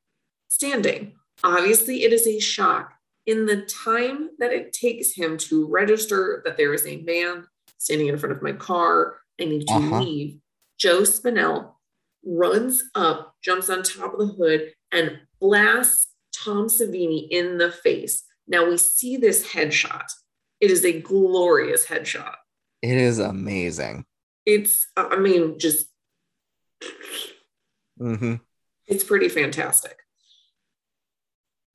standing. 0.47 1.15
Obviously, 1.43 2.03
it 2.03 2.13
is 2.13 2.25
a 2.25 2.39
shock. 2.39 2.93
In 3.25 3.45
the 3.45 3.61
time 3.61 4.29
that 4.39 4.51
it 4.51 4.73
takes 4.73 5.13
him 5.13 5.37
to 5.37 5.67
register 5.67 6.41
that 6.45 6.57
there 6.57 6.73
is 6.73 6.85
a 6.85 6.97
man 7.03 7.47
standing 7.77 8.07
in 8.07 8.17
front 8.17 8.35
of 8.35 8.41
my 8.41 8.51
car, 8.51 9.19
I 9.39 9.45
need 9.45 9.67
to 9.67 9.73
Uh-huh. 9.73 9.99
leave. 9.99 10.39
Joe 10.77 11.01
Spinell 11.03 11.75
runs 12.25 12.83
up, 12.95 13.35
jumps 13.41 13.69
on 13.69 13.83
top 13.83 14.13
of 14.13 14.19
the 14.19 14.33
hood, 14.33 14.73
and 14.91 15.19
blasts 15.39 16.13
Tom 16.33 16.67
Savini 16.67 17.27
in 17.29 17.57
the 17.57 17.71
face. 17.71 18.23
Now 18.47 18.67
we 18.69 18.77
see 18.77 19.15
this 19.17 19.47
headshot. 19.47 20.05
It 20.59 20.71
is 20.71 20.83
a 20.83 20.99
glorious 21.01 21.85
headshot. 21.85 22.35
It 22.81 22.97
is 22.97 23.19
amazing. 23.19 24.05
It's, 24.45 24.87
I 24.97 25.15
mean, 25.17 25.57
just, 25.59 25.87
hmm 27.97 28.35
it's 28.87 29.03
pretty 29.05 29.29
fantastic. 29.29 29.97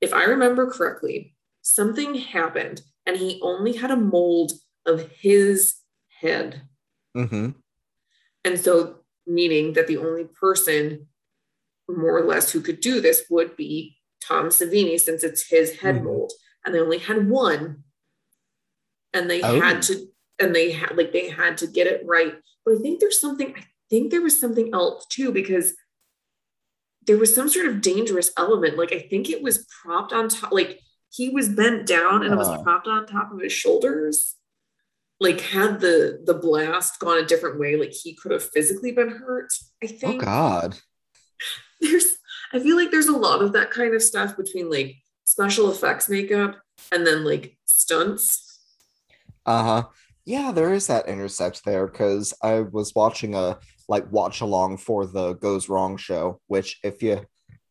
If 0.02 0.12
I 0.12 0.24
remember 0.24 0.70
correctly, 0.70 1.34
something 1.74 2.14
happened 2.14 2.80
and 3.06 3.16
he 3.16 3.38
only 3.42 3.74
had 3.74 3.90
a 3.90 3.96
mold 3.96 4.52
of 4.86 5.08
his 5.10 5.74
head. 6.20 6.62
hmm 7.14 7.50
And 8.44 8.58
so, 8.58 9.00
meaning 9.26 9.74
that 9.74 9.86
the 9.86 9.98
only 9.98 10.24
person 10.24 11.06
more 11.88 12.16
or 12.18 12.24
less 12.24 12.50
who 12.50 12.60
could 12.60 12.80
do 12.80 13.00
this 13.00 13.24
would 13.30 13.56
be 13.56 13.96
Tom 14.22 14.46
Savini, 14.48 14.98
since 14.98 15.22
it's 15.22 15.48
his 15.48 15.78
head 15.80 15.96
Mhm. 15.96 16.04
mold. 16.04 16.32
And 16.64 16.74
they 16.74 16.80
only 16.80 16.98
had 16.98 17.28
one. 17.28 17.84
And 19.12 19.28
they 19.30 19.40
Oh. 19.42 19.60
had 19.60 19.82
to, 19.82 20.06
and 20.38 20.54
they 20.54 20.70
had 20.72 20.96
like 20.96 21.12
they 21.12 21.28
had 21.28 21.58
to 21.58 21.66
get 21.66 21.86
it 21.86 22.04
right. 22.06 22.34
But 22.64 22.76
I 22.76 22.78
think 22.78 23.00
there's 23.00 23.20
something, 23.20 23.54
I 23.56 23.64
think 23.90 24.10
there 24.10 24.22
was 24.22 24.38
something 24.38 24.72
else 24.74 25.06
too, 25.06 25.32
because 25.32 25.74
there 27.06 27.16
was 27.18 27.34
some 27.34 27.48
sort 27.48 27.66
of 27.66 27.80
dangerous 27.80 28.30
element. 28.36 28.76
Like 28.76 28.92
I 28.92 29.00
think 29.10 29.28
it 29.30 29.42
was 29.42 29.66
propped 29.82 30.12
on 30.12 30.28
top, 30.28 30.52
like 30.52 30.80
he 31.10 31.28
was 31.30 31.48
bent 31.48 31.86
down 31.86 32.22
and 32.22 32.32
it 32.32 32.36
was 32.36 32.48
Oh. 32.48 32.62
propped 32.62 32.86
on 32.86 33.06
top 33.06 33.32
of 33.32 33.40
his 33.40 33.52
shoulders 33.52 34.36
like 35.20 35.40
had 35.40 35.80
the 35.80 36.20
the 36.24 36.34
blast 36.34 36.98
gone 37.00 37.18
a 37.18 37.26
different 37.26 37.58
way 37.58 37.76
like 37.76 37.92
he 37.92 38.14
could 38.14 38.30
have 38.32 38.42
physically 38.50 38.92
been 38.92 39.08
hurt 39.10 39.52
i 39.82 39.86
think. 39.86 40.22
Oh 40.22 40.24
God. 40.26 40.78
there's 41.80 42.16
i 42.52 42.58
feel 42.58 42.76
like 42.76 42.90
there's 42.90 43.08
a 43.08 43.16
lot 43.16 43.42
of 43.42 43.52
that 43.52 43.70
kind 43.70 43.94
of 43.94 44.02
stuff 44.02 44.36
between 44.36 44.70
like 44.70 44.94
special 45.24 45.70
effects 45.70 46.08
makeup 46.08 46.56
and 46.92 47.06
then 47.06 47.24
like 47.24 47.56
stunts 47.66 48.60
Uh 49.46 49.62
huh. 49.62 49.82
Yeah, 50.24 50.52
there 50.52 50.74
is 50.74 50.88
that 50.88 51.08
intersect 51.08 51.64
there 51.64 51.86
because 51.86 52.34
I 52.42 52.60
was 52.60 52.94
watching 52.94 53.34
a 53.34 53.58
like 53.88 54.04
watch 54.12 54.42
along 54.42 54.76
for 54.76 55.06
the 55.06 55.32
Goes 55.32 55.70
Wrong 55.70 55.96
show, 55.96 56.38
which 56.48 56.78
if 56.84 57.02
you 57.02 57.24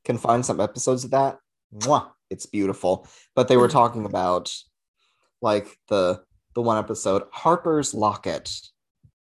can 0.04 0.18
find 0.18 0.44
some 0.44 0.60
episodes 0.60 1.04
of 1.04 1.12
that, 1.12 1.38
mwah, 1.72 2.10
it's 2.30 2.46
beautiful. 2.46 3.08
But 3.36 3.48
they 3.48 3.58
were 3.58 3.68
mm-hmm. 3.68 3.78
talking 3.78 4.06
about 4.06 4.54
like 5.42 5.78
the 5.90 6.22
the 6.56 6.62
one 6.62 6.78
episode 6.78 7.24
Harper's 7.32 7.94
Locket. 7.94 8.52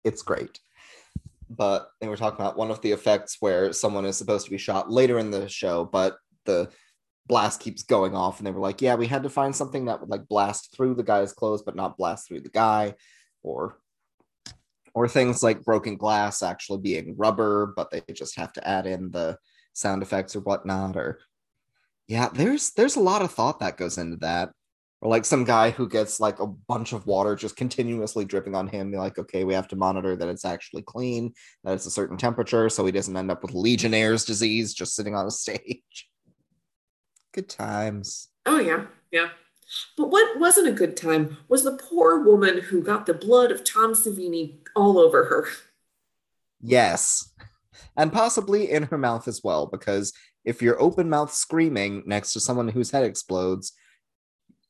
It's 0.03 0.21
great. 0.21 0.59
But 1.49 1.89
they 1.99 2.07
were 2.07 2.17
talking 2.17 2.39
about 2.39 2.57
one 2.57 2.71
of 2.71 2.81
the 2.81 2.91
effects 2.91 3.37
where 3.39 3.73
someone 3.73 4.05
is 4.05 4.17
supposed 4.17 4.45
to 4.45 4.51
be 4.51 4.57
shot 4.57 4.91
later 4.91 5.17
in 5.19 5.31
the 5.31 5.49
show, 5.49 5.83
but 5.83 6.17
the 6.45 6.69
blast 7.29 7.59
keeps 7.59 7.83
going 7.83 8.15
off 8.15 8.39
and 8.39 8.47
they 8.47 8.51
were 8.51 8.59
like 8.59 8.81
yeah 8.81 8.95
we 8.95 9.05
had 9.05 9.21
to 9.21 9.29
find 9.29 9.55
something 9.55 9.85
that 9.85 9.99
would 9.99 10.09
like 10.09 10.27
blast 10.27 10.75
through 10.75 10.95
the 10.95 11.03
guy's 11.03 11.31
clothes 11.31 11.61
but 11.61 11.75
not 11.75 11.95
blast 11.95 12.27
through 12.27 12.41
the 12.41 12.49
guy 12.49 12.93
or 13.43 13.77
or 14.95 15.07
things 15.07 15.43
like 15.43 15.63
broken 15.63 15.95
glass 15.95 16.41
actually 16.41 16.79
being 16.79 17.15
rubber 17.17 17.71
but 17.75 17.91
they 17.91 18.01
just 18.13 18.35
have 18.35 18.51
to 18.51 18.67
add 18.67 18.87
in 18.87 19.11
the 19.11 19.37
sound 19.73 20.01
effects 20.01 20.35
or 20.35 20.39
whatnot 20.39 20.97
or 20.97 21.19
yeah 22.09 22.27
there's 22.33 22.71
there's 22.71 22.97
a 22.97 22.99
lot 22.99 23.21
of 23.21 23.31
thought 23.31 23.61
that 23.61 23.77
goes 23.77 23.97
into 23.97 24.17
that. 24.17 24.49
Or 25.01 25.09
like 25.09 25.23
some 25.23 25.45
guy 25.45 25.69
who 25.69 25.87
gets 25.87 26.19
like 26.19 26.41
a 26.41 26.47
bunch 26.47 26.91
of 26.91 27.05
water 27.07 27.33
just 27.37 27.55
continuously 27.55 28.25
dripping 28.25 28.53
on 28.53 28.67
him 28.67 28.91
you're 28.91 28.99
like 28.99 29.17
okay 29.17 29.45
we 29.45 29.53
have 29.53 29.69
to 29.69 29.77
monitor 29.77 30.17
that 30.17 30.27
it's 30.27 30.43
actually 30.43 30.81
clean 30.81 31.33
that 31.63 31.73
it's 31.73 31.85
a 31.85 31.91
certain 31.91 32.17
temperature 32.17 32.67
so 32.67 32.85
he 32.85 32.91
doesn't 32.91 33.15
end 33.15 33.31
up 33.31 33.41
with 33.41 33.53
legionnaire's 33.53 34.25
disease 34.25 34.73
just 34.73 34.95
sitting 34.95 35.15
on 35.15 35.25
a 35.25 35.31
stage. 35.43 36.09
Good 37.33 37.47
times. 37.47 38.27
Oh 38.45 38.59
yeah 38.59 38.87
yeah. 39.11 39.29
But 39.95 40.09
what 40.09 40.39
wasn't 40.39 40.67
a 40.67 40.71
good 40.71 40.97
time 40.97 41.37
was 41.47 41.63
the 41.63 41.77
poor 41.77 42.21
woman 42.21 42.59
who 42.59 42.81
got 42.81 43.05
the 43.05 43.13
blood 43.13 43.51
of 43.51 43.63
tom 43.63 43.93
savini 43.93 44.57
all 44.75 44.99
over 44.99 45.25
her. 45.25 45.47
Yes. 46.61 47.31
And 47.95 48.11
possibly 48.11 48.69
in 48.69 48.83
her 48.83 48.97
mouth 48.97 49.27
as 49.27 49.41
well, 49.43 49.67
because 49.67 50.13
if 50.49 50.61
you're 50.63 50.81
open 50.81 51.09
mouth 51.09 51.31
screaming 51.31 52.01
next 52.05 52.33
to 52.33 52.39
someone 52.39 52.67
whose 52.67 52.89
head 52.91 53.03
explodes, 53.03 53.73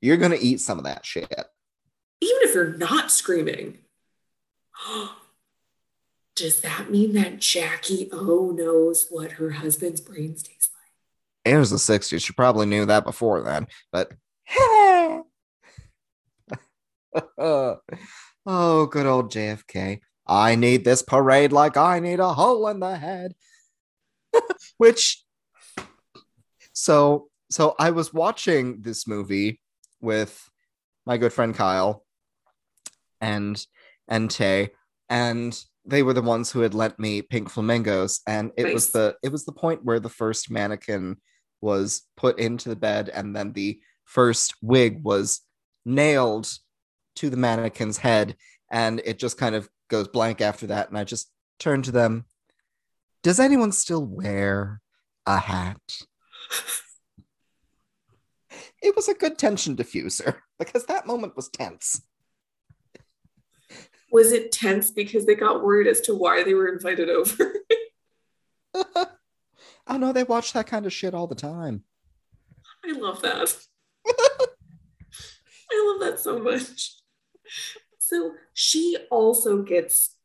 you're 0.01 0.17
going 0.17 0.31
to 0.31 0.45
eat 0.45 0.59
some 0.59 0.77
of 0.77 0.83
that 0.83 1.05
shit. 1.05 1.31
even 1.31 2.41
if 2.41 2.53
you're 2.53 2.77
not 2.77 3.09
screaming 3.11 3.77
does 6.35 6.61
that 6.61 6.91
mean 6.91 7.13
that 7.13 7.39
jackie 7.39 8.09
o 8.11 8.51
knows 8.51 9.07
what 9.09 9.33
her 9.33 9.51
husband's 9.51 10.01
brains 10.01 10.43
taste 10.43 10.71
like 10.75 11.53
It 11.53 11.57
was 11.57 11.69
the 11.69 11.77
60s. 11.77 12.27
You 12.27 12.33
probably 12.35 12.65
knew 12.65 12.85
that 12.85 13.05
before 13.05 13.41
then, 13.41 13.67
but. 13.91 14.11
oh, 17.37 17.79
good 18.45 19.05
old 19.05 19.31
JFK. 19.31 19.99
I 20.27 20.55
need 20.55 20.83
this 20.83 21.01
parade 21.01 21.51
like 21.51 21.75
I 21.77 21.99
need 21.99 22.19
a 22.19 22.33
hole 22.33 22.67
in 22.67 22.79
the 22.79 22.95
head. 22.95 23.33
Which, 24.77 25.23
so, 26.79 27.27
so 27.51 27.75
I 27.77 27.91
was 27.91 28.13
watching 28.13 28.81
this 28.81 29.05
movie 29.05 29.59
with 29.99 30.49
my 31.05 31.17
good 31.17 31.33
friend 31.33 31.53
Kyle 31.53 32.05
and 33.19 33.61
and 34.07 34.31
Tay, 34.31 34.69
and 35.09 35.61
they 35.83 36.03
were 36.03 36.13
the 36.13 36.21
ones 36.21 36.51
who 36.51 36.61
had 36.61 36.73
lent 36.73 36.97
me 36.97 37.21
Pink 37.21 37.49
Flamingos, 37.49 38.21
and 38.25 38.51
it 38.55 38.73
was 38.73 38.91
the 38.91 39.17
it 39.21 39.29
was 39.29 39.43
the 39.43 39.51
point 39.51 39.83
where 39.83 39.99
the 39.99 40.07
first 40.07 40.49
mannequin 40.49 41.17
was 41.59 42.03
put 42.15 42.39
into 42.39 42.69
the 42.69 42.77
bed, 42.77 43.09
and 43.09 43.35
then 43.35 43.51
the 43.51 43.81
first 44.05 44.55
wig 44.61 45.03
was 45.03 45.41
nailed 45.85 46.49
to 47.17 47.29
the 47.29 47.35
mannequin's 47.35 47.97
head, 47.97 48.37
and 48.71 49.01
it 49.03 49.19
just 49.19 49.37
kind 49.37 49.53
of 49.53 49.67
goes 49.89 50.07
blank 50.07 50.39
after 50.39 50.67
that, 50.67 50.87
and 50.87 50.97
I 50.97 51.03
just 51.03 51.29
turned 51.59 51.83
to 51.85 51.91
them. 51.91 52.23
Does 53.21 53.41
anyone 53.41 53.73
still 53.73 54.05
wear 54.05 54.79
a 55.25 55.39
hat? 55.39 55.81
It 58.81 58.95
was 58.95 59.09
a 59.09 59.13
good 59.13 59.37
tension 59.37 59.75
diffuser 59.75 60.37
because 60.57 60.85
that 60.85 61.05
moment 61.05 61.35
was 61.35 61.49
tense. 61.49 62.01
was 64.11 64.31
it 64.31 64.51
tense 64.51 64.89
because 64.89 65.25
they 65.25 65.35
got 65.35 65.63
worried 65.63 65.85
as 65.87 65.99
to 66.01 66.15
why 66.15 66.43
they 66.43 66.53
were 66.53 66.67
invited 66.69 67.09
over 67.09 67.53
I 69.87 69.97
know 69.97 70.13
they 70.13 70.23
watch 70.23 70.53
that 70.53 70.67
kind 70.67 70.85
of 70.85 70.93
shit 70.93 71.13
all 71.13 71.27
the 71.27 71.35
time. 71.35 71.83
i 72.85 72.91
love 72.93 73.21
that 73.21 73.55
i 74.07 75.91
love 75.91 75.99
that 75.99 76.19
so 76.19 76.39
much 76.39 76.95
so 77.99 78.31
she 78.53 78.97
also 79.11 79.61
gets 79.61 80.15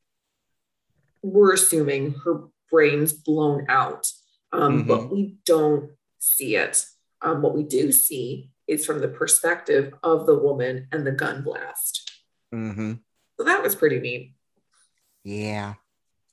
we're 1.23 1.55
assuming 1.55 2.15
her 2.25 2.45
brains 2.71 3.13
blown 3.13 3.67
out 3.69 4.07
um, 4.53 4.85
but 4.85 5.11
we 5.11 5.35
don't 5.45 5.91
see 6.25 6.57
it 6.57 6.85
um, 7.23 7.43
what 7.43 7.55
we 7.55 7.63
do 7.63 7.91
see 7.93 8.51
is 8.67 8.85
from 8.87 9.01
the 9.01 9.09
perspective 9.09 9.93
of 10.03 10.27
the 10.27 10.37
woman 10.39 10.87
and 10.93 11.07
the 11.07 11.13
gun 11.13 11.43
blast 11.43 12.11
Mm-hmm. 12.55 12.93
so 13.39 13.45
that 13.45 13.63
was 13.63 13.75
pretty 13.75 13.99
neat 14.01 14.35
Yeah. 15.25 15.75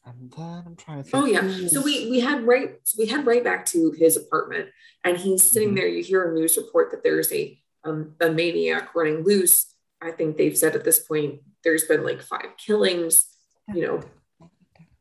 And 0.03 0.31
then 0.35 0.63
I'm 0.65 0.75
trying 0.75 0.97
to 0.97 1.03
think. 1.03 1.15
Oh 1.23 1.25
yeah. 1.27 1.67
So 1.67 1.79
we 1.81 2.09
we 2.09 2.19
had 2.21 2.41
right 2.47 2.71
we 2.97 3.05
had 3.05 3.25
right 3.27 3.43
back 3.43 3.67
to 3.67 3.91
his 3.91 4.17
apartment, 4.17 4.69
and 5.03 5.15
he's 5.15 5.43
sitting 5.51 5.71
Mhm. 5.71 5.75
there. 5.75 5.87
You 5.87 6.01
hear 6.03 6.23
a 6.27 6.33
news 6.33 6.57
report 6.57 6.89
that 6.89 7.03
there's 7.03 7.31
a 7.31 7.55
um, 7.83 8.15
a 8.19 8.31
maniac 8.31 8.95
running 8.95 9.23
loose. 9.23 9.67
I 10.01 10.09
think 10.11 10.37
they've 10.37 10.57
said 10.57 10.75
at 10.75 10.83
this 10.83 10.97
point 10.99 11.41
there's 11.63 11.83
been 11.85 12.03
like 12.03 12.21
five 12.23 12.57
killings. 12.57 13.25
You 13.71 13.81
know, 13.85 14.49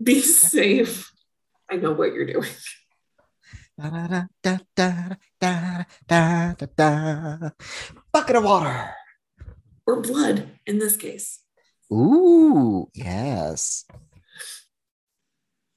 be 0.03 0.21
safe. 0.21 1.11
I 1.71 1.77
know 1.77 1.93
what 1.93 2.13
you're 2.13 2.27
doing. 2.27 2.49
Da, 3.81 3.89
da, 4.43 4.59
da, 4.77 5.17
da, 5.41 5.85
da, 6.07 6.55
da, 6.55 6.67
da. 6.77 7.51
Bucket 8.13 8.37
of 8.37 8.45
water. 8.45 8.91
Or 9.87 10.03
blood 10.03 10.51
in 10.67 10.79
this 10.79 10.97
case. 10.97 11.41
Ooh, 11.91 12.89
yes. 12.95 13.87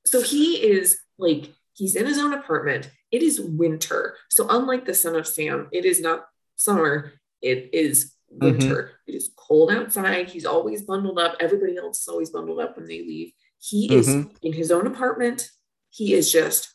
So 0.06 0.22
he 0.22 0.56
is 0.56 1.00
like, 1.18 1.54
he's 1.72 1.96
in 1.96 2.06
his 2.06 2.18
own 2.18 2.34
apartment. 2.34 2.92
It 3.10 3.24
is 3.24 3.40
winter. 3.40 4.18
So, 4.30 4.48
unlike 4.50 4.86
the 4.86 4.94
son 4.94 5.16
of 5.16 5.26
Sam, 5.26 5.70
it 5.72 5.86
is 5.86 6.02
not 6.02 6.26
summer, 6.58 7.14
it 7.42 7.70
is 7.74 8.14
winter. 8.30 8.76
Mm-hmm. 8.76 9.12
It 9.12 9.16
is 9.16 9.32
cold 9.38 9.72
outside. 9.72 10.30
He's 10.30 10.46
always 10.46 10.82
bundled 10.82 11.20
up. 11.20 11.38
Everybody 11.40 11.78
else 11.78 12.02
is 12.02 12.08
always 12.10 12.32
bundled 12.32 12.60
up 12.60 12.76
when 12.76 12.88
they 12.88 13.00
leave. 13.00 13.32
He 13.60 13.88
mm-hmm. 13.88 14.00
is 14.00 14.28
in 14.42 14.52
his 14.52 14.72
own 14.72 14.88
apartment. 14.88 15.50
He 15.90 16.14
is 16.14 16.32
just 16.32 16.73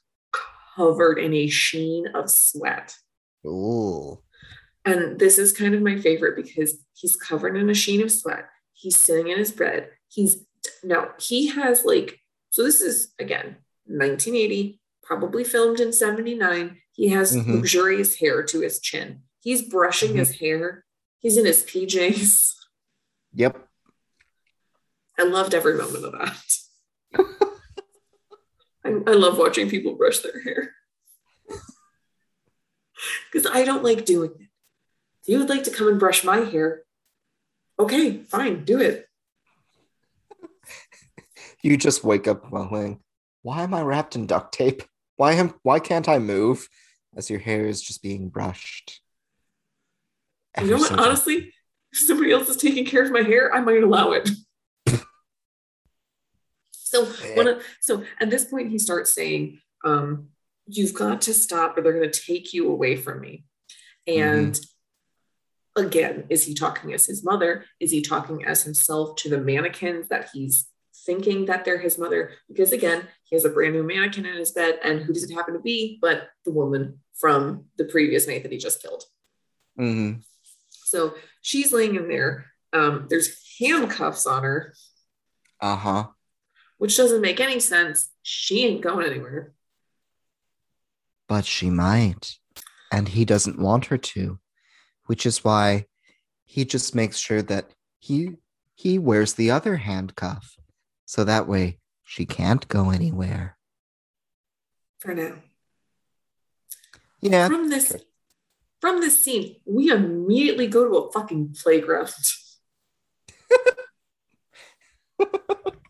covered 0.78 1.18
in 1.18 1.34
a 1.34 1.48
sheen 1.48 2.06
of 2.14 2.30
sweat. 2.30 2.94
Ooh. 3.44 4.20
And 4.84 5.18
this 5.18 5.38
is 5.38 5.52
kind 5.52 5.74
of 5.74 5.82
my 5.82 5.96
favorite 5.98 6.36
because 6.36 6.78
he's 6.94 7.16
covered 7.16 7.56
in 7.56 7.68
a 7.68 7.74
sheen 7.74 8.00
of 8.02 8.12
sweat. 8.12 8.48
He's 8.72 8.96
sitting 8.96 9.28
in 9.28 9.38
his 9.38 9.50
bed. 9.52 9.90
He's 10.08 10.44
now 10.84 11.10
he 11.18 11.48
has 11.48 11.84
like 11.84 12.20
so 12.50 12.62
this 12.62 12.80
is 12.80 13.12
again 13.18 13.56
1980, 13.86 14.80
probably 15.02 15.42
filmed 15.44 15.80
in 15.80 15.92
79. 15.92 16.78
He 16.92 17.08
has 17.08 17.34
Mhm. 17.36 17.56
luxurious 17.56 18.16
hair 18.16 18.42
to 18.44 18.60
his 18.60 18.78
chin. 18.80 19.22
He's 19.40 19.62
brushing 19.62 20.12
Mhm. 20.12 20.18
his 20.18 20.30
hair. 20.38 20.84
He's 21.18 21.36
in 21.36 21.46
his 21.46 21.62
PJs. 21.64 22.54
Yep. 23.34 23.68
I 25.18 25.24
loved 25.24 25.54
every 25.54 25.74
moment 25.74 26.04
of 26.04 26.12
that. 26.12 26.42
I, 28.84 28.88
I 28.88 29.12
love 29.12 29.38
watching 29.38 29.68
people 29.68 29.96
brush 29.96 30.20
their 30.20 30.42
hair. 30.42 30.74
Because 33.32 33.48
I 33.48 33.64
don't 33.64 33.84
like 33.84 34.04
doing 34.04 34.32
it. 34.40 34.48
If 35.22 35.28
you 35.28 35.38
would 35.38 35.48
like 35.48 35.62
to 35.64 35.70
come 35.70 35.86
and 35.86 36.00
brush 36.00 36.24
my 36.24 36.38
hair, 36.38 36.82
okay, 37.78 38.18
fine, 38.24 38.64
do 38.64 38.80
it. 38.80 39.06
You 41.62 41.76
just 41.76 42.04
wake 42.04 42.28
up 42.28 42.50
going, 42.50 43.00
why 43.42 43.62
am 43.62 43.74
I 43.74 43.82
wrapped 43.82 44.14
in 44.14 44.26
duct 44.26 44.52
tape? 44.52 44.82
Why 45.16 45.32
am 45.32 45.54
why 45.62 45.80
can't 45.80 46.08
I 46.08 46.18
move? 46.18 46.68
As 47.16 47.28
your 47.30 47.40
hair 47.40 47.66
is 47.66 47.82
just 47.82 48.02
being 48.02 48.28
brushed. 48.28 49.00
You 50.60 50.70
know 50.70 50.78
what? 50.78 50.92
Honestly, 50.92 51.52
if 51.92 51.98
somebody 51.98 52.32
else 52.32 52.48
is 52.48 52.56
taking 52.56 52.84
care 52.84 53.04
of 53.04 53.10
my 53.10 53.22
hair, 53.22 53.52
I 53.52 53.60
might 53.60 53.82
allow 53.82 54.12
it. 54.12 54.28
So 56.88 57.04
when 57.36 57.60
so 57.80 58.04
at 58.20 58.30
this 58.30 58.44
point 58.46 58.70
he 58.70 58.78
starts 58.78 59.12
saying, 59.14 59.60
um, 59.84 60.28
you've 60.66 60.94
got 60.94 61.22
to 61.22 61.34
stop 61.34 61.76
or 61.76 61.82
they're 61.82 61.92
gonna 61.92 62.10
take 62.10 62.52
you 62.54 62.70
away 62.70 62.96
from 62.96 63.20
me. 63.20 63.44
And 64.06 64.58
again, 65.76 66.24
is 66.28 66.44
he 66.44 66.54
talking 66.54 66.92
as 66.92 67.06
his 67.06 67.24
mother? 67.24 67.64
Is 67.80 67.90
he 67.90 68.00
talking 68.02 68.44
as 68.44 68.62
himself 68.62 69.16
to 69.16 69.28
the 69.28 69.38
mannequins 69.38 70.08
that 70.08 70.30
he's 70.32 70.66
thinking 71.06 71.46
that 71.46 71.64
they're 71.64 71.78
his 71.78 71.98
mother? 71.98 72.32
Because 72.48 72.72
again, 72.72 73.06
he 73.24 73.36
has 73.36 73.44
a 73.44 73.50
brand 73.50 73.74
new 73.74 73.82
mannequin 73.82 74.26
in 74.26 74.36
his 74.36 74.52
bed, 74.52 74.78
and 74.82 75.00
who 75.00 75.12
does 75.12 75.24
it 75.24 75.34
happen 75.34 75.54
to 75.54 75.60
be 75.60 75.98
but 76.00 76.28
the 76.44 76.52
woman 76.52 77.00
from 77.18 77.66
the 77.76 77.84
previous 77.84 78.26
mate 78.26 78.42
that 78.42 78.52
he 78.52 78.58
just 78.58 78.80
killed? 78.82 79.04
Mhm. 79.78 80.22
So 80.70 81.14
she's 81.42 81.72
laying 81.72 81.96
in 81.96 82.08
there. 82.08 82.46
Um, 82.72 83.06
there's 83.08 83.28
handcuffs 83.58 84.26
on 84.26 84.42
her, 84.42 84.74
Uh-huh. 85.60 86.08
Which 86.78 86.96
doesn't 86.96 87.20
make 87.20 87.40
any 87.40 87.60
sense. 87.60 88.08
She 88.22 88.64
ain't 88.64 88.80
going 88.80 89.06
anywhere. 89.06 89.52
But 91.28 91.44
she 91.44 91.68
might. 91.70 92.38
And 92.90 93.08
he 93.08 93.24
doesn't 93.24 93.58
want 93.58 93.86
her 93.86 93.98
to, 93.98 94.38
which 95.06 95.26
is 95.26 95.44
why 95.44 95.86
he 96.44 96.64
just 96.64 96.94
makes 96.94 97.18
sure 97.18 97.42
that 97.42 97.70
he 97.98 98.36
he 98.74 98.98
wears 98.98 99.34
the 99.34 99.50
other 99.50 99.76
handcuff. 99.76 100.56
So 101.04 101.24
that 101.24 101.46
way 101.48 101.80
she 102.04 102.24
can't 102.24 102.66
go 102.68 102.90
anywhere. 102.90 103.58
For 105.00 105.14
now. 105.14 105.34
Yeah. 107.20 107.48
From 107.48 107.68
this 107.68 107.94
from 108.80 109.00
this 109.00 109.22
scene, 109.22 109.56
we 109.66 109.90
immediately 109.90 110.68
go 110.68 110.88
to 110.88 110.96
a 110.96 111.12
fucking 111.12 111.56
playground. 111.60 112.14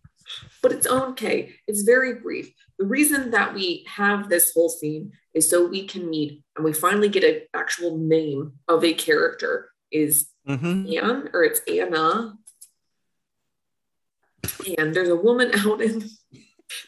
but 0.69 0.77
it's 0.77 0.87
okay. 0.87 1.55
It's 1.67 1.83
very 1.83 2.15
brief. 2.21 2.53
The 2.79 2.85
reason 2.87 3.31
that 3.31 3.55
we 3.55 3.87
have 3.89 4.29
this 4.29 4.53
whole 4.53 4.69
scene 4.69 5.13
is 5.33 5.49
so 5.49 5.67
we 5.67 5.87
can 5.87 6.09
meet 6.11 6.43
and 6.57 6.65
we 6.65 6.73
finally 6.75 7.09
get 7.09 7.25
an 7.25 7.41
actual 7.55 7.97
name 7.97 8.53
of 8.69 8.85
a 8.85 8.93
character 8.95 9.71
is 9.91 10.29
Mm-hmm. 10.49 10.87
Anne 11.05 11.29
or 11.35 11.45
it's 11.45 11.61
Anna. 11.69 12.33
And 14.79 14.95
there's 14.95 15.11
a 15.11 15.17
woman 15.17 15.51
out 15.55 15.83
in 15.83 16.09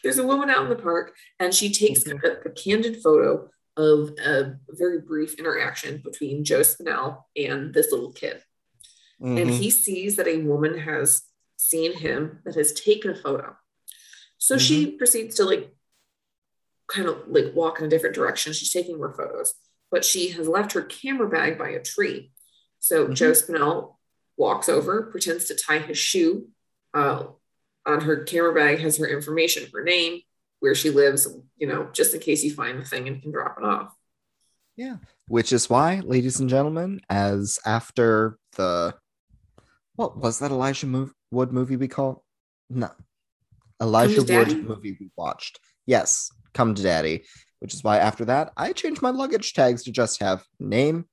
there's 0.03 0.17
a 0.19 0.27
woman 0.27 0.49
out 0.49 0.63
in 0.65 0.71
the 0.71 0.77
park 0.77 1.15
and 1.39 1.53
she 1.55 1.71
takes 1.71 2.05
Mhm. 2.05 2.23
a, 2.25 2.49
a 2.49 2.53
candid 2.53 3.03
photo 3.03 3.51
of 3.77 4.11
a 4.25 4.55
very 4.71 5.01
brief 5.03 5.35
interaction 5.39 6.01
between 6.03 6.43
Joe 6.43 6.61
Spinell 6.61 7.25
and 7.37 7.75
this 7.75 7.93
little 7.93 8.13
kid. 8.13 8.43
And 9.21 9.39
Mhm. 9.51 9.59
he 9.59 9.69
sees 9.71 10.17
that 10.17 10.27
a 10.27 10.39
woman 10.39 10.79
has 10.79 11.23
seen 11.59 11.93
him 11.93 12.41
that 12.47 12.55
has 12.55 12.73
taken 12.73 13.11
a 13.11 13.15
photo. 13.15 13.55
So 14.41 14.57
she 14.59 14.93
proceeds 14.93 15.37
to 15.37 15.45
like 15.45 15.75
kind 16.89 17.07
of 17.09 17.29
like 17.29 17.55
walk 17.55 17.79
in 17.79 17.85
a 17.85 17.89
different 17.89 18.15
direction. 18.15 18.53
She's 18.53 18.73
taking 18.73 18.97
more 18.97 19.13
photos, 19.13 19.55
but 19.91 20.05
she 20.05 20.31
has 20.31 20.49
left 20.49 20.73
her 20.73 20.83
camera 20.83 21.29
bag 21.29 21.59
by 21.59 21.69
a 21.69 21.83
tree. 21.83 22.33
So 22.79 23.07
Mhm. 23.07 23.15
Joe 23.15 23.33
Spinell 23.33 23.97
walks 24.37 24.69
over, 24.69 25.03
pretends 25.03 25.45
to 25.45 25.55
tie 25.55 25.79
his 25.79 25.99
shoe. 25.99 26.49
Uh, 26.95 27.27
on 27.87 28.01
her 28.01 28.25
camera 28.25 28.53
bag 28.55 28.79
has 28.79 28.97
her 28.97 29.07
information, 29.07 29.71
her 29.73 29.85
name, 29.85 30.23
where 30.61 30.75
she 30.75 30.91
lives, 30.91 31.29
you 31.57 31.67
know, 31.67 31.91
just 31.93 32.15
in 32.15 32.21
case 32.21 32.43
you 32.43 32.53
find 32.53 32.81
the 32.81 32.85
thing 32.85 33.07
and 33.09 33.23
can 33.23 33.31
drop 33.31 33.57
it 33.59 33.65
off. 33.65 33.95
Yeah. 34.77 34.97
Which 35.29 35.53
is 35.53 35.69
why, 35.69 36.01
ladies 36.01 36.41
and 36.41 36.49
gentlemen, 36.49 37.03
as 37.11 37.59
after 37.67 38.39
the 38.57 38.95
what 39.97 40.17
was 40.17 40.39
that 40.39 40.51
Elijah 40.51 41.11
Wood 41.31 41.53
movie 41.53 41.77
we 41.77 41.89
call? 41.89 42.25
No. 42.71 42.91
Elijah 43.81 44.23
Wood 44.23 44.65
movie 44.65 44.97
we 45.01 45.11
watched. 45.17 45.59
Yes, 45.87 46.31
Come 46.55 46.75
to 46.75 46.83
Daddy. 46.83 47.25
Which 47.61 47.75
is 47.75 47.85
why 47.85 47.99
after 47.99 48.25
that, 48.25 48.53
I 48.57 48.73
changed 48.73 49.03
my 49.03 49.11
luggage 49.11 49.53
tags 49.53 49.85
to 49.85 49.93
just 49.93 50.21
have 50.23 50.43
name, 50.59 51.05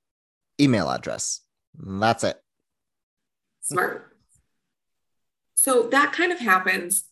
email 0.62 0.90
address. 0.90 1.42
That's 1.78 2.24
it. 2.24 2.38
Smart. 3.62 4.16
So 5.56 5.90
that 5.90 6.14
kind 6.14 6.32
of 6.32 6.40
happens. 6.40 7.04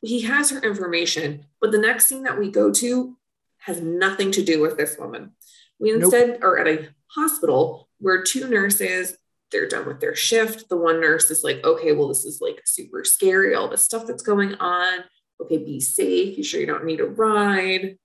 He 0.00 0.20
has 0.22 0.50
her 0.50 0.60
information, 0.60 1.46
but 1.60 1.72
the 1.72 1.78
next 1.78 2.06
scene 2.06 2.22
that 2.22 2.38
we 2.38 2.52
go 2.52 2.70
to 2.74 3.16
has 3.58 3.80
nothing 3.80 4.30
to 4.32 4.44
do 4.44 4.60
with 4.60 4.76
this 4.76 4.96
woman. 4.96 5.32
We 5.80 5.90
Nope. 5.90 6.02
instead 6.02 6.42
are 6.42 6.56
at 6.58 6.68
a 6.68 6.88
hospital 7.08 7.88
where 7.98 8.22
two 8.22 8.48
nurses, 8.48 9.16
they're 9.50 9.68
done 9.68 9.86
with 9.86 10.00
their 10.00 10.14
shift. 10.14 10.68
The 10.68 10.76
one 10.76 11.00
nurse 11.00 11.30
is 11.30 11.44
like, 11.44 11.64
okay, 11.64 11.92
well, 11.92 12.08
this 12.08 12.24
is 12.24 12.40
like 12.40 12.62
super 12.64 13.04
scary, 13.04 13.54
all 13.54 13.68
the 13.68 13.78
stuff 13.78 14.06
that's 14.06 14.22
going 14.22 14.54
on. 14.56 15.00
Okay, 15.40 15.58
be 15.58 15.80
safe. 15.80 16.36
You 16.36 16.44
sure 16.44 16.60
you 16.60 16.66
don't 16.66 16.84
need 16.84 17.00
a 17.00 17.06
ride? 17.06 17.96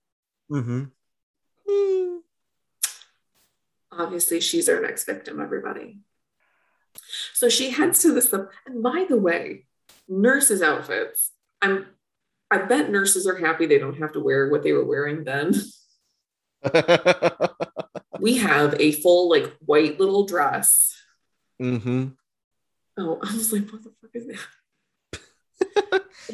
Mm-hmm. 0.52 0.84
obviously 3.92 4.40
she's 4.40 4.70
our 4.70 4.82
next 4.82 5.06
victim 5.06 5.40
everybody 5.42 6.00
so 7.34 7.50
she 7.50 7.72
heads 7.72 8.02
to 8.02 8.14
this 8.14 8.32
and 8.34 8.84
by 8.84 9.06
the 9.10 9.18
way 9.18 9.66
nurses 10.08 10.62
outfits 10.62 11.32
i'm 11.62 11.88
i 12.52 12.58
bet 12.58 12.92
nurses 12.92 13.26
are 13.26 13.38
happy 13.38 13.66
they 13.66 13.80
don't 13.80 13.98
have 13.98 14.12
to 14.12 14.20
wear 14.20 14.50
what 14.50 14.64
they 14.64 14.74
were 14.74 14.86
wearing 14.86 15.24
then 15.24 15.54
we 18.20 18.38
have 18.38 18.76
a 18.80 18.92
full 18.92 19.30
like 19.30 19.56
white 19.66 20.00
little 20.00 20.26
dress 20.26 20.94
mm-hmm. 21.62 22.08
oh 22.98 23.20
i 23.24 23.34
was 23.36 23.54
like 23.54 23.70
what 23.72 23.84
the 23.84 23.92
fuck 24.02 24.12
is 24.14 24.28
that 24.28 24.40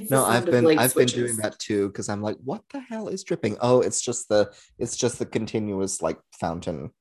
No, 0.09 0.23
I've 0.23 0.45
been 0.45 0.65
I've 0.77 0.95
been 0.95 1.07
doing 1.07 1.37
that 1.37 1.57
too 1.59 1.87
because 1.87 2.09
I'm 2.09 2.21
like, 2.21 2.37
what 2.43 2.63
the 2.71 2.79
hell 2.79 3.07
is 3.07 3.23
dripping? 3.23 3.57
Oh, 3.59 3.81
it's 3.81 4.01
just 4.01 4.29
the 4.29 4.51
it's 4.77 4.95
just 4.95 5.19
the 5.19 5.25
continuous 5.25 6.01
like 6.01 6.19
fountain 6.39 6.91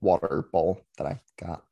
water 0.00 0.46
bowl 0.52 0.80
that 0.96 1.06
I 1.06 1.20
got. 1.40 1.64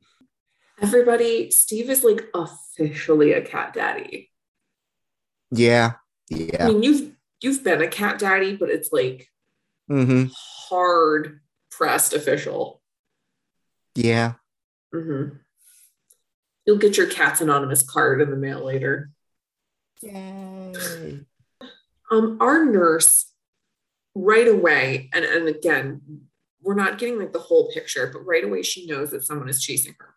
everybody 0.83 1.51
steve 1.51 1.89
is 1.91 2.05
like 2.05 2.29
officially 2.35 3.33
a 3.33 3.41
cat 3.41 3.73
daddy 3.73 4.31
Yeah, 5.51 5.93
Yeah. 6.29 6.67
i 6.67 6.69
mean 6.69 6.83
you've 6.83 7.13
you've 7.41 7.65
been 7.65 7.81
a 7.83 7.89
cat 7.89 8.19
daddy 8.19 8.57
but 8.57 8.69
it's 8.71 8.93
like 8.93 9.29
Mm-hmm. 9.91 10.27
hard 10.69 11.41
pressed 11.71 12.13
official 12.13 12.83
Yeah. 13.95 14.35
hmm 14.93 15.29
You'll 16.69 16.77
get 16.77 16.99
your 16.99 17.07
Cats 17.07 17.41
Anonymous 17.41 17.81
card 17.83 18.21
in 18.21 18.29
the 18.29 18.37
mail 18.37 18.63
later. 18.63 19.11
Yay. 20.03 20.75
Um, 22.11 22.37
our 22.43 22.63
nurse, 22.67 23.33
right 24.15 24.47
away, 24.47 25.09
and, 25.15 25.25
and 25.25 25.49
again, 25.49 26.03
we're 26.61 26.75
not 26.75 26.99
getting 26.99 27.19
like 27.19 27.33
the 27.33 27.39
whole 27.39 27.71
picture, 27.73 28.11
but 28.13 28.27
right 28.27 28.45
away 28.45 28.61
she 28.61 28.85
knows 28.85 29.13
that 29.13 29.25
someone 29.25 29.49
is 29.49 29.63
chasing 29.63 29.95
her. 29.99 30.15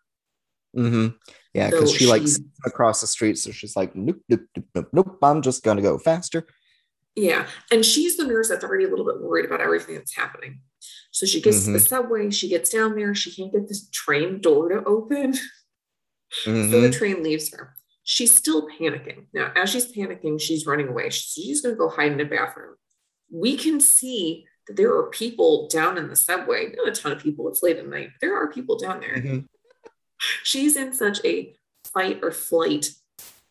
Mm-hmm. 0.78 1.16
Yeah, 1.54 1.70
because 1.70 1.90
So 1.90 1.96
she 1.96 2.06
like 2.06 2.20
she- 2.20 2.28
sees 2.28 2.44
across 2.66 3.00
the 3.00 3.06
street, 3.06 3.38
so 3.38 3.50
she's 3.50 3.74
like, 3.74 3.96
nope, 3.96 4.20
nope, 4.28 4.42
nope, 4.54 4.66
nope, 4.74 4.88
nope. 4.92 5.18
I'm 5.22 5.40
just 5.40 5.62
gonna 5.64 5.80
go 5.80 5.96
faster. 5.96 6.46
Yeah, 7.16 7.46
and 7.70 7.82
she's 7.82 8.18
the 8.18 8.26
nurse 8.26 8.50
that's 8.50 8.62
already 8.62 8.84
a 8.84 8.90
little 8.90 9.06
bit 9.06 9.22
worried 9.22 9.46
about 9.46 9.62
everything 9.62 9.94
that's 9.94 10.14
happening. 10.14 10.60
So 11.12 11.24
she 11.24 11.40
gets 11.40 11.64
to 11.64 11.70
the 11.72 11.80
subway, 11.80 12.28
she 12.28 12.50
gets 12.50 12.68
down 12.68 12.94
there, 12.94 13.14
she 13.14 13.34
can't 13.34 13.50
get 13.50 13.68
this 13.68 13.88
train 13.88 14.42
door 14.42 14.68
to 14.68 14.84
open. 14.84 15.32
So 16.32 16.50
Mhm. 16.50 16.70
the 16.82 16.90
train 16.90 17.22
leaves 17.22 17.50
her. 17.54 17.76
She's 18.04 18.34
still 18.34 18.66
panicking. 18.68 19.26
Now, 19.32 19.52
as 19.54 19.70
she's 19.70 19.92
panicking, 19.92 20.40
she's 20.40 20.66
running 20.66 20.88
away. 20.88 21.10
She's 21.10 21.60
going 21.60 21.74
to 21.74 21.78
go 21.78 21.88
hide 21.88 22.12
in 22.12 22.20
a 22.20 22.24
bathroom. 22.24 22.74
We 23.30 23.56
can 23.56 23.80
see 23.80 24.46
that 24.66 24.76
there 24.76 24.94
are 24.96 25.10
people 25.10 25.68
down 25.68 25.98
in 25.98 26.08
the 26.08 26.16
subway. 26.16 26.72
Not 26.74 26.88
a 26.88 26.92
ton 26.92 27.12
of 27.12 27.18
people. 27.22 27.48
It's 27.48 27.62
late 27.62 27.76
at 27.76 27.86
night. 27.86 28.08
But 28.14 28.20
there 28.26 28.36
are 28.36 28.50
people 28.50 28.76
down 28.78 29.00
there. 29.00 29.14
Mhm. 29.16 29.46
She's 30.42 30.76
in 30.76 30.92
such 30.92 31.24
a 31.24 31.54
fight 31.84 32.20
or 32.22 32.30
flight 32.32 32.90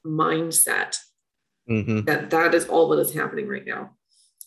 mindset 0.06 0.98
Mhm. 1.70 2.06
that 2.06 2.30
that 2.32 2.54
is 2.56 2.66
all 2.68 2.90
that 2.90 3.00
is 3.00 3.14
happening 3.14 3.48
right 3.48 3.66
now. 3.66 3.98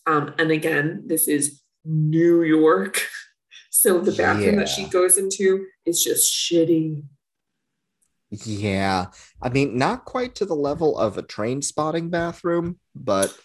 Um, 0.07 0.35
and 0.39 0.51
again, 0.51 1.03
this 1.07 1.28
is 1.28 1.61
New 1.85 2.43
York. 2.43 3.01
So 3.76 3.99
the 3.99 4.12
bathroom 4.12 4.57
that 4.57 4.68
she 4.68 4.87
goes 4.87 5.18
into 5.18 5.66
is 5.85 6.03
just 6.03 6.32
shitty. 6.32 7.03
Yeah. 8.45 9.07
I 9.43 9.49
mean, 9.49 9.76
not 9.78 10.05
quite 10.05 10.35
to 10.37 10.47
the 10.47 10.57
level 10.57 10.99
of 10.99 11.18
a 11.18 11.22
Trainspotting 11.22 12.11
bathroom, 12.11 12.78
but 12.95 13.37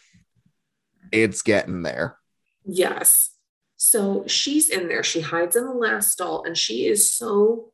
it's 1.12 1.42
getting 1.42 1.82
there. 1.84 2.18
Yes. 2.66 3.32
So 3.78 4.26
she's 4.28 4.70
in 4.70 4.88
there. 4.88 5.04
She 5.04 5.22
hides 5.22 5.56
in 5.56 5.66
the 5.66 5.74
last 5.74 6.12
stall, 6.12 6.44
and 6.44 6.58
she 6.58 6.86
is 6.86 7.10
so. 7.12 7.72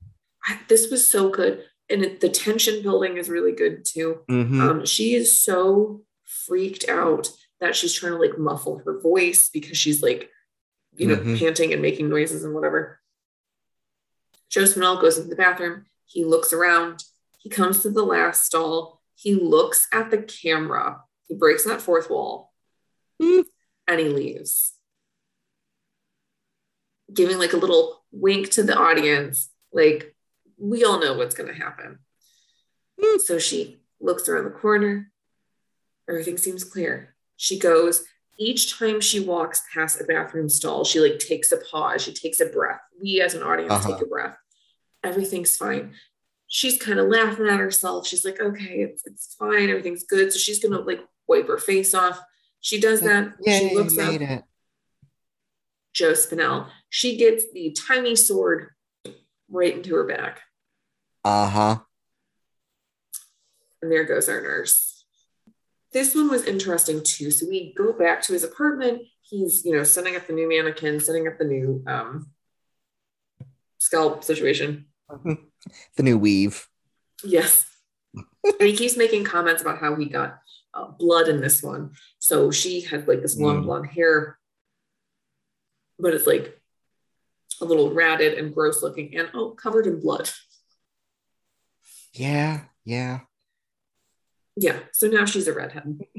This 0.68 0.91
was 0.91 1.07
so 1.07 1.30
good, 1.30 1.63
and 1.89 2.03
it, 2.03 2.22
the 2.22 2.30
tension 2.30 2.84
building 2.84 3.18
is 3.18 3.30
really 3.30 3.51
good 3.53 3.84
too. 3.84 4.20
Mhm. 4.30 4.61
Um, 4.61 4.86
she 4.86 5.16
is 5.16 5.32
so 5.39 6.03
freaked 6.24 6.88
out 6.88 7.32
that 7.59 7.76
she's 7.76 7.93
trying 7.93 8.11
to 8.13 8.20
like 8.20 8.38
muffle 8.38 8.78
her 8.86 8.99
voice 8.99 9.49
because 9.49 9.76
she's 9.78 10.03
like, 10.03 10.30
you 10.95 11.07
know, 11.07 11.16
Mhm. 11.16 11.39
panting 11.39 11.74
and 11.74 11.82
making 11.82 12.09
noises 12.09 12.43
and 12.43 12.53
whatever. 12.53 12.99
Joe 14.49 14.63
Spinell 14.63 15.01
goes 15.01 15.18
into 15.18 15.30
the 15.30 15.36
bathroom. 15.36 15.86
He 16.06 16.24
looks 16.24 16.53
around. 16.53 17.03
He 17.39 17.49
comes 17.49 17.82
to 17.82 17.89
the 17.91 18.03
last 18.03 18.43
stall. 18.45 19.01
He 19.16 19.34
looks 19.36 19.88
at 19.93 20.12
the 20.12 20.18
camera. 20.20 21.01
He 21.28 21.36
breaks 21.36 21.64
that 21.64 21.82
fourth 21.82 22.10
wall 22.10 22.53
Hmm. 23.22 23.41
and 23.88 23.99
he 23.99 24.10
leaves, 24.10 24.74
giving 27.14 27.38
like 27.38 27.53
a 27.53 27.58
little 27.58 28.03
wink 28.12 28.49
to 28.51 28.64
the 28.64 28.76
audience, 28.78 29.49
like, 29.72 30.16
we 30.58 30.84
all 30.84 30.99
know 30.99 31.14
what's 31.16 31.36
going 31.36 31.47
to 31.53 31.56
happen. 31.60 31.99
Hmm. 33.01 33.18
So 33.20 33.39
she 33.39 33.78
looks 33.99 34.28
around 34.28 34.45
the 34.45 34.51
corner. 34.51 35.12
Everything 36.10 36.38
seems 36.38 36.64
clear. 36.64 37.16
She 37.38 37.58
goes, 37.60 38.03
each 38.38 38.78
time 38.78 38.99
she 39.01 39.20
walks 39.22 39.64
past 39.74 39.99
a 40.01 40.03
bathroom 40.03 40.49
stall, 40.49 40.84
she 40.84 40.99
like 40.99 41.20
takes 41.20 41.51
a 41.51 41.58
pause, 41.58 42.01
she 42.03 42.14
takes 42.14 42.39
a 42.41 42.45
breath. 42.47 42.82
We 43.01 43.22
as 43.22 43.34
an 43.34 43.43
audience 43.43 43.72
Uh-huh. 43.72 43.93
take 43.93 44.01
a 44.01 44.06
breath. 44.06 44.38
Everything's 45.06 45.56
fine. 45.58 45.93
She's 46.47 46.78
kind 46.82 46.99
of 46.99 47.08
laughing 47.08 47.47
at 47.47 47.60
herself. 47.60 48.08
She's 48.08 48.26
like, 48.26 48.39
okay, 48.39 48.82
it's, 48.82 49.06
it's 49.06 49.36
fine. 49.38 49.70
Everything's 49.70 50.03
good. 50.03 50.32
So 50.32 50.39
she's 50.39 50.60
going 50.60 50.74
to 50.74 50.80
like 50.80 51.01
wipe 51.28 51.47
her 51.47 51.58
face 51.58 51.93
off. 51.93 52.20
She 52.62 52.80
does 52.80 53.01
that. 53.01 53.34
Yay, 53.41 53.70
she 53.70 53.76
looks 53.76 53.97
up. 53.97 54.12
made 54.12 54.22
it. 54.22 54.43
Joe 55.93 56.12
Spinell. 56.12 56.68
She 56.89 57.18
gets 57.18 57.51
the 57.51 57.76
tiny 57.88 58.16
sword 58.16 58.70
right 59.49 59.76
into 59.76 59.95
her 59.95 60.06
back. 60.06 60.41
Uh-huh. 61.24 61.78
And 63.82 63.91
there 63.91 64.03
goes 64.03 64.28
our 64.30 64.41
nurse. 64.41 65.06
This 65.93 66.14
one 66.14 66.30
was 66.30 66.43
interesting 66.43 67.01
too. 67.03 67.32
So 67.32 67.47
we 67.47 67.74
go 67.74 67.93
back 67.93 68.22
to 68.24 68.34
his 68.34 68.43
apartment. 68.43 69.03
He's, 69.22 69.64
you 69.64 69.76
know, 69.76 69.84
setting 69.84 70.16
up 70.16 70.28
the 70.28 70.34
new 70.34 70.49
mannequin, 70.49 70.99
setting 70.99 71.28
up 71.28 71.38
the 71.38 71.45
new 71.45 71.84
um, 71.88 72.32
scalp 73.78 74.24
situation. 74.24 74.88
The 75.10 76.03
new 76.03 76.18
weave. 76.18 76.68
Yes. 77.24 77.66
and 78.16 78.26
he 78.60 78.76
keeps 78.76 78.97
making 78.97 79.24
comments 79.24 79.62
about 79.62 79.80
how 79.80 79.95
he 79.95 80.06
got 80.06 80.39
uh, 80.74 80.88
blood 80.88 81.28
in 81.28 81.41
this 81.41 81.62
one. 81.64 81.91
So 82.20 82.51
she 82.51 82.82
had 82.82 83.08
like 83.08 83.22
this 83.22 83.38
long 83.38 83.62
Mm. 83.62 83.66
blonde 83.66 83.88
hair, 83.88 84.38
but 85.99 86.14
it's 86.14 86.28
like 86.28 86.60
a 87.62 87.66
little 87.66 87.91
ratted 87.93 88.38
and 88.38 88.53
gross 88.53 88.82
looking 88.84 89.16
and 89.16 89.30
oh, 89.34 89.51
covered 89.51 89.88
in 89.88 89.99
blood. 89.99 90.30
Yeah, 92.14 92.62
yeah. 92.84 93.22
Yeah. 94.56 94.80
So 94.93 95.08
now 95.08 95.26
she's 95.26 95.47
a 95.47 95.53
redhead. 95.53 95.99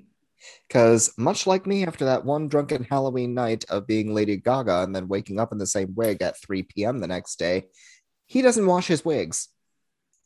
Because 0.68 1.12
much 1.16 1.47
like 1.47 1.66
me, 1.66 1.84
after 1.87 2.05
that 2.05 2.24
one 2.24 2.47
drunken 2.47 2.84
Halloween 2.84 3.34
night 3.34 3.64
of 3.68 3.87
being 3.87 4.14
Lady 4.14 4.37
Gaga 4.37 4.82
and 4.82 4.95
then 4.95 5.09
waking 5.09 5.41
up 5.41 5.51
in 5.51 5.59
the 5.59 5.66
same 5.66 5.95
wig 5.97 6.22
at 6.22 6.41
3 6.41 6.62
p.m. 6.64 6.99
the 6.99 7.07
next 7.09 7.39
day, 7.39 7.64
he 8.27 8.43
doesn't 8.43 8.66
wash 8.66 8.87
his 8.89 9.05
wigs. 9.05 9.49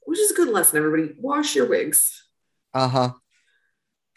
which 0.06 0.18
is 0.18 0.30
a 0.30 0.34
good 0.34 0.48
lesson, 0.48 0.78
everybody. 0.78 1.14
Wash 1.20 1.54
your 1.54 1.66
wigs. 1.68 2.24
Uh 2.74 2.88
huh. 2.88 3.12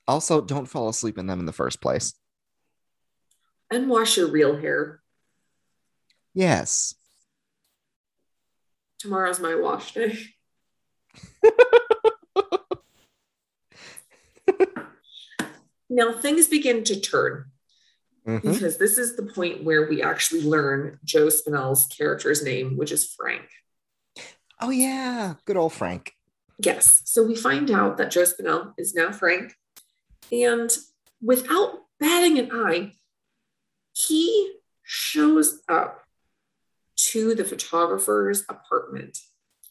Also, 0.07 0.41
don't 0.41 0.65
fall 0.65 0.89
asleep 0.89 1.17
in 1.17 1.27
them 1.27 1.39
in 1.39 1.45
the 1.45 1.53
first 1.53 1.81
place. 1.81 2.13
and 3.71 3.89
wash 3.89 4.17
your 4.17 4.27
real 4.27 4.55
hair. 4.57 5.01
Yes. 6.35 6.93
Tomorrow's 8.99 9.39
my 9.39 9.55
wash 9.55 9.93
day. 9.93 10.17
now 15.89 16.11
things 16.13 16.47
begin 16.47 16.83
to 16.85 16.99
turn 16.99 17.45
Mhm. 18.27 18.41
because 18.41 18.77
this 18.77 18.97
is 18.97 19.15
the 19.15 19.23
point 19.23 19.63
where 19.63 19.87
we 19.87 20.01
actually 20.01 20.41
learn 20.43 20.99
Joe 21.03 21.29
Spinell's 21.29 21.87
character's 21.87 22.41
name, 22.43 22.77
which 22.77 22.91
is 22.91 23.13
Frank. 23.13 23.43
Oh, 24.63 24.69
yeah. 24.69 25.33
Good 25.43 25.57
old 25.57 25.73
Frank. 25.73 26.13
Yes. 26.57 27.01
So 27.03 27.21
we 27.21 27.35
find 27.35 27.69
out 27.69 27.97
that 27.97 28.11
Joe 28.11 28.21
Spinell 28.23 28.73
is 28.77 28.95
now 28.95 29.11
Frank. 29.11 29.53
And 30.31 30.69
without 31.21 31.79
batting 31.99 32.39
an 32.39 32.49
eye, 32.53 32.93
he 33.91 34.53
shows 34.83 35.61
up 35.67 36.05
to 37.11 37.35
the 37.35 37.43
photographer's 37.43 38.45
apartment. 38.47 39.17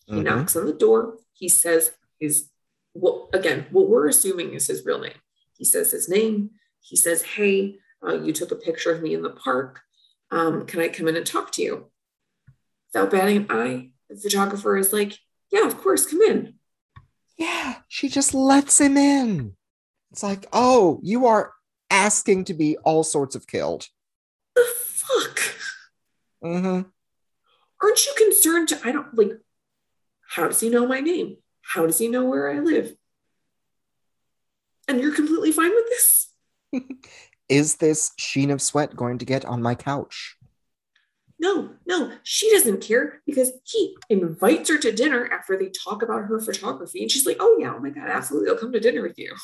He 0.07 0.17
Mhm. 0.17 0.25
knocks 0.25 0.57
on 0.57 0.67
the 0.67 0.75
door. 0.75 1.17
He 1.33 1.49
says 1.49 1.93
his, 2.21 2.51
well, 2.93 3.31
again, 3.33 3.69
what 3.71 3.89
we're 3.89 4.09
assuming 4.09 4.53
is 4.53 4.67
his 4.67 4.85
real 4.85 4.99
name. 5.01 5.19
He 5.57 5.65
says 5.65 5.91
his 5.91 6.07
name. 6.07 6.51
He 6.81 6.97
says, 6.97 7.23
Hey, 7.23 7.79
uh, 8.07 8.21
you 8.21 8.35
took 8.35 8.51
a 8.51 8.57
picture 8.57 8.93
of 8.93 9.01
me 9.01 9.15
in 9.15 9.23
the 9.23 9.31
park. 9.31 9.81
Um, 10.31 10.67
can 10.67 10.81
I 10.81 10.89
come 10.89 11.09
in 11.09 11.17
and 11.17 11.27
talk 11.27 11.51
to 11.53 11.63
you? 11.63 11.91
Without 12.93 13.11
batting 13.11 13.37
an 13.39 13.47
eye, 13.49 13.93
the 14.15 14.21
photographer 14.21 14.77
is 14.77 14.93
like, 14.93 15.19
Yeah, 15.51 15.67
of 15.67 15.79
course, 15.79 16.07
come 16.07 16.21
in. 16.23 16.55
Yeah, 17.37 17.77
she 17.89 18.09
just 18.09 18.35
lets 18.35 18.81
him 18.81 18.97
in. 18.97 19.57
It's 20.11 20.23
like, 20.23 20.47
oh, 20.53 21.01
you 21.03 21.27
are 21.27 21.53
asking 21.91 22.45
to 22.45 22.55
be 22.55 22.77
all 22.79 23.03
sorts 23.03 23.35
of 23.35 23.47
killed. 23.47 23.87
The 24.55 24.65
fuck? 24.77 25.41
Mm-hmm. 26.45 26.89
Aren't 27.83 28.07
you 28.07 28.13
concerned 28.17 28.69
to, 28.69 28.81
I 28.85 28.93
don't 28.93 29.17
like, 29.17 29.33
how 30.29 30.47
does 30.47 30.61
he 30.61 30.69
know 30.69 30.87
my 30.87 31.01
name? 31.01 31.37
How 31.63 31.87
does 31.87 31.99
he 31.99 32.09
know 32.09 32.25
where 32.25 32.51
I 32.51 32.61
live? 32.61 32.95
And 34.87 35.01
you're 35.01 35.15
completely 35.15 35.53
fine 35.53 35.71
with 35.71 35.87
this? 35.89 36.29
Is 37.49 37.77
this 37.77 38.13
sheen 38.19 38.51
of 38.51 38.63
sweat 38.63 38.95
going 38.95 39.19
to 39.19 39.25
get 39.25 39.45
on 39.45 39.63
my 39.63 39.75
couch? 39.75 40.37
No, 41.43 41.71
no, 41.87 42.13
she 42.23 42.49
doesn't 42.53 42.83
care 42.83 43.21
because 43.27 43.51
he 43.65 43.97
invites 44.09 44.71
her 44.71 44.79
to 44.79 44.93
dinner 44.93 45.29
after 45.33 45.59
they 45.59 45.71
talk 45.71 46.01
about 46.03 46.27
her 46.27 46.41
photography. 46.41 47.03
And 47.03 47.11
she's 47.11 47.27
like, 47.27 47.39
oh, 47.41 47.57
yeah, 47.59 47.75
oh 47.75 47.81
my 47.81 47.91
God, 47.91 48.09
absolutely. 48.09 48.49
I'll 48.49 48.57
come 48.57 48.71
to 48.71 48.79
dinner 48.79 49.03
with 49.03 49.19
you. 49.19 49.35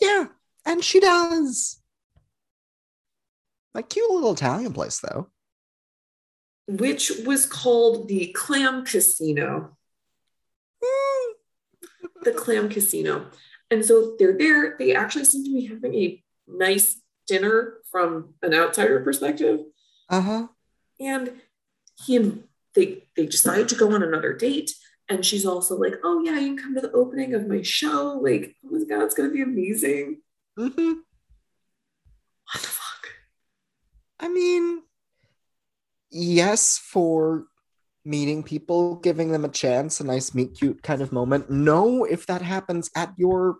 Yeah, 0.00 0.26
and 0.66 0.82
she 0.82 0.98
does. 0.98 1.80
Like 3.74 3.90
cute 3.90 4.10
little 4.10 4.32
Italian 4.32 4.72
place, 4.72 4.98
though. 4.98 5.28
Which 6.66 7.12
was 7.24 7.46
called 7.46 8.08
the 8.08 8.32
Clam 8.34 8.84
Casino. 8.84 9.76
The 12.22 12.32
Clam 12.32 12.68
Casino. 12.68 13.26
And 13.70 13.84
so 13.84 14.16
they're 14.18 14.36
there. 14.36 14.74
They 14.80 14.96
actually 14.96 15.26
seem 15.26 15.44
to 15.44 15.50
be 15.52 15.66
having 15.66 15.94
a 15.94 16.24
nice 16.48 17.00
dinner 17.28 17.74
from 17.90 18.34
an 18.42 18.52
outsider 18.52 18.98
perspective. 19.00 19.60
Uh 20.08 20.20
huh. 20.20 20.46
And 21.00 21.32
he 22.04 22.16
and 22.16 22.44
they 22.74 23.04
they 23.16 23.26
decide 23.26 23.68
to 23.68 23.74
go 23.76 23.92
on 23.94 24.02
another 24.02 24.32
date 24.32 24.72
and 25.08 25.24
she's 25.24 25.46
also 25.46 25.76
like 25.76 25.94
oh 26.02 26.22
yeah 26.24 26.38
you 26.38 26.54
can 26.54 26.58
come 26.58 26.74
to 26.74 26.80
the 26.80 26.92
opening 26.92 27.34
of 27.34 27.46
my 27.46 27.62
show 27.62 28.18
like 28.22 28.54
oh 28.64 28.78
my 28.78 28.84
god 28.88 29.04
it's 29.04 29.14
gonna 29.14 29.30
be 29.30 29.42
amazing 29.42 30.20
Mm-hmm. 30.58 30.92
what 30.92 32.62
the 32.62 32.68
fuck 32.68 33.08
I 34.20 34.28
mean, 34.28 34.82
yes, 36.10 36.78
for 36.78 37.46
meeting 38.04 38.42
people, 38.44 38.94
giving 38.96 39.32
them 39.32 39.44
a 39.44 39.48
chance, 39.48 40.00
a 40.00 40.04
nice 40.04 40.34
meet 40.34 40.54
cute 40.56 40.82
kind 40.82 41.02
of 41.02 41.12
moment. 41.12 41.50
No, 41.50 42.04
if 42.04 42.24
that 42.26 42.40
happens 42.40 42.88
at 42.96 43.12
your 43.18 43.58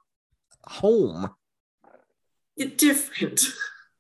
home. 0.67 1.31
it's 2.57 2.77
different 2.77 3.43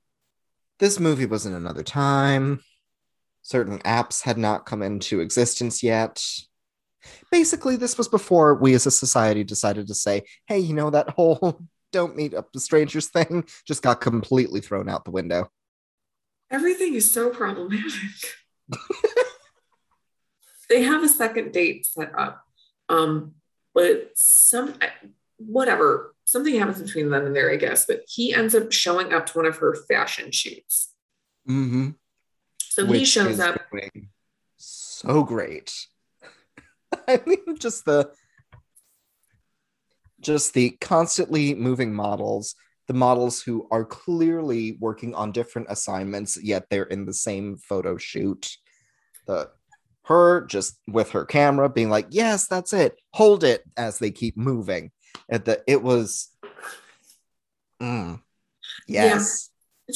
This 0.78 0.98
movie 1.00 1.26
was 1.26 1.44
in 1.46 1.52
another 1.52 1.82
time. 1.82 2.60
Certain 3.44 3.78
apps 3.80 4.22
had 4.22 4.38
not 4.38 4.64
come 4.64 4.82
into 4.82 5.20
existence 5.20 5.82
yet. 5.82 6.24
Basically, 7.30 7.76
this 7.76 7.98
was 7.98 8.08
before 8.08 8.54
we 8.54 8.72
as 8.72 8.86
a 8.86 8.90
society 8.90 9.44
decided 9.44 9.86
to 9.88 9.94
say, 9.94 10.22
hey, 10.46 10.58
you 10.58 10.72
know, 10.74 10.88
that 10.88 11.10
whole 11.10 11.60
don't 11.92 12.16
meet 12.16 12.32
up 12.34 12.48
with 12.52 12.62
strangers 12.62 13.08
thing 13.08 13.44
just 13.68 13.82
got 13.82 14.00
completely 14.00 14.60
thrown 14.60 14.88
out 14.88 15.04
the 15.04 15.12
window. 15.12 15.48
everything 16.50 16.94
is 16.94 17.08
so 17.12 17.30
problematic 17.30 17.92
they 20.68 20.82
have 20.82 21.04
a 21.04 21.08
second 21.08 21.52
date 21.52 21.86
set 21.86 22.10
up 22.18 22.44
um 22.88 23.32
but 23.74 24.10
some 24.14 24.74
whatever 25.36 26.14
something 26.24 26.58
happens 26.58 26.82
between 26.82 27.10
them 27.10 27.26
and 27.26 27.36
there 27.36 27.52
i 27.52 27.56
guess 27.56 27.86
but 27.86 28.02
he 28.08 28.34
ends 28.34 28.54
up 28.56 28.72
showing 28.72 29.12
up 29.12 29.26
to 29.26 29.38
one 29.38 29.46
of 29.46 29.58
her 29.58 29.76
fashion 29.88 30.32
shoots 30.32 30.90
Mm-hmm. 31.48 31.90
So 32.74 32.84
he 32.86 33.04
shows 33.04 33.38
up 33.38 33.60
so 34.56 35.22
great. 35.22 35.72
I 37.08 37.20
mean, 37.24 37.56
just 37.58 37.84
the 37.84 38.10
just 40.20 40.54
the 40.54 40.70
constantly 40.80 41.54
moving 41.54 41.94
models, 41.94 42.56
the 42.88 42.94
models 42.94 43.40
who 43.42 43.68
are 43.70 43.84
clearly 43.84 44.76
working 44.80 45.14
on 45.14 45.30
different 45.30 45.68
assignments, 45.70 46.36
yet 46.42 46.66
they're 46.68 46.82
in 46.82 47.04
the 47.04 47.14
same 47.14 47.58
photo 47.58 47.96
shoot. 47.96 48.50
The 49.28 49.50
her 50.06 50.44
just 50.46 50.76
with 50.88 51.12
her 51.12 51.24
camera 51.24 51.68
being 51.68 51.90
like, 51.90 52.08
yes, 52.10 52.48
that's 52.48 52.72
it, 52.72 52.96
hold 53.12 53.44
it 53.44 53.62
as 53.76 54.00
they 54.00 54.10
keep 54.10 54.36
moving. 54.36 54.90
At 55.30 55.44
the 55.44 55.62
it 55.68 55.80
was 55.80 56.28
mm, 57.80 58.20
yes. 58.88 59.50
Yeah. 59.86 59.94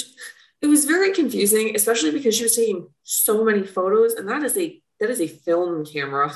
It 0.60 0.66
was 0.66 0.84
very 0.84 1.12
confusing, 1.12 1.76
especially 1.76 2.10
because 2.10 2.36
she 2.36 2.42
was 2.42 2.56
taking 2.56 2.88
so 3.04 3.44
many 3.44 3.62
photos, 3.62 4.14
and 4.14 4.28
that 4.28 4.42
is 4.42 4.56
a 4.56 4.80
that 5.00 5.10
is 5.10 5.20
a 5.20 5.28
film 5.28 5.84
camera. 5.86 6.32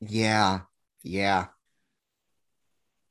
Yeah, 0.00 0.60
yeah. 1.02 1.46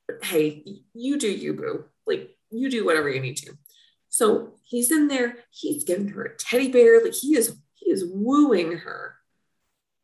But 0.08 0.24
hey, 0.24 0.64
you 0.94 1.18
do 1.18 1.32
you, 1.32 1.54
boo. 1.54 1.86
Like 2.06 2.36
you 2.50 2.70
do 2.70 2.86
whatever 2.86 3.10
you 3.10 3.20
need 3.20 3.38
to. 3.38 3.58
So 4.10 4.56
he's 4.64 4.92
in 4.92 5.08
there. 5.08 5.38
He's 5.50 5.84
giving 5.84 6.10
her 6.10 6.24
a 6.24 6.38
teddy 6.38 6.72
bear. 6.72 7.04
Like 7.04 7.14
he 7.14 7.36
is 7.36 7.56
he 7.76 7.90
is 7.90 8.06
wooing 8.06 8.78
her. 8.80 9.16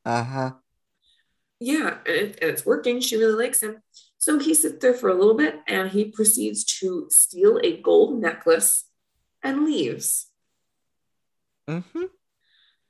Uh 0.06 0.24
huh. 0.24 0.52
Yeah, 1.60 1.98
and, 2.06 2.16
it, 2.16 2.40
and 2.42 2.52
it's 2.52 2.66
working. 2.66 3.02
She 3.02 3.18
really 3.18 3.44
likes 3.44 3.62
him. 3.62 3.82
So 4.18 4.40
he 4.40 4.54
sits 4.54 4.80
there 4.82 4.94
for 4.94 5.10
a 5.10 5.16
little 5.16 5.36
bit 5.36 5.60
and 5.68 5.90
he 5.90 6.06
proceeds 6.06 6.64
to 6.80 7.08
steal 7.10 7.60
a 7.64 7.82
gold 7.82 8.20
necklace 8.20 8.86
and 9.48 9.66
leaves. 9.66 10.28
Mm-hmm. 11.70 12.04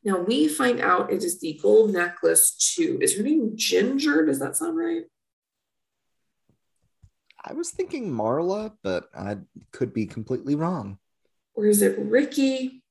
Now 0.03 0.20
we 0.20 0.47
find 0.47 0.80
out 0.80 1.12
it 1.12 1.24
is 1.24 1.39
the 1.39 1.60
gold 1.62 1.93
necklace 1.93 2.51
too. 2.51 2.97
is 3.01 3.18
her 3.18 3.24
name 3.24 3.53
Ginger? 3.55 4.26
Does 4.26 4.39
that 4.39 4.55
sound 4.55 4.78
right? 4.78 5.03
I 7.43 7.53
was 7.53 7.72
thinking 7.72 8.12
Marla, 8.12 8.74
but 8.84 9.10
I 9.18 9.38
could 9.72 9.93
be 9.93 10.05
completely 10.05 10.55
wrong. 10.55 10.97
Or 11.53 11.66
is 11.66 11.82
it 11.82 11.97
Ricky? 11.97 12.84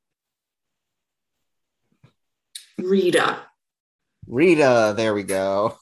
Rita. 2.78 3.42
Rita, 4.26 4.94
there 4.96 5.14
we 5.14 5.22
go. 5.22 5.78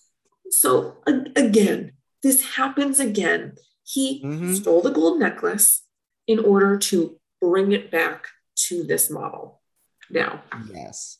So 0.51 0.97
again, 1.07 1.93
this 2.23 2.55
happens 2.57 3.01
again. 3.01 3.55
He 3.85 4.23
mm-hmm. 4.25 4.55
stole 4.55 4.83
the 4.83 4.91
gold 4.91 5.19
necklace 5.19 5.83
in 6.27 6.39
order 6.39 6.79
to 6.79 7.19
bring 7.49 7.73
it 7.73 7.91
back 7.91 8.29
to 8.57 8.85
this 8.85 9.11
model. 9.11 9.61
Now, 10.11 10.43
yes. 10.73 11.19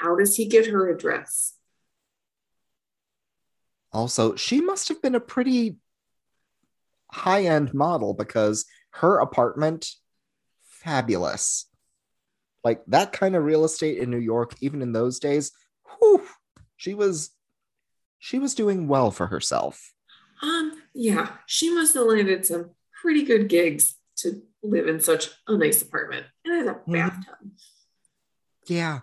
How 0.00 0.16
does 0.16 0.36
he 0.36 0.46
get 0.46 0.66
her 0.66 0.88
address? 0.88 1.54
Also, 3.92 4.34
she 4.34 4.60
must 4.60 4.88
have 4.88 5.00
been 5.00 5.14
a 5.14 5.20
pretty 5.20 5.76
high 7.10 7.44
end 7.44 7.72
model 7.74 8.14
because 8.14 8.64
her 8.90 9.18
apartment, 9.18 9.90
fabulous. 10.64 11.66
Like 12.62 12.82
that 12.88 13.12
kind 13.12 13.36
of 13.36 13.44
real 13.44 13.64
estate 13.64 13.98
in 13.98 14.10
New 14.10 14.18
York, 14.18 14.54
even 14.60 14.82
in 14.82 14.92
those 14.92 15.18
days, 15.18 15.52
whew, 15.98 16.26
she 16.76 16.94
was 16.94 17.30
she 18.18 18.38
was 18.38 18.54
doing 18.54 18.88
well 18.88 19.10
for 19.10 19.26
herself. 19.26 19.92
Um, 20.42 20.80
yeah, 20.94 21.28
she 21.46 21.72
must 21.72 21.94
have 21.94 22.06
landed 22.06 22.46
some 22.46 22.70
pretty 23.02 23.22
good 23.22 23.48
gigs 23.48 23.96
to 24.16 24.42
live 24.64 24.88
in 24.88 25.00
such 25.00 25.30
a 25.46 25.56
nice 25.56 25.82
apartment 25.82 26.26
and 26.44 26.54
has 26.54 26.66
a 26.66 26.74
mm-hmm. 26.74 26.92
bathtub. 26.92 27.34
Yeah. 28.66 29.00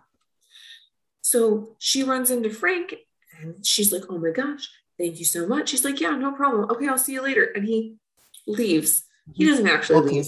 So 1.22 1.76
she 1.78 2.03
runs 2.03 2.32
into 2.32 2.49
Frank 2.49 2.95
and 3.39 3.66
she's 3.66 3.91
like, 3.91 4.03
Oh 4.09 4.18
my 4.18 4.32
gosh, 4.32 4.70
thank 4.97 5.20
you 5.20 5.26
so 5.26 5.47
much. 5.47 5.70
She's 5.70 5.86
like, 5.86 6.01
Yeah, 6.01 6.12
no 6.12 6.32
problem. 6.32 6.70
Okay, 6.72 6.88
I'll 6.88 6.97
see 6.97 7.14
you 7.14 7.22
later. 7.22 7.51
And 7.55 7.66
he 7.66 7.95
leaves. 8.47 9.03
He 9.34 9.45
doesn't 9.45 9.68
actually 9.68 10.12
leave. 10.12 10.26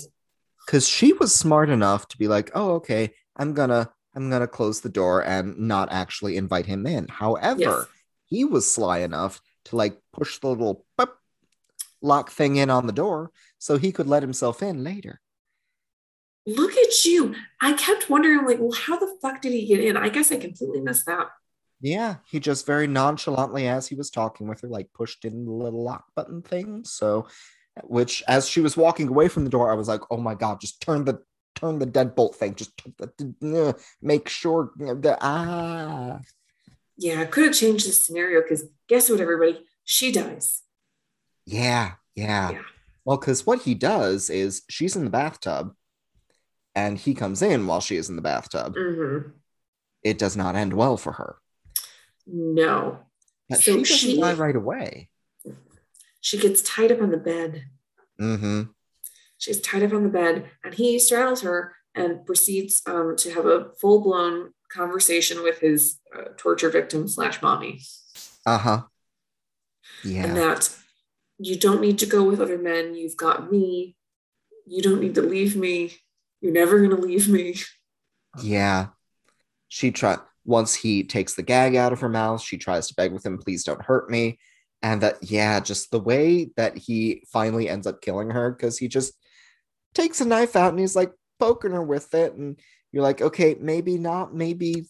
Because 0.65 0.88
she 0.88 1.13
was 1.13 1.36
smart 1.36 1.69
enough 1.69 2.07
to 2.09 2.17
be 2.17 2.27
like, 2.27 2.51
Oh, 2.53 2.73
okay, 2.75 3.11
I'm 3.36 3.53
gonna 3.53 3.89
I'm 4.15 4.29
gonna 4.29 4.47
close 4.47 4.81
the 4.81 4.89
door 4.89 5.25
and 5.25 5.57
not 5.57 5.91
actually 5.91 6.38
invite 6.38 6.67
him 6.67 6.86
in. 6.86 7.07
However, 7.07 7.59
yes. 7.59 7.86
he 8.27 8.45
was 8.45 8.71
sly 8.71 8.99
enough 8.99 9.41
to 9.65 9.75
like 9.75 9.99
push 10.13 10.39
the 10.39 10.47
little 10.47 10.86
lock 12.01 12.29
thing 12.29 12.57
in 12.57 12.69
on 12.69 12.86
the 12.86 12.93
door 12.93 13.31
so 13.57 13.77
he 13.77 13.91
could 13.91 14.07
let 14.07 14.23
himself 14.23 14.61
in 14.61 14.84
later. 14.84 15.19
Look 16.45 16.73
at 16.73 17.05
you. 17.05 17.35
I 17.61 17.73
kept 17.73 18.09
wondering, 18.09 18.45
like, 18.45 18.59
well, 18.59 18.73
how 18.73 18.97
the 18.97 19.15
fuck 19.21 19.41
did 19.41 19.53
he 19.53 19.65
get 19.65 19.79
in? 19.79 19.95
I 19.95 20.09
guess 20.09 20.31
I 20.31 20.37
completely 20.37 20.81
missed 20.81 21.05
that. 21.05 21.27
Yeah, 21.79 22.15
he 22.29 22.39
just 22.39 22.65
very 22.65 22.87
nonchalantly, 22.87 23.67
as 23.67 23.87
he 23.87 23.95
was 23.95 24.09
talking 24.09 24.47
with 24.47 24.61
her, 24.61 24.67
like 24.67 24.93
pushed 24.93 25.25
in 25.25 25.45
the 25.45 25.51
little 25.51 25.83
lock 25.83 26.05
button 26.15 26.41
thing. 26.41 26.83
So, 26.85 27.27
which 27.83 28.23
as 28.27 28.47
she 28.47 28.61
was 28.61 28.77
walking 28.77 29.07
away 29.09 29.27
from 29.27 29.43
the 29.43 29.49
door, 29.49 29.71
I 29.71 29.75
was 29.75 29.87
like, 29.87 30.01
oh 30.09 30.17
my 30.17 30.33
god, 30.33 30.61
just 30.61 30.81
turn 30.81 31.05
the 31.05 31.21
turn 31.55 31.79
the 31.79 31.85
deadbolt 31.85 32.35
thing. 32.35 32.55
Just 32.55 32.71
uh, 33.41 33.73
make 34.01 34.29
sure 34.29 34.71
the 34.77 35.17
ah. 35.21 36.19
Yeah, 36.97 37.21
I 37.21 37.25
could 37.25 37.45
have 37.45 37.53
changed 37.53 37.87
the 37.87 37.91
scenario 37.91 38.41
because 38.41 38.65
guess 38.87 39.09
what, 39.09 39.19
everybody? 39.19 39.59
She 39.83 40.11
dies. 40.11 40.61
Yeah, 41.45 41.93
yeah. 42.15 42.51
yeah. 42.51 42.61
Well, 43.03 43.17
because 43.17 43.45
what 43.45 43.63
he 43.63 43.73
does 43.73 44.29
is 44.29 44.61
she's 44.69 44.95
in 44.95 45.03
the 45.03 45.09
bathtub 45.09 45.73
and 46.76 46.97
he 46.97 47.13
comes 47.13 47.41
in 47.41 47.67
while 47.67 47.82
she 47.82 47.95
is 47.95 48.09
in 48.09 48.15
the 48.15 48.21
bathtub. 48.21 48.76
Mm-hmm. 48.76 49.30
It 50.03 50.17
does 50.17 50.36
not 50.36 50.55
end 50.55 50.74
well 50.74 50.97
for 50.97 51.13
her. 51.13 51.38
No. 52.28 52.99
But 53.49 53.59
so 53.59 53.84
she 53.84 53.93
doesn't 53.93 54.09
she, 54.09 54.21
die 54.21 54.34
right 54.34 54.55
away. 54.55 55.09
She 56.21 56.38
gets 56.38 56.61
tied 56.61 56.91
up 56.91 57.01
on 57.01 57.11
the 57.11 57.17
bed. 57.17 57.65
Mm-hmm. 58.19 58.63
She's 59.38 59.59
tied 59.59 59.84
up 59.84 59.93
on 59.93 60.03
the 60.03 60.09
bed, 60.09 60.49
and 60.63 60.74
he 60.74 60.97
straddles 60.99 61.41
her 61.41 61.76
and 61.95 62.26
proceeds 62.26 62.82
um, 62.88 63.15
to 63.17 63.34
have 63.34 63.45
a 63.45 63.71
full 63.80 64.01
blown 64.01 64.53
conversation 64.69 65.43
with 65.43 65.59
his 65.59 65.99
uh, 66.17 66.30
torture 66.38 66.69
victim 66.69 67.07
slash 67.07 67.41
mommy. 67.41 67.82
Uh 68.45 68.57
huh. 68.57 68.82
Yeah. 70.03 70.26
And 70.26 70.38
that 70.38 70.69
you 71.38 71.57
don't 71.57 71.82
need 71.82 71.99
to 71.99 72.05
go 72.05 72.24
with 72.24 72.39
other 72.39 72.57
men. 72.57 72.95
You've 72.95 73.17
got 73.17 73.51
me. 73.51 73.95
You 74.65 74.82
don't 74.82 75.01
need 75.01 75.15
to 75.15 75.21
leave 75.21 75.55
me. 75.55 75.93
You're 76.43 76.51
never 76.51 76.77
going 76.77 76.89
to 76.89 76.97
leave 76.97 77.29
me. 77.29 77.55
Yeah. 78.41 78.87
She 79.69 79.91
try 79.91 80.17
once 80.45 80.75
he 80.75 81.05
takes 81.05 81.35
the 81.35 81.41
gag 81.41 81.77
out 81.77 81.93
of 81.93 82.01
her 82.01 82.09
mouth, 82.09 82.41
she 82.41 82.57
tries 82.57 82.87
to 82.89 82.95
beg 82.95 83.13
with 83.13 83.25
him, 83.25 83.37
please 83.37 83.63
don't 83.63 83.81
hurt 83.81 84.09
me. 84.09 84.37
And 84.81 84.99
that, 85.01 85.19
yeah, 85.21 85.61
just 85.61 85.89
the 85.89 86.01
way 86.01 86.51
that 86.57 86.77
he 86.77 87.23
finally 87.31 87.69
ends 87.69 87.87
up 87.87 88.01
killing 88.01 88.31
her 88.31 88.51
because 88.51 88.77
he 88.77 88.89
just 88.89 89.13
takes 89.93 90.19
a 90.19 90.25
knife 90.25 90.57
out 90.57 90.71
and 90.71 90.79
he's 90.79 90.97
like 90.97 91.13
poking 91.39 91.71
her 91.71 91.81
with 91.81 92.13
it. 92.13 92.33
And 92.33 92.59
you're 92.91 93.03
like, 93.03 93.21
okay, 93.21 93.55
maybe 93.57 93.97
not, 93.97 94.35
maybe 94.35 94.85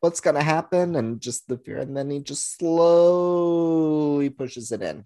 what's 0.00 0.20
going 0.20 0.34
to 0.34 0.42
happen? 0.42 0.96
And 0.96 1.20
just 1.20 1.46
the 1.46 1.58
fear. 1.58 1.78
And 1.78 1.96
then 1.96 2.10
he 2.10 2.18
just 2.18 2.58
slowly 2.58 4.30
pushes 4.30 4.72
it 4.72 4.82
in. 4.82 5.04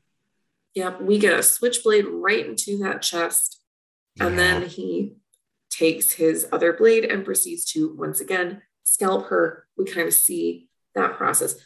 Yep, 0.74 1.02
we 1.02 1.18
get 1.18 1.38
a 1.38 1.42
switchblade 1.42 2.06
right 2.06 2.46
into 2.46 2.78
that 2.78 3.02
chest. 3.02 3.60
Yeah. 4.14 4.28
And 4.28 4.38
then 4.38 4.62
he 4.66 5.16
takes 5.76 6.12
his 6.12 6.46
other 6.52 6.72
blade 6.72 7.04
and 7.04 7.24
proceeds 7.24 7.64
to 7.72 7.94
once 7.94 8.20
again 8.20 8.62
scalp 8.84 9.26
her. 9.28 9.66
We 9.76 9.84
kind 9.84 10.08
of 10.08 10.14
see 10.14 10.68
that 10.94 11.16
process. 11.16 11.56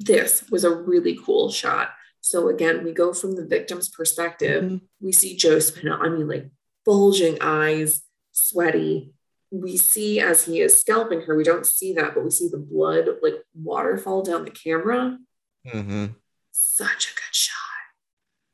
This 0.00 0.50
was 0.50 0.64
a 0.64 0.74
really 0.74 1.18
cool 1.24 1.50
shot. 1.50 1.90
So 2.20 2.48
again, 2.48 2.84
we 2.84 2.92
go 2.92 3.12
from 3.12 3.36
the 3.36 3.44
victim's 3.44 3.88
perspective. 3.88 4.64
Mm-hmm. 4.64 4.76
We 5.00 5.12
see 5.12 5.36
Joe 5.36 5.56
Spinell, 5.56 6.00
I 6.00 6.08
mean, 6.08 6.26
like 6.28 6.50
bulging 6.84 7.38
eyes, 7.40 8.02
sweaty. 8.32 9.12
We 9.50 9.76
see 9.76 10.20
as 10.20 10.44
he 10.44 10.60
is 10.60 10.80
scalping 10.80 11.20
her, 11.22 11.36
we 11.36 11.44
don't 11.44 11.66
see 11.66 11.92
that, 11.94 12.14
but 12.14 12.24
we 12.24 12.30
see 12.30 12.48
the 12.48 12.58
blood 12.58 13.08
like 13.22 13.44
waterfall 13.54 14.22
down 14.22 14.44
the 14.44 14.50
camera. 14.50 15.18
Mm-hmm. 15.66 16.06
Such 16.50 17.12
a 17.12 17.14
good 17.14 17.34
shot. 17.34 17.54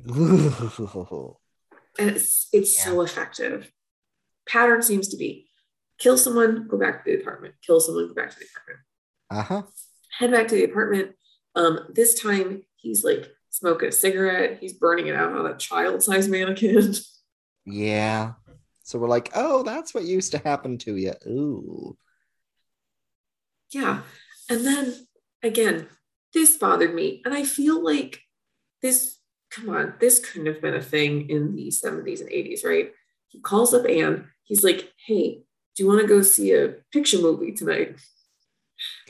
and 1.98 2.10
it's 2.10 2.48
it's 2.52 2.76
yeah. 2.78 2.84
so 2.84 3.02
effective. 3.02 3.70
Pattern 4.50 4.82
seems 4.82 5.08
to 5.08 5.16
be 5.16 5.48
kill 5.98 6.18
someone, 6.18 6.66
go 6.66 6.78
back 6.78 7.04
to 7.04 7.10
the 7.10 7.20
apartment, 7.20 7.54
kill 7.64 7.78
someone, 7.78 8.08
go 8.08 8.14
back 8.14 8.30
to 8.30 8.38
the 8.38 8.46
apartment. 8.46 8.80
Uh-huh. 9.30 9.62
Head 10.18 10.30
back 10.32 10.48
to 10.48 10.56
the 10.56 10.64
apartment. 10.64 11.12
Um, 11.54 11.80
this 11.92 12.20
time 12.20 12.62
he's 12.76 13.04
like 13.04 13.28
smoking 13.50 13.88
a 13.88 13.92
cigarette, 13.92 14.58
he's 14.60 14.72
burning 14.72 15.06
it 15.06 15.14
out 15.14 15.32
on 15.32 15.46
a 15.46 15.56
child-sized 15.56 16.30
mannequin. 16.30 16.94
Yeah. 17.66 18.32
So 18.82 18.98
we're 18.98 19.08
like, 19.08 19.30
oh, 19.34 19.62
that's 19.62 19.94
what 19.94 20.04
used 20.04 20.32
to 20.32 20.38
happen 20.38 20.78
to 20.78 20.96
you. 20.96 21.12
Ooh. 21.26 21.96
Yeah. 23.70 24.00
And 24.48 24.66
then 24.66 24.94
again, 25.42 25.86
this 26.32 26.56
bothered 26.56 26.94
me. 26.94 27.22
And 27.24 27.34
I 27.34 27.44
feel 27.44 27.84
like 27.84 28.20
this 28.82 29.18
come 29.50 29.68
on, 29.68 29.94
this 30.00 30.18
couldn't 30.18 30.46
have 30.46 30.62
been 30.62 30.74
a 30.74 30.82
thing 30.82 31.28
in 31.28 31.54
the 31.54 31.68
70s 31.68 32.20
and 32.20 32.30
80s, 32.30 32.64
right? 32.64 32.92
He 33.30 33.40
calls 33.40 33.72
up 33.72 33.88
Anne. 33.88 34.28
He's 34.44 34.62
like, 34.62 34.92
hey, 35.06 35.42
do 35.76 35.82
you 35.82 35.88
want 35.88 36.02
to 36.02 36.06
go 36.06 36.20
see 36.22 36.52
a 36.52 36.74
picture 36.92 37.18
movie 37.18 37.52
tonight? 37.52 37.96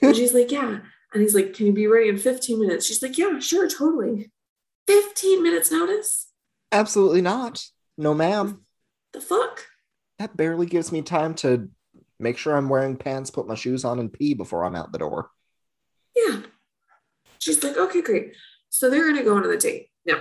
And 0.03 0.17
she's 0.17 0.35
like, 0.35 0.51
Yeah. 0.51 0.81
And 1.13 1.23
he's 1.23 1.35
like, 1.35 1.55
Can 1.55 1.67
you 1.67 1.73
be 1.73 1.87
ready 1.87 2.09
in 2.09 2.19
15 2.19 2.59
minutes? 2.59 2.87
She's 2.87 3.03
like, 3.03 3.17
Yeah, 3.17 3.39
sure, 3.39 3.69
totally. 3.69 4.33
15 4.89 5.43
minutes 5.45 5.71
notice? 5.71 6.29
Absolutely 6.73 7.23
not. 7.23 7.65
No, 7.97 8.13
ma'am. 8.13 8.63
The 9.13 9.21
fuck? 9.21 9.67
That 10.19 10.37
barely 10.37 10.67
gives 10.67 10.91
me 10.91 11.03
time 11.03 11.35
to 11.37 11.71
make 12.19 12.37
sure 12.37 12.57
I'm 12.57 12.69
wearing 12.69 12.97
pants, 12.97 13.31
put 13.31 13.47
my 13.47 13.55
shoes 13.55 13.85
on, 13.85 14.01
and 14.01 14.13
pee 14.13 14.35
before 14.35 14.65
I'm 14.65 14.75
out 14.75 14.91
the 14.91 14.99
door. 14.99 15.31
Yeah. 16.17 16.41
She's 17.39 17.63
like, 17.63 17.77
Okay, 17.77 18.03
great. 18.03 18.35
So 18.71 18.91
they're 18.91 19.05
going 19.05 19.17
to 19.19 19.23
go 19.25 19.37
on 19.37 19.49
the 19.49 19.57
date. 19.57 19.89
Now, 20.05 20.21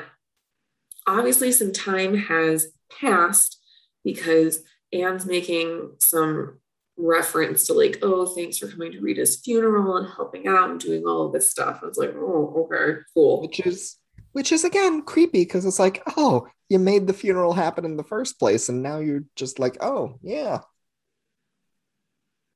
obviously, 1.08 1.52
some 1.52 1.72
time 1.72 2.16
has 2.16 2.68
passed 2.92 3.59
because 4.04 4.64
Anne's 4.94 5.26
making 5.26 5.92
some 6.00 6.60
reference 6.98 7.68
to 7.68 7.74
like, 7.74 8.00
oh, 8.02 8.26
thanks 8.26 8.58
for 8.58 8.68
coming 8.68 8.92
to 8.92 9.00
Rita's 9.00 9.38
funeral 9.38 9.98
and 9.98 10.08
helping 10.08 10.48
out 10.48 10.70
and 10.70 10.80
doing 10.80 11.06
all 11.06 11.28
of 11.28 11.34
this 11.34 11.50
stuff. 11.50 11.80
I 11.82 11.88
was 11.88 11.98
like, 11.98 12.14
oh, 12.16 12.68
okay, 12.72 13.00
cool. 13.14 13.42
Which 13.42 13.66
is 13.66 13.96
which 14.32 14.52
is 14.52 14.64
again 14.64 15.02
creepy 15.04 15.44
because 15.44 15.66
it's 15.66 15.80
like, 15.80 16.04
oh, 16.18 16.48
you 16.68 16.78
made 16.78 17.08
the 17.08 17.14
funeral 17.14 17.54
happen 17.54 17.86
in 17.86 17.98
the 17.98 18.04
first 18.04 18.38
place, 18.38 18.70
and 18.70 18.84
now 18.84 19.00
you're 19.00 19.24
just 19.36 19.60
like, 19.60 19.78
oh, 19.82 20.20
yeah. 20.22 20.60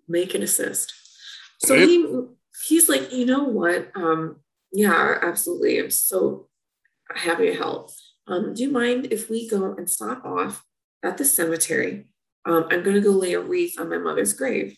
Make 0.07 0.35
an 0.35 0.43
assist. 0.43 0.93
So 1.59 1.75
he 1.75 2.05
he's 2.67 2.89
like, 2.89 3.11
you 3.11 3.25
know 3.25 3.43
what? 3.45 3.91
Um, 3.95 4.37
yeah, 4.71 5.17
absolutely. 5.21 5.79
I'm 5.79 5.89
so 5.89 6.49
happy 7.15 7.47
to 7.47 7.55
help. 7.55 7.91
Um, 8.27 8.53
do 8.53 8.63
you 8.63 8.69
mind 8.69 9.07
if 9.11 9.29
we 9.29 9.49
go 9.49 9.73
and 9.75 9.89
stop 9.89 10.25
off 10.25 10.63
at 11.03 11.17
the 11.17 11.25
cemetery? 11.25 12.07
Um, 12.45 12.65
I'm 12.71 12.83
going 12.83 12.95
to 12.95 13.01
go 13.01 13.11
lay 13.11 13.33
a 13.33 13.39
wreath 13.39 13.79
on 13.79 13.89
my 13.89 13.97
mother's 13.97 14.33
grave. 14.33 14.77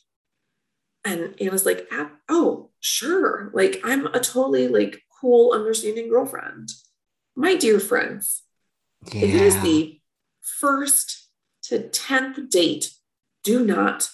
And 1.03 1.39
Anna's 1.39 1.65
like, 1.65 1.87
oh, 2.29 2.71
sure. 2.79 3.51
Like, 3.53 3.79
I'm 3.83 4.07
a 4.07 4.19
totally 4.19 4.67
like 4.67 5.01
cool, 5.21 5.53
understanding 5.53 6.09
girlfriend. 6.09 6.69
My 7.35 7.55
dear 7.55 7.79
friends, 7.79 8.43
Yeah. 9.11 9.21
if 9.21 9.35
it 9.35 9.41
is 9.41 9.61
the 9.61 10.01
first 10.41 11.29
to 11.63 11.79
10th 11.89 12.49
date, 12.49 12.91
do 13.43 13.63
not 13.65 14.09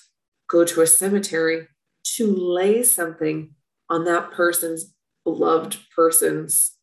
go 0.50 0.66
to 0.66 0.82
a 0.82 0.88
cemetery 0.88 1.68
to 2.16 2.28
lay 2.28 2.84
something 2.84 3.52
on 3.90 4.06
that 4.06 4.32
person's 4.32 4.94
beloved 5.24 5.78
person's 5.96 6.74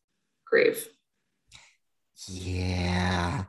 grave. 0.45 0.87
yeah. 2.27 3.45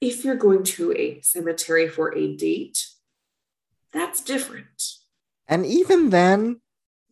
If 0.00 0.24
you're 0.24 0.36
going 0.36 0.64
to 0.64 0.92
a 0.92 1.20
cemetery 1.22 1.88
for 1.88 2.14
a 2.14 2.36
date, 2.36 2.86
that's 3.92 4.22
different. 4.22 4.82
And 5.48 5.64
even 5.64 6.10
then, 6.10 6.60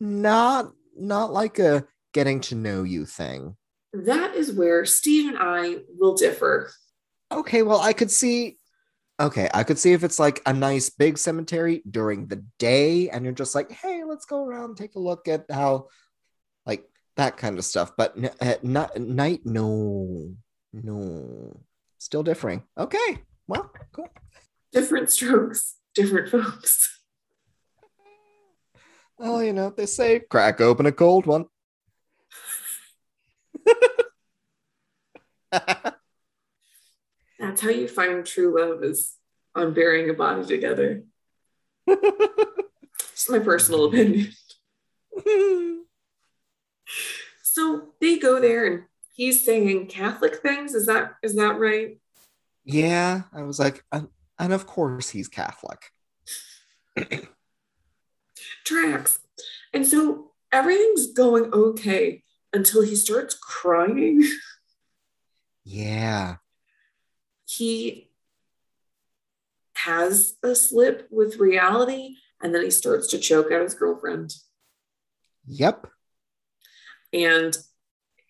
not 0.00 0.72
not 0.96 1.32
like 1.32 1.58
a 1.58 1.86
getting 2.12 2.40
to 2.40 2.54
know 2.54 2.82
you 2.82 3.06
thing. 3.06 3.56
That 3.92 4.34
is 4.34 4.52
where 4.52 4.84
Steve 4.84 5.28
and 5.28 5.38
I 5.38 5.78
will 5.98 6.14
differ. 6.14 6.72
Okay, 7.30 7.62
well, 7.62 7.80
I 7.80 7.92
could 7.92 8.10
see. 8.10 8.58
Okay, 9.20 9.48
I 9.54 9.62
could 9.62 9.78
see 9.78 9.92
if 9.92 10.02
it's 10.02 10.18
like 10.18 10.42
a 10.44 10.52
nice 10.52 10.90
big 10.90 11.18
cemetery 11.18 11.82
during 11.88 12.26
the 12.26 12.44
day, 12.58 13.10
and 13.10 13.24
you're 13.24 13.32
just 13.32 13.54
like, 13.54 13.70
hey, 13.70 14.02
let's 14.04 14.26
go 14.26 14.44
around, 14.44 14.76
take 14.76 14.96
a 14.96 15.00
look 15.00 15.28
at 15.28 15.44
how, 15.50 15.86
like 16.66 16.84
that 17.16 17.36
kind 17.36 17.58
of 17.58 17.64
stuff. 17.64 17.92
But 17.96 18.16
n- 18.16 18.30
at 18.40 18.64
not, 18.64 18.98
night, 18.98 19.42
no, 19.44 20.34
no, 20.72 21.60
still 22.04 22.22
differing. 22.22 22.62
Okay, 22.76 23.22
well, 23.48 23.72
cool. 23.92 24.08
Different 24.72 25.10
strokes, 25.10 25.76
different 25.94 26.28
folks. 26.28 27.00
Oh, 29.18 29.40
you 29.40 29.52
know 29.52 29.70
they 29.70 29.86
say, 29.86 30.20
crack 30.20 30.60
open 30.60 30.86
a 30.86 30.92
cold 30.92 31.26
one. 31.26 31.46
That's 35.50 35.96
how 37.60 37.70
you 37.70 37.88
find 37.88 38.24
true 38.26 38.60
love 38.60 38.84
is 38.84 39.16
on 39.54 39.72
burying 39.72 40.10
a 40.10 40.14
body 40.14 40.44
together. 40.44 41.04
Just 43.12 43.30
my 43.30 43.38
personal 43.38 43.86
opinion. 43.86 44.32
So 47.54 47.90
they 48.00 48.18
go 48.18 48.40
there 48.40 48.66
and 48.66 48.82
he's 49.14 49.44
saying 49.44 49.86
Catholic 49.86 50.42
things. 50.42 50.74
Is 50.74 50.86
that 50.86 51.14
is 51.22 51.34
that 51.36 51.58
right? 51.58 51.96
yeah, 52.64 53.22
I 53.32 53.42
was 53.42 53.58
like, 53.58 53.84
and, 53.92 54.08
and 54.38 54.52
of 54.52 54.66
course 54.66 55.10
he's 55.10 55.28
Catholic. 55.28 55.90
Tracks. 58.64 59.18
And 59.72 59.86
so 59.86 60.32
everything's 60.50 61.12
going 61.12 61.52
okay 61.52 62.22
until 62.52 62.82
he 62.82 62.96
starts 62.96 63.34
crying. 63.34 64.24
Yeah. 65.66 66.36
He 67.46 68.10
has 69.76 70.34
a 70.42 70.54
slip 70.54 71.08
with 71.10 71.38
reality 71.38 72.16
and 72.42 72.54
then 72.54 72.62
he 72.62 72.70
starts 72.70 73.06
to 73.08 73.18
choke 73.18 73.50
out 73.50 73.62
his 73.62 73.72
girlfriend. 73.72 74.34
Yep. 75.46 75.86
And 77.14 77.56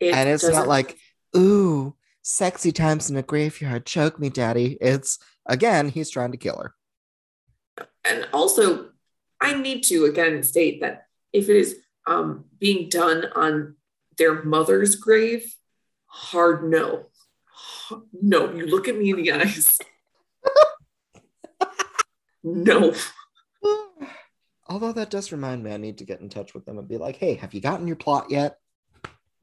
it 0.09 0.14
and 0.14 0.28
it's 0.28 0.42
not 0.44 0.50
doesn't- 0.50 0.68
like, 0.68 0.98
ooh, 1.36 1.94
sexy 2.22 2.72
times 2.72 3.11
in 3.11 3.16
a 3.16 3.22
graveyard, 3.22 3.86
choke 3.86 4.18
me, 4.18 4.30
daddy. 4.30 4.78
It's 4.80 5.18
again, 5.46 5.88
he's 5.88 6.11
trying 6.11 6.32
to 6.32 6.38
kill 6.38 6.57
her. 6.57 6.74
and 8.05 8.28
also 8.32 8.90
I 9.40 9.55
need 9.55 9.82
to 9.84 10.05
again 10.07 10.42
state 10.42 10.80
that 10.80 11.07
if 11.32 11.48
it 11.48 11.57
is 11.57 11.76
um, 12.07 12.44
being 12.59 12.88
done 12.88 13.26
on 13.34 13.76
their 14.18 14.42
mother's 14.44 14.94
grave, 14.94 15.55
hard 16.07 16.70
no. 16.70 17.07
No, 18.22 18.50
you 18.52 18.66
look 18.66 18.88
at 18.88 18.96
me 18.96 19.11
in 19.11 19.16
the 19.16 19.32
eyes. 19.32 19.78
no. 22.44 22.94
Although 24.68 24.92
that 24.92 25.11
does 25.11 25.32
remind 25.32 25.62
me, 25.62 25.72
I 25.72 25.76
need 25.76 25.98
to 25.98 26.05
get 26.05 26.20
in 26.20 26.28
touch 26.30 26.55
with 26.55 26.64
them 26.64 26.78
and 26.78 26.88
be 26.88 26.96
like, 26.96 27.16
hey, 27.16 27.34
have 27.34 27.52
you 27.52 27.61
gotten 27.61 27.86
your 27.86 27.96
plot 27.96 28.30
yet? 28.30 28.59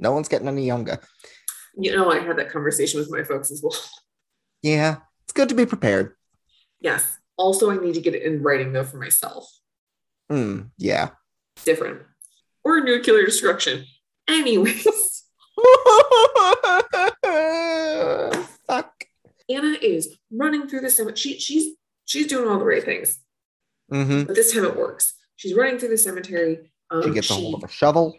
No 0.02 0.12
one's 0.12 0.28
getting 0.28 0.48
any 0.48 0.66
younger. 0.66 1.00
You 1.78 1.96
know, 1.96 2.12
I 2.12 2.20
had 2.20 2.38
that 2.38 2.50
conversation 2.52 3.00
with 3.00 3.10
my 3.10 3.24
folks 3.24 3.52
as 3.52 3.62
well. 3.64 3.76
Yeah, 4.62 4.98
it's 5.24 5.34
good 5.34 5.48
to 5.50 5.56
be 5.56 5.66
prepared. 5.66 6.16
Yes. 6.82 7.18
Also, 7.38 7.72
I 7.72 7.78
need 7.78 7.94
to 7.94 8.02
get 8.02 8.14
it 8.16 8.24
in 8.24 8.44
writing 8.44 8.74
though 8.74 8.84
for 8.84 8.98
myself. 8.98 9.48
Hmm, 10.30 10.64
yeah. 10.78 11.12
Different. 11.64 12.02
Or 12.64 12.82
nuclear 12.82 13.26
destruction. 13.26 13.86
Anyways, 14.28 14.84
Fuck. 18.68 19.06
Anna 19.50 19.76
is 19.82 20.18
running 20.32 20.68
through 20.68 20.82
the 20.82 20.90
cemetery. 20.90 21.18
She, 21.18 21.40
she's 21.40 21.76
she's 22.06 22.28
doing 22.28 22.48
all 22.48 22.60
the 22.60 22.66
right 22.66 22.84
things, 22.84 23.20
hmm 23.90 24.24
but 24.24 24.36
this 24.36 24.54
time 24.54 24.64
it 24.66 24.76
works. 24.78 25.14
She's 25.36 25.54
running 25.56 25.80
through 25.80 25.90
the 25.90 25.98
cemetery. 25.98 26.72
Um, 26.90 27.04
She 27.04 27.10
gets 27.12 27.30
a 27.30 27.34
she, 27.34 27.42
hold 27.42 27.56
of 27.56 27.70
a 27.70 27.72
shovel. 27.72 28.16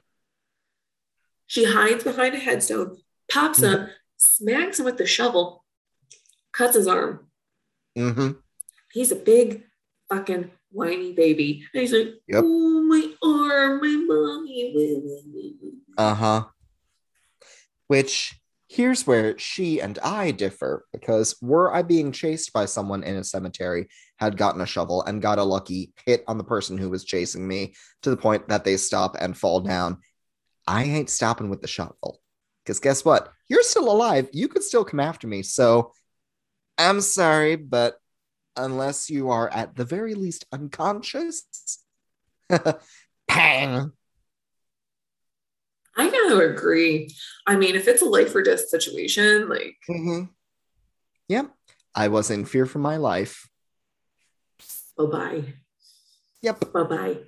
She 1.53 1.65
hides 1.65 2.03
behind 2.03 2.35
a 2.35 2.39
headstone, 2.39 2.97
pops 3.31 3.61
Mm-hmm. 3.61 3.83
up, 3.83 3.89
smacks 4.17 4.79
him 4.79 4.87
with 4.87 4.97
the 4.97 5.05
shovel, 5.07 5.67
cuts 6.53 6.77
his 6.77 6.87
arm. 6.89 7.29
hmm 7.95 8.31
He's 8.91 9.13
a 9.13 9.17
big 9.17 9.63
fucking 10.09 10.51
whiny 10.71 11.13
baby. 11.13 11.67
And 11.75 11.81
he's 11.83 11.93
like, 11.93 12.15
Yep. 12.27 12.43
oh, 12.47 12.83
my 12.85 13.05
arm, 13.23 13.81
my 13.83 13.97
mommy. 14.09 14.75
Uh 15.99 16.15
huh. 16.15 16.45
Which 17.89 18.35
here's 18.69 19.07
where 19.07 19.39
she 19.39 19.81
and 19.83 19.99
I 19.99 20.31
differ 20.31 20.87
because 20.91 21.37
were 21.43 21.75
I 21.75 21.83
being 21.83 22.13
chased 22.13 22.55
by 22.55 22.65
someone 22.65 23.03
in 23.03 23.17
a 23.17 23.25
cemetery, 23.25 23.89
had 24.17 24.39
gotten 24.39 24.63
a 24.63 24.67
shovel 24.67 25.03
and 25.03 25.21
got 25.21 25.39
a 25.39 25.45
lucky 25.45 25.93
hit 26.07 26.25
on 26.27 26.39
the 26.39 26.45
person 26.45 26.79
who 26.79 26.89
was 26.89 27.05
chasing 27.05 27.47
me 27.47 27.75
to 28.03 28.09
the 28.09 28.17
point 28.17 28.49
that 28.49 28.65
they 28.65 28.79
stop 28.79 29.17
and 29.21 29.37
fall 29.37 29.61
down, 29.61 29.99
I 30.67 30.85
ain't 30.85 31.11
stopping 31.11 31.51
with 31.51 31.61
the 31.61 31.69
shovel. 31.69 32.21
Because 32.65 32.79
guess 32.81 33.05
what? 33.05 33.33
You're 33.49 33.63
still 33.63 33.91
alive. 33.91 34.29
You 34.33 34.49
could 34.49 34.63
still 34.63 34.85
come 34.85 35.01
after 35.01 35.27
me. 35.27 35.43
So 35.43 35.93
I'm 36.79 37.01
sorry, 37.01 37.57
but 37.57 37.97
unless 38.57 39.11
you 39.11 39.31
are 39.31 39.49
at 39.49 39.75
the 39.77 39.85
very 39.85 40.15
least 40.15 40.45
unconscious, 40.53 41.45
pang. 43.29 43.93
I 45.97 46.09
gotta 46.11 46.39
agree. 46.53 47.15
I 47.47 47.57
mean, 47.57 47.75
if 47.77 47.87
it's 47.89 48.03
a 48.03 48.07
life 48.07 48.35
or 48.35 48.43
death 48.43 48.69
situation, 48.69 49.49
like, 49.49 49.77
Mm-hmm. 49.91 50.25
Yep. 51.29 51.51
I 51.95 52.09
was 52.09 52.31
in 52.31 52.45
fear 52.47 52.65
for 52.67 52.79
my 52.79 52.97
life. 52.97 53.49
bye 54.97 55.05
bye. 55.07 55.45
Yep. 56.43 56.73
bye 56.73 56.83
bye. 56.85 57.19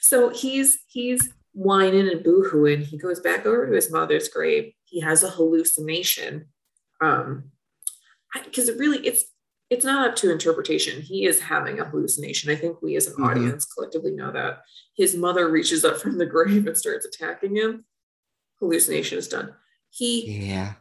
So 0.00 0.30
he's 0.30 0.78
he's 0.88 1.32
whining 1.52 2.08
and 2.08 2.24
boohooing. 2.24 2.82
He 2.84 2.96
goes 2.98 3.20
back 3.20 3.46
over 3.46 3.66
to 3.66 3.72
his 3.74 3.90
mother's 3.90 4.28
grave. 4.28 4.72
He 4.84 5.00
has 5.00 5.22
a 5.22 5.30
hallucination. 5.30 6.46
Um, 7.00 7.50
because 8.44 8.68
it 8.68 8.78
really 8.78 9.04
it's 9.06 9.24
it's 9.70 9.84
not 9.84 10.08
up 10.08 10.16
to 10.16 10.32
interpretation. 10.32 11.00
He 11.00 11.26
is 11.26 11.40
having 11.40 11.78
a 11.78 11.84
hallucination. 11.84 12.50
I 12.50 12.56
think 12.56 12.82
we 12.82 12.96
as 12.96 13.06
an 13.06 13.14
Mhm. 13.14 13.30
audience 13.30 13.64
collectively 13.66 14.10
know 14.12 14.32
that. 14.32 14.62
His 14.96 15.14
mother 15.16 15.48
reaches 15.48 15.84
up 15.84 15.98
from 16.00 16.18
the 16.18 16.26
grave 16.34 16.66
and 16.66 16.76
starts 16.76 17.06
attacking 17.06 17.54
him. 17.56 17.84
Hallucination 18.58 19.16
is 19.18 19.28
done. 19.28 19.54
He 19.90 20.48
Yeah. 20.48 20.74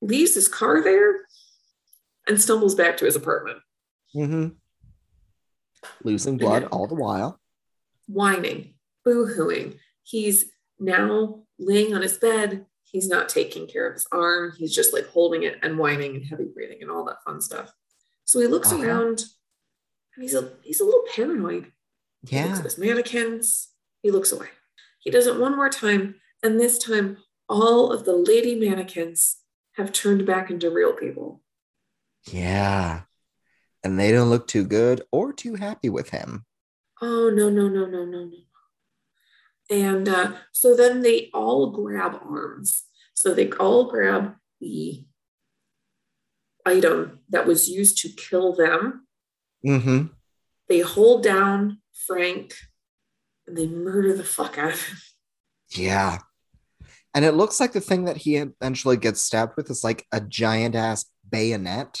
leaves 0.00 0.34
his 0.34 0.46
car 0.48 0.80
there 0.82 1.26
and 2.28 2.40
stumbles 2.40 2.74
back 2.76 2.96
to 2.98 3.04
his 3.04 3.16
apartment, 3.16 3.58
hmm 4.12 4.48
Losing 6.04 6.36
blood 6.36 6.64
all 6.64 6.86
the 6.86 6.94
while. 6.94 7.40
whining, 8.08 8.74
boo 9.04 9.26
hooing. 9.26 9.78
He's 10.06 10.46
now 10.78 11.42
laying 11.58 11.94
on 11.94 12.02
his 12.02 12.16
bed. 12.18 12.66
He's 12.84 13.08
not 13.08 13.28
taking 13.28 13.66
care 13.66 13.88
of 13.88 13.94
his 13.94 14.06
arm. 14.12 14.52
He's 14.56 14.72
just 14.72 14.92
like 14.92 15.08
holding 15.08 15.42
it 15.42 15.56
and 15.64 15.76
whining 15.76 16.14
and 16.14 16.24
heavy 16.24 16.44
breathing 16.54 16.78
and 16.80 16.90
all 16.90 17.04
that 17.06 17.24
fun 17.24 17.40
stuff. 17.40 17.72
So 18.24 18.38
he 18.38 18.46
looks 18.46 18.70
Uh-huh. 18.72 18.84
around 18.84 19.24
and 20.14 20.22
he's 20.22 20.34
a 20.34 20.52
he's 20.62 20.80
a 20.80 20.84
little 20.84 21.04
paranoid. 21.12 21.72
He 22.28 22.40
looks 22.42 22.58
at 22.60 22.64
his 22.64 22.78
mannequins. 22.78 23.70
He 24.02 24.10
looks 24.12 24.30
away. 24.30 24.48
He 25.00 25.10
does 25.10 25.26
it 25.26 25.40
one 25.40 25.56
more 25.56 25.68
time, 25.68 26.20
and 26.42 26.58
this 26.60 26.78
time 26.78 27.18
all 27.48 27.92
of 27.92 28.04
the 28.04 28.14
lady 28.16 28.54
mannequins 28.54 29.38
have 29.72 29.92
turned 29.92 30.24
back 30.24 30.50
into 30.50 30.70
real 30.70 30.92
people. 30.92 31.42
Yeah. 32.30 33.02
And 33.84 33.98
they 33.98 34.10
don't 34.12 34.30
look 34.30 34.46
too 34.48 34.64
good 34.64 35.02
or 35.12 35.32
too 35.32 35.54
happy 35.54 35.88
with 35.90 36.10
him. 36.10 36.44
Oh 37.02 37.30
no 37.30 37.50
no 37.50 37.68
no 37.68 37.86
no 37.86 38.04
no 38.04 38.24
no. 38.24 38.38
And 39.68 40.08
uh, 40.08 40.32
so 40.52 40.76
then 40.76 41.02
they 41.02 41.30
all 41.34 41.70
grab 41.70 42.20
arms. 42.22 42.84
So 43.14 43.34
they 43.34 43.50
all 43.52 43.90
grab 43.90 44.34
the 44.60 45.04
item 46.64 47.20
that 47.30 47.46
was 47.46 47.68
used 47.68 47.98
to 47.98 48.08
kill 48.08 48.54
them. 48.54 49.06
Mm-hmm. 49.66 50.06
They 50.68 50.80
hold 50.80 51.22
down 51.22 51.80
Frank 52.06 52.54
and 53.46 53.56
they 53.56 53.66
murder 53.66 54.16
the 54.16 54.24
fuck 54.24 54.58
out 54.58 54.72
of 54.72 54.82
him. 54.82 54.96
Yeah. 55.70 56.18
And 57.14 57.24
it 57.24 57.32
looks 57.32 57.60
like 57.60 57.72
the 57.72 57.80
thing 57.80 58.04
that 58.04 58.18
he 58.18 58.36
eventually 58.36 58.96
gets 58.96 59.22
stabbed 59.22 59.54
with 59.56 59.70
is 59.70 59.82
like 59.82 60.06
a 60.12 60.20
giant 60.20 60.74
ass 60.74 61.06
bayonet. 61.28 62.00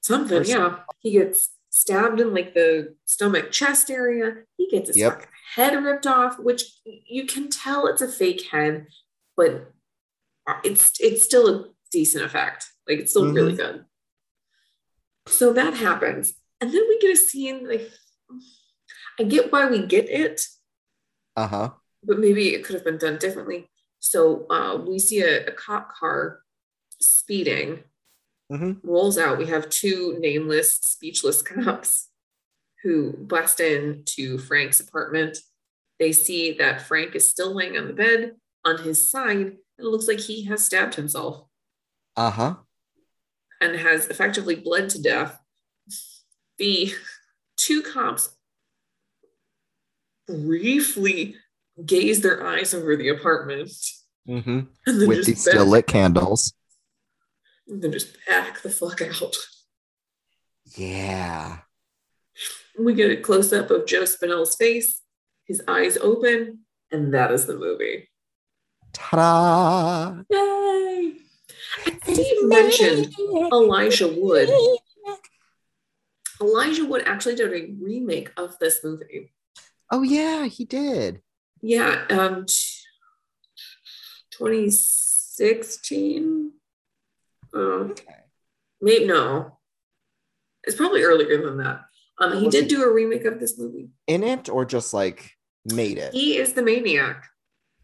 Something, 0.00 0.44
yeah. 0.44 0.80
He 1.00 1.12
gets 1.12 1.50
stabbed 1.70 2.20
in 2.20 2.32
like 2.34 2.54
the 2.54 2.94
stomach 3.04 3.50
chest 3.50 3.90
area. 3.90 4.44
He 4.56 4.68
gets 4.68 4.88
his 4.88 4.96
Yep. 4.96 5.26
head 5.54 5.74
ripped 5.84 6.06
off, 6.06 6.38
which 6.38 6.62
you 6.84 7.26
can 7.26 7.48
tell 7.48 7.86
it's 7.86 8.02
a 8.02 8.08
fake 8.08 8.46
head, 8.50 8.86
but 9.36 9.72
it's 10.64 10.92
it's 11.00 11.22
still 11.24 11.48
a 11.48 11.64
decent 11.92 12.24
effect. 12.24 12.66
Like 12.88 12.98
it's 13.00 13.10
still 13.10 13.32
really 13.32 13.54
good. 13.54 13.84
So 15.26 15.52
that 15.52 15.74
happens. 15.74 16.32
And 16.60 16.72
then 16.72 16.82
we 16.88 16.98
get 16.98 17.12
a 17.12 17.16
scene 17.16 17.68
like 17.68 17.90
I 19.20 19.24
get 19.24 19.52
why 19.52 19.68
we 19.68 19.84
get 19.86 20.08
it, 20.08 20.42
Uh-huh. 21.36 21.70
but 22.02 22.18
maybe 22.18 22.54
it 22.54 22.64
could 22.64 22.74
have 22.74 22.84
been 22.84 22.98
done 22.98 23.18
differently. 23.18 23.68
So 24.00 24.46
uh, 24.48 24.76
we 24.76 24.98
see 24.98 25.20
a, 25.20 25.46
a 25.46 25.52
cop 25.52 25.92
car 25.92 26.40
speeding 27.00 27.84
Mhm. 28.50 28.80
rolls 28.82 29.18
out. 29.18 29.38
We 29.38 29.46
have 29.46 29.68
two 29.68 30.16
nameless, 30.20 30.74
speechless 30.74 31.42
cops 31.64 32.08
who 32.82 33.12
bust 33.12 33.60
in 33.60 34.02
to 34.06 34.38
Frank's 34.38 34.80
apartment. 34.80 35.38
They 35.98 36.12
see 36.12 36.52
that 36.54 36.82
Frank 36.82 37.14
is 37.14 37.28
still 37.28 37.54
laying 37.54 37.76
on 37.76 37.88
the 37.88 37.92
bed 37.92 38.36
on 38.64 38.78
his 38.78 39.10
side. 39.10 39.36
and 39.36 39.56
It 39.78 39.84
looks 39.84 40.06
like 40.08 40.20
he 40.20 40.44
has 40.44 40.64
stabbed 40.64 40.94
himself 40.94 41.44
Uh-huh. 42.16 42.56
and 43.60 43.76
has 43.76 44.06
effectively 44.06 44.54
bled 44.54 44.88
to 44.90 45.02
death. 45.02 45.38
The 46.58 46.92
two 47.56 47.82
cops 47.82 48.30
briefly 50.26 51.36
gaze 51.84 52.20
their 52.20 52.46
eyes 52.46 52.74
over 52.74 52.96
the 52.96 53.08
apartment 53.08 53.70
Mm-hmm. 54.28 55.06
With 55.08 55.24
these 55.24 55.40
still 55.40 55.64
lit 55.64 55.86
candles. 55.86 56.52
And 57.68 57.82
then 57.82 57.92
just 57.92 58.16
back 58.26 58.62
the 58.62 58.70
fuck 58.70 59.02
out. 59.02 59.36
Yeah. 60.76 61.58
We 62.78 62.94
get 62.94 63.10
a 63.10 63.16
close 63.16 63.52
up 63.52 63.70
of 63.70 63.86
Joe 63.86 64.04
Spinell's 64.04 64.54
face, 64.56 65.02
his 65.44 65.62
eyes 65.66 65.96
open, 65.96 66.60
and 66.90 67.12
that 67.14 67.32
is 67.32 67.46
the 67.46 67.56
movie. 67.56 68.08
Ta-da! 68.92 70.22
Yay! 70.30 71.14
And 71.86 72.02
Steve 72.02 72.44
mentioned 72.44 73.14
Elijah 73.52 74.08
Wood. 74.08 74.48
Elijah 76.40 76.86
Wood 76.86 77.02
actually 77.04 77.34
did 77.34 77.52
a 77.52 77.72
remake 77.82 78.30
of 78.36 78.56
this 78.58 78.84
movie. 78.84 79.32
Oh 79.90 80.02
yeah, 80.02 80.46
he 80.46 80.64
did. 80.64 81.20
Yeah, 81.60 82.04
um, 82.10 82.46
t- 82.46 82.54
2016. 84.30 86.52
Um, 87.52 87.90
Okay. 87.92 88.14
maybe 88.80 89.06
no, 89.06 89.58
it's 90.64 90.76
probably 90.76 91.02
earlier 91.02 91.42
than 91.44 91.58
that. 91.58 91.82
Um, 92.20 92.38
he 92.40 92.48
did 92.48 92.68
do 92.68 92.82
a 92.82 92.92
remake 92.92 93.24
of 93.24 93.38
this 93.40 93.58
movie. 93.58 93.90
In 94.06 94.22
it 94.22 94.48
or 94.48 94.64
just 94.64 94.92
like 94.92 95.32
made 95.64 95.98
it? 95.98 96.12
He 96.12 96.36
is 96.36 96.52
the 96.54 96.62
maniac. 96.62 97.24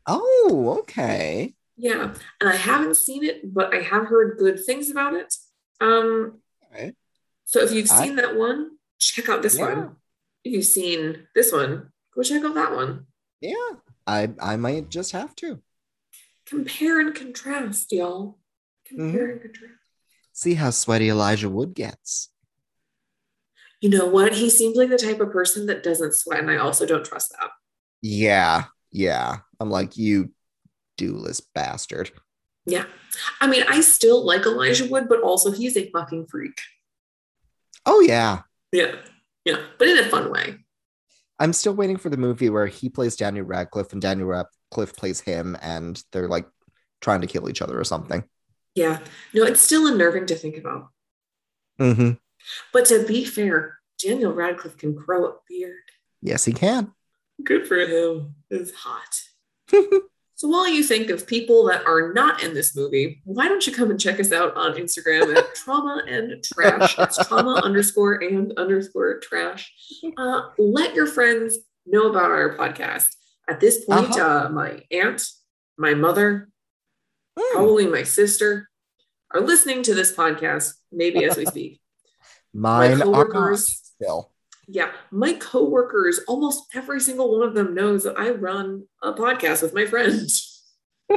Oh, 0.06 0.76
okay. 0.80 1.54
Yeah, 1.76 2.14
and 2.40 2.48
I 2.50 2.56
haven't 2.56 2.96
seen 2.96 3.24
it, 3.24 3.52
but 3.54 3.74
I 3.74 3.80
have 3.80 4.06
heard 4.06 4.38
good 4.38 4.64
things 4.64 4.90
about 4.90 5.14
it. 5.14 5.34
Um, 5.80 6.40
Okay. 6.72 6.94
so 7.44 7.60
if 7.60 7.72
you've 7.72 7.90
I- 7.90 8.04
seen 8.04 8.16
that 8.16 8.36
one, 8.36 8.78
check 8.98 9.28
out 9.28 9.42
this 9.42 9.56
Yeah. 9.58 9.74
one. 9.74 9.96
If 10.44 10.52
you've 10.52 10.64
seen 10.66 11.26
this 11.34 11.52
one, 11.52 11.92
go 12.14 12.22
check 12.22 12.44
out 12.44 12.54
that 12.54 12.72
one. 12.74 13.06
Yeah. 13.40 13.76
I 14.06 14.34
I 14.40 14.56
might 14.56 14.90
just 14.90 15.12
have 15.12 15.34
to. 15.36 15.62
Compare 16.44 17.00
and 17.00 17.14
contrast, 17.14 17.90
y'all. 17.90 18.38
Mm-hmm. 18.94 19.10
Compare 19.10 19.30
and 19.30 19.40
contrast. 19.42 19.74
See 20.32 20.54
how 20.54 20.70
sweaty 20.70 21.10
Elijah 21.10 21.48
Wood 21.48 21.74
gets. 21.74 22.30
You 23.80 23.90
know 23.90 24.06
what? 24.06 24.32
He 24.34 24.48
seems 24.48 24.76
like 24.76 24.88
the 24.88 24.96
type 24.96 25.20
of 25.20 25.30
person 25.30 25.66
that 25.66 25.82
doesn't 25.82 26.14
sweat, 26.14 26.40
and 26.40 26.50
I 26.50 26.56
also 26.56 26.86
don't 26.86 27.04
trust 27.04 27.32
that. 27.32 27.50
Yeah. 28.00 28.64
Yeah. 28.90 29.38
I'm 29.60 29.70
like, 29.70 29.96
you 29.96 30.30
dooless 30.96 31.40
bastard. 31.40 32.10
Yeah. 32.66 32.84
I 33.40 33.46
mean, 33.46 33.64
I 33.68 33.80
still 33.80 34.24
like 34.24 34.46
Elijah 34.46 34.86
Wood, 34.86 35.08
but 35.08 35.20
also 35.20 35.50
he's 35.50 35.76
a 35.76 35.90
fucking 35.90 36.26
freak. 36.30 36.58
Oh 37.84 38.00
yeah. 38.00 38.42
Yeah. 38.72 38.94
Yeah. 39.44 39.58
But 39.78 39.88
in 39.88 39.98
a 39.98 40.08
fun 40.08 40.30
way. 40.30 40.56
I'm 41.38 41.52
still 41.52 41.74
waiting 41.74 41.96
for 41.96 42.08
the 42.08 42.16
movie 42.16 42.48
where 42.48 42.66
he 42.66 42.88
plays 42.88 43.16
Daniel 43.16 43.44
Radcliffe 43.44 43.92
and 43.92 44.00
Daniel 44.00 44.28
Radcliffe 44.28 44.96
plays 44.96 45.20
him 45.20 45.56
and 45.60 46.02
they're 46.12 46.28
like 46.28 46.46
trying 47.00 47.20
to 47.20 47.26
kill 47.26 47.50
each 47.50 47.60
other 47.60 47.78
or 47.78 47.84
something. 47.84 48.24
Yeah. 48.74 48.98
No, 49.32 49.44
it's 49.44 49.60
still 49.60 49.86
unnerving 49.86 50.26
to 50.26 50.34
think 50.34 50.56
about. 50.56 50.88
Mm-hmm. 51.80 52.10
But 52.72 52.86
to 52.86 53.04
be 53.06 53.24
fair, 53.24 53.78
Daniel 54.02 54.32
Radcliffe 54.32 54.76
can 54.76 54.94
grow 54.94 55.26
a 55.26 55.34
beard. 55.48 55.76
Yes, 56.22 56.44
he 56.44 56.52
can. 56.52 56.92
Good 57.42 57.66
for 57.66 57.76
him. 57.78 58.34
It's 58.50 58.72
hot. 58.72 59.22
So 60.36 60.48
while 60.48 60.68
you 60.68 60.82
think 60.82 61.10
of 61.10 61.28
people 61.28 61.64
that 61.66 61.86
are 61.86 62.12
not 62.12 62.42
in 62.42 62.54
this 62.54 62.74
movie, 62.74 63.22
why 63.24 63.46
don't 63.46 63.64
you 63.68 63.72
come 63.72 63.92
and 63.92 64.00
check 64.00 64.18
us 64.18 64.32
out 64.32 64.54
on 64.56 64.72
Instagram 64.74 65.34
at 65.34 65.54
trauma 65.64 66.02
and 66.08 66.42
trash. 66.42 66.98
It's 66.98 67.24
trauma 67.28 67.60
underscore 67.62 68.14
and 68.16 68.52
underscore 68.58 69.20
trash. 69.20 69.72
Uh, 70.18 70.48
let 70.58 70.92
your 70.96 71.06
friends 71.06 71.58
know 71.86 72.10
about 72.10 72.32
our 72.32 72.56
podcast. 72.58 73.14
At 73.48 73.60
this 73.60 73.84
point, 73.84 74.10
Uh-huh. 74.18 74.46
uh, 74.46 74.48
my 74.48 74.82
aunt, 74.90 75.22
my 75.78 75.94
mother, 75.94 76.48
Hmm. 77.38 77.56
probably 77.56 77.86
my 77.86 78.02
sister 78.04 78.68
are 79.32 79.40
listening 79.40 79.82
to 79.84 79.94
this 79.94 80.14
podcast, 80.14 80.74
maybe 80.92 81.24
as 81.24 81.36
we 81.36 81.46
speak. 81.54 81.80
Mine 82.52 82.92
are 82.92 82.96
not 82.98 83.04
coworkers- 83.04 83.80
still. 83.96 84.30
Yeah, 84.66 84.92
my 85.10 85.34
coworkers, 85.34 86.20
almost 86.26 86.64
every 86.74 86.98
single 86.98 87.38
one 87.38 87.46
of 87.46 87.54
them 87.54 87.74
knows 87.74 88.04
that 88.04 88.18
I 88.18 88.30
run 88.30 88.84
a 89.02 89.12
podcast 89.12 89.60
with 89.60 89.74
my 89.74 89.84
friends. 89.84 90.62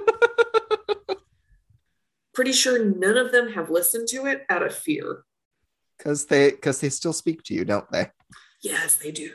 Pretty 2.34 2.52
sure 2.52 2.84
none 2.84 3.18
of 3.18 3.32
them 3.32 3.54
have 3.54 3.70
listened 3.70 4.10
to 4.10 4.26
it 4.26 4.46
out 4.50 4.64
of 4.64 4.76
fear. 4.76 5.24
Because 5.98 6.26
they 6.26 6.52
because 6.52 6.82
they 6.82 6.90
still 6.90 7.14
speak 7.14 7.42
to 7.44 7.54
you, 7.54 7.64
don't 7.66 7.90
they? 7.92 8.12
Yes, 8.62 8.98
they 8.98 9.12
do. 9.12 9.32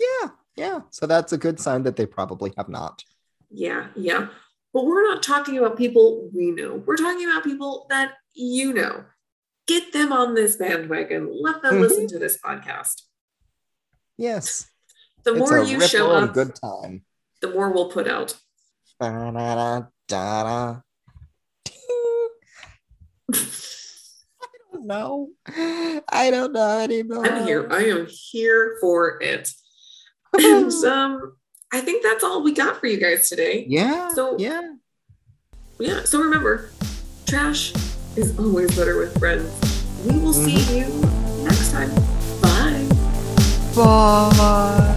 Yeah, 0.00 0.30
yeah. 0.56 0.80
So 0.90 1.06
that's 1.06 1.32
a 1.32 1.38
good 1.38 1.60
sign 1.60 1.84
that 1.84 1.96
they 1.96 2.06
probably 2.06 2.52
have 2.58 2.68
not. 2.68 3.04
Yeah, 3.50 3.86
yeah. 3.94 4.28
But 4.72 4.84
we're 4.86 5.02
not 5.04 5.22
talking 5.22 5.58
about 5.58 5.76
people 5.76 6.30
we 6.34 6.50
know. 6.50 6.82
We're 6.86 6.96
talking 6.96 7.28
about 7.28 7.44
people 7.44 7.86
that 7.90 8.14
you 8.34 8.72
know. 8.72 9.04
Get 9.66 9.92
them 9.92 10.12
on 10.12 10.34
this 10.34 10.56
bandwagon. 10.56 11.28
Let 11.40 11.62
them 11.62 11.74
Mhm. 11.76 11.80
listen 11.82 12.06
to 12.08 12.18
this 12.18 12.38
podcast. 12.38 13.02
Yes. 14.16 14.66
The 15.24 15.34
more 15.34 15.58
you 15.62 15.80
show 15.80 16.10
up, 16.10 16.34
good 16.34 16.54
time. 16.56 17.04
the 17.40 17.50
more 17.50 17.70
we'll 17.70 17.90
put 17.90 18.08
out. 18.08 18.36
Da-da-da-da-da. 19.00 20.80
don't 24.72 24.86
know. 24.86 25.28
I 26.10 26.30
don't 26.30 26.52
know 26.52 26.78
anymore. 26.80 27.26
I'm 27.26 27.46
here. 27.46 27.68
I 27.70 27.84
am 27.84 28.06
here 28.08 28.78
for 28.80 29.20
it. 29.22 29.50
And 30.34 30.72
um, 30.86 31.36
I 31.72 31.80
think 31.80 32.02
that's 32.02 32.22
all 32.22 32.42
we 32.42 32.52
got 32.52 32.78
for 32.78 32.86
you 32.86 32.98
guys 32.98 33.28
today. 33.30 33.64
Yeah. 33.66 34.08
So- 34.08 34.36
yeah. 34.38 34.74
Yeah. 35.78 36.04
So 36.04 36.20
remember, 36.20 36.70
trash 37.26 37.72
is 38.14 38.38
always 38.38 38.76
better 38.76 38.98
with 38.98 39.18
friends. 39.18 39.50
We 40.06 40.18
will 40.18 40.34
see 40.34 40.56
mm-hmm. 40.56 40.76
you 40.76 41.44
next 41.44 41.72
time. 41.72 41.90
Bye. 42.42 42.86
Bye. 43.74 44.88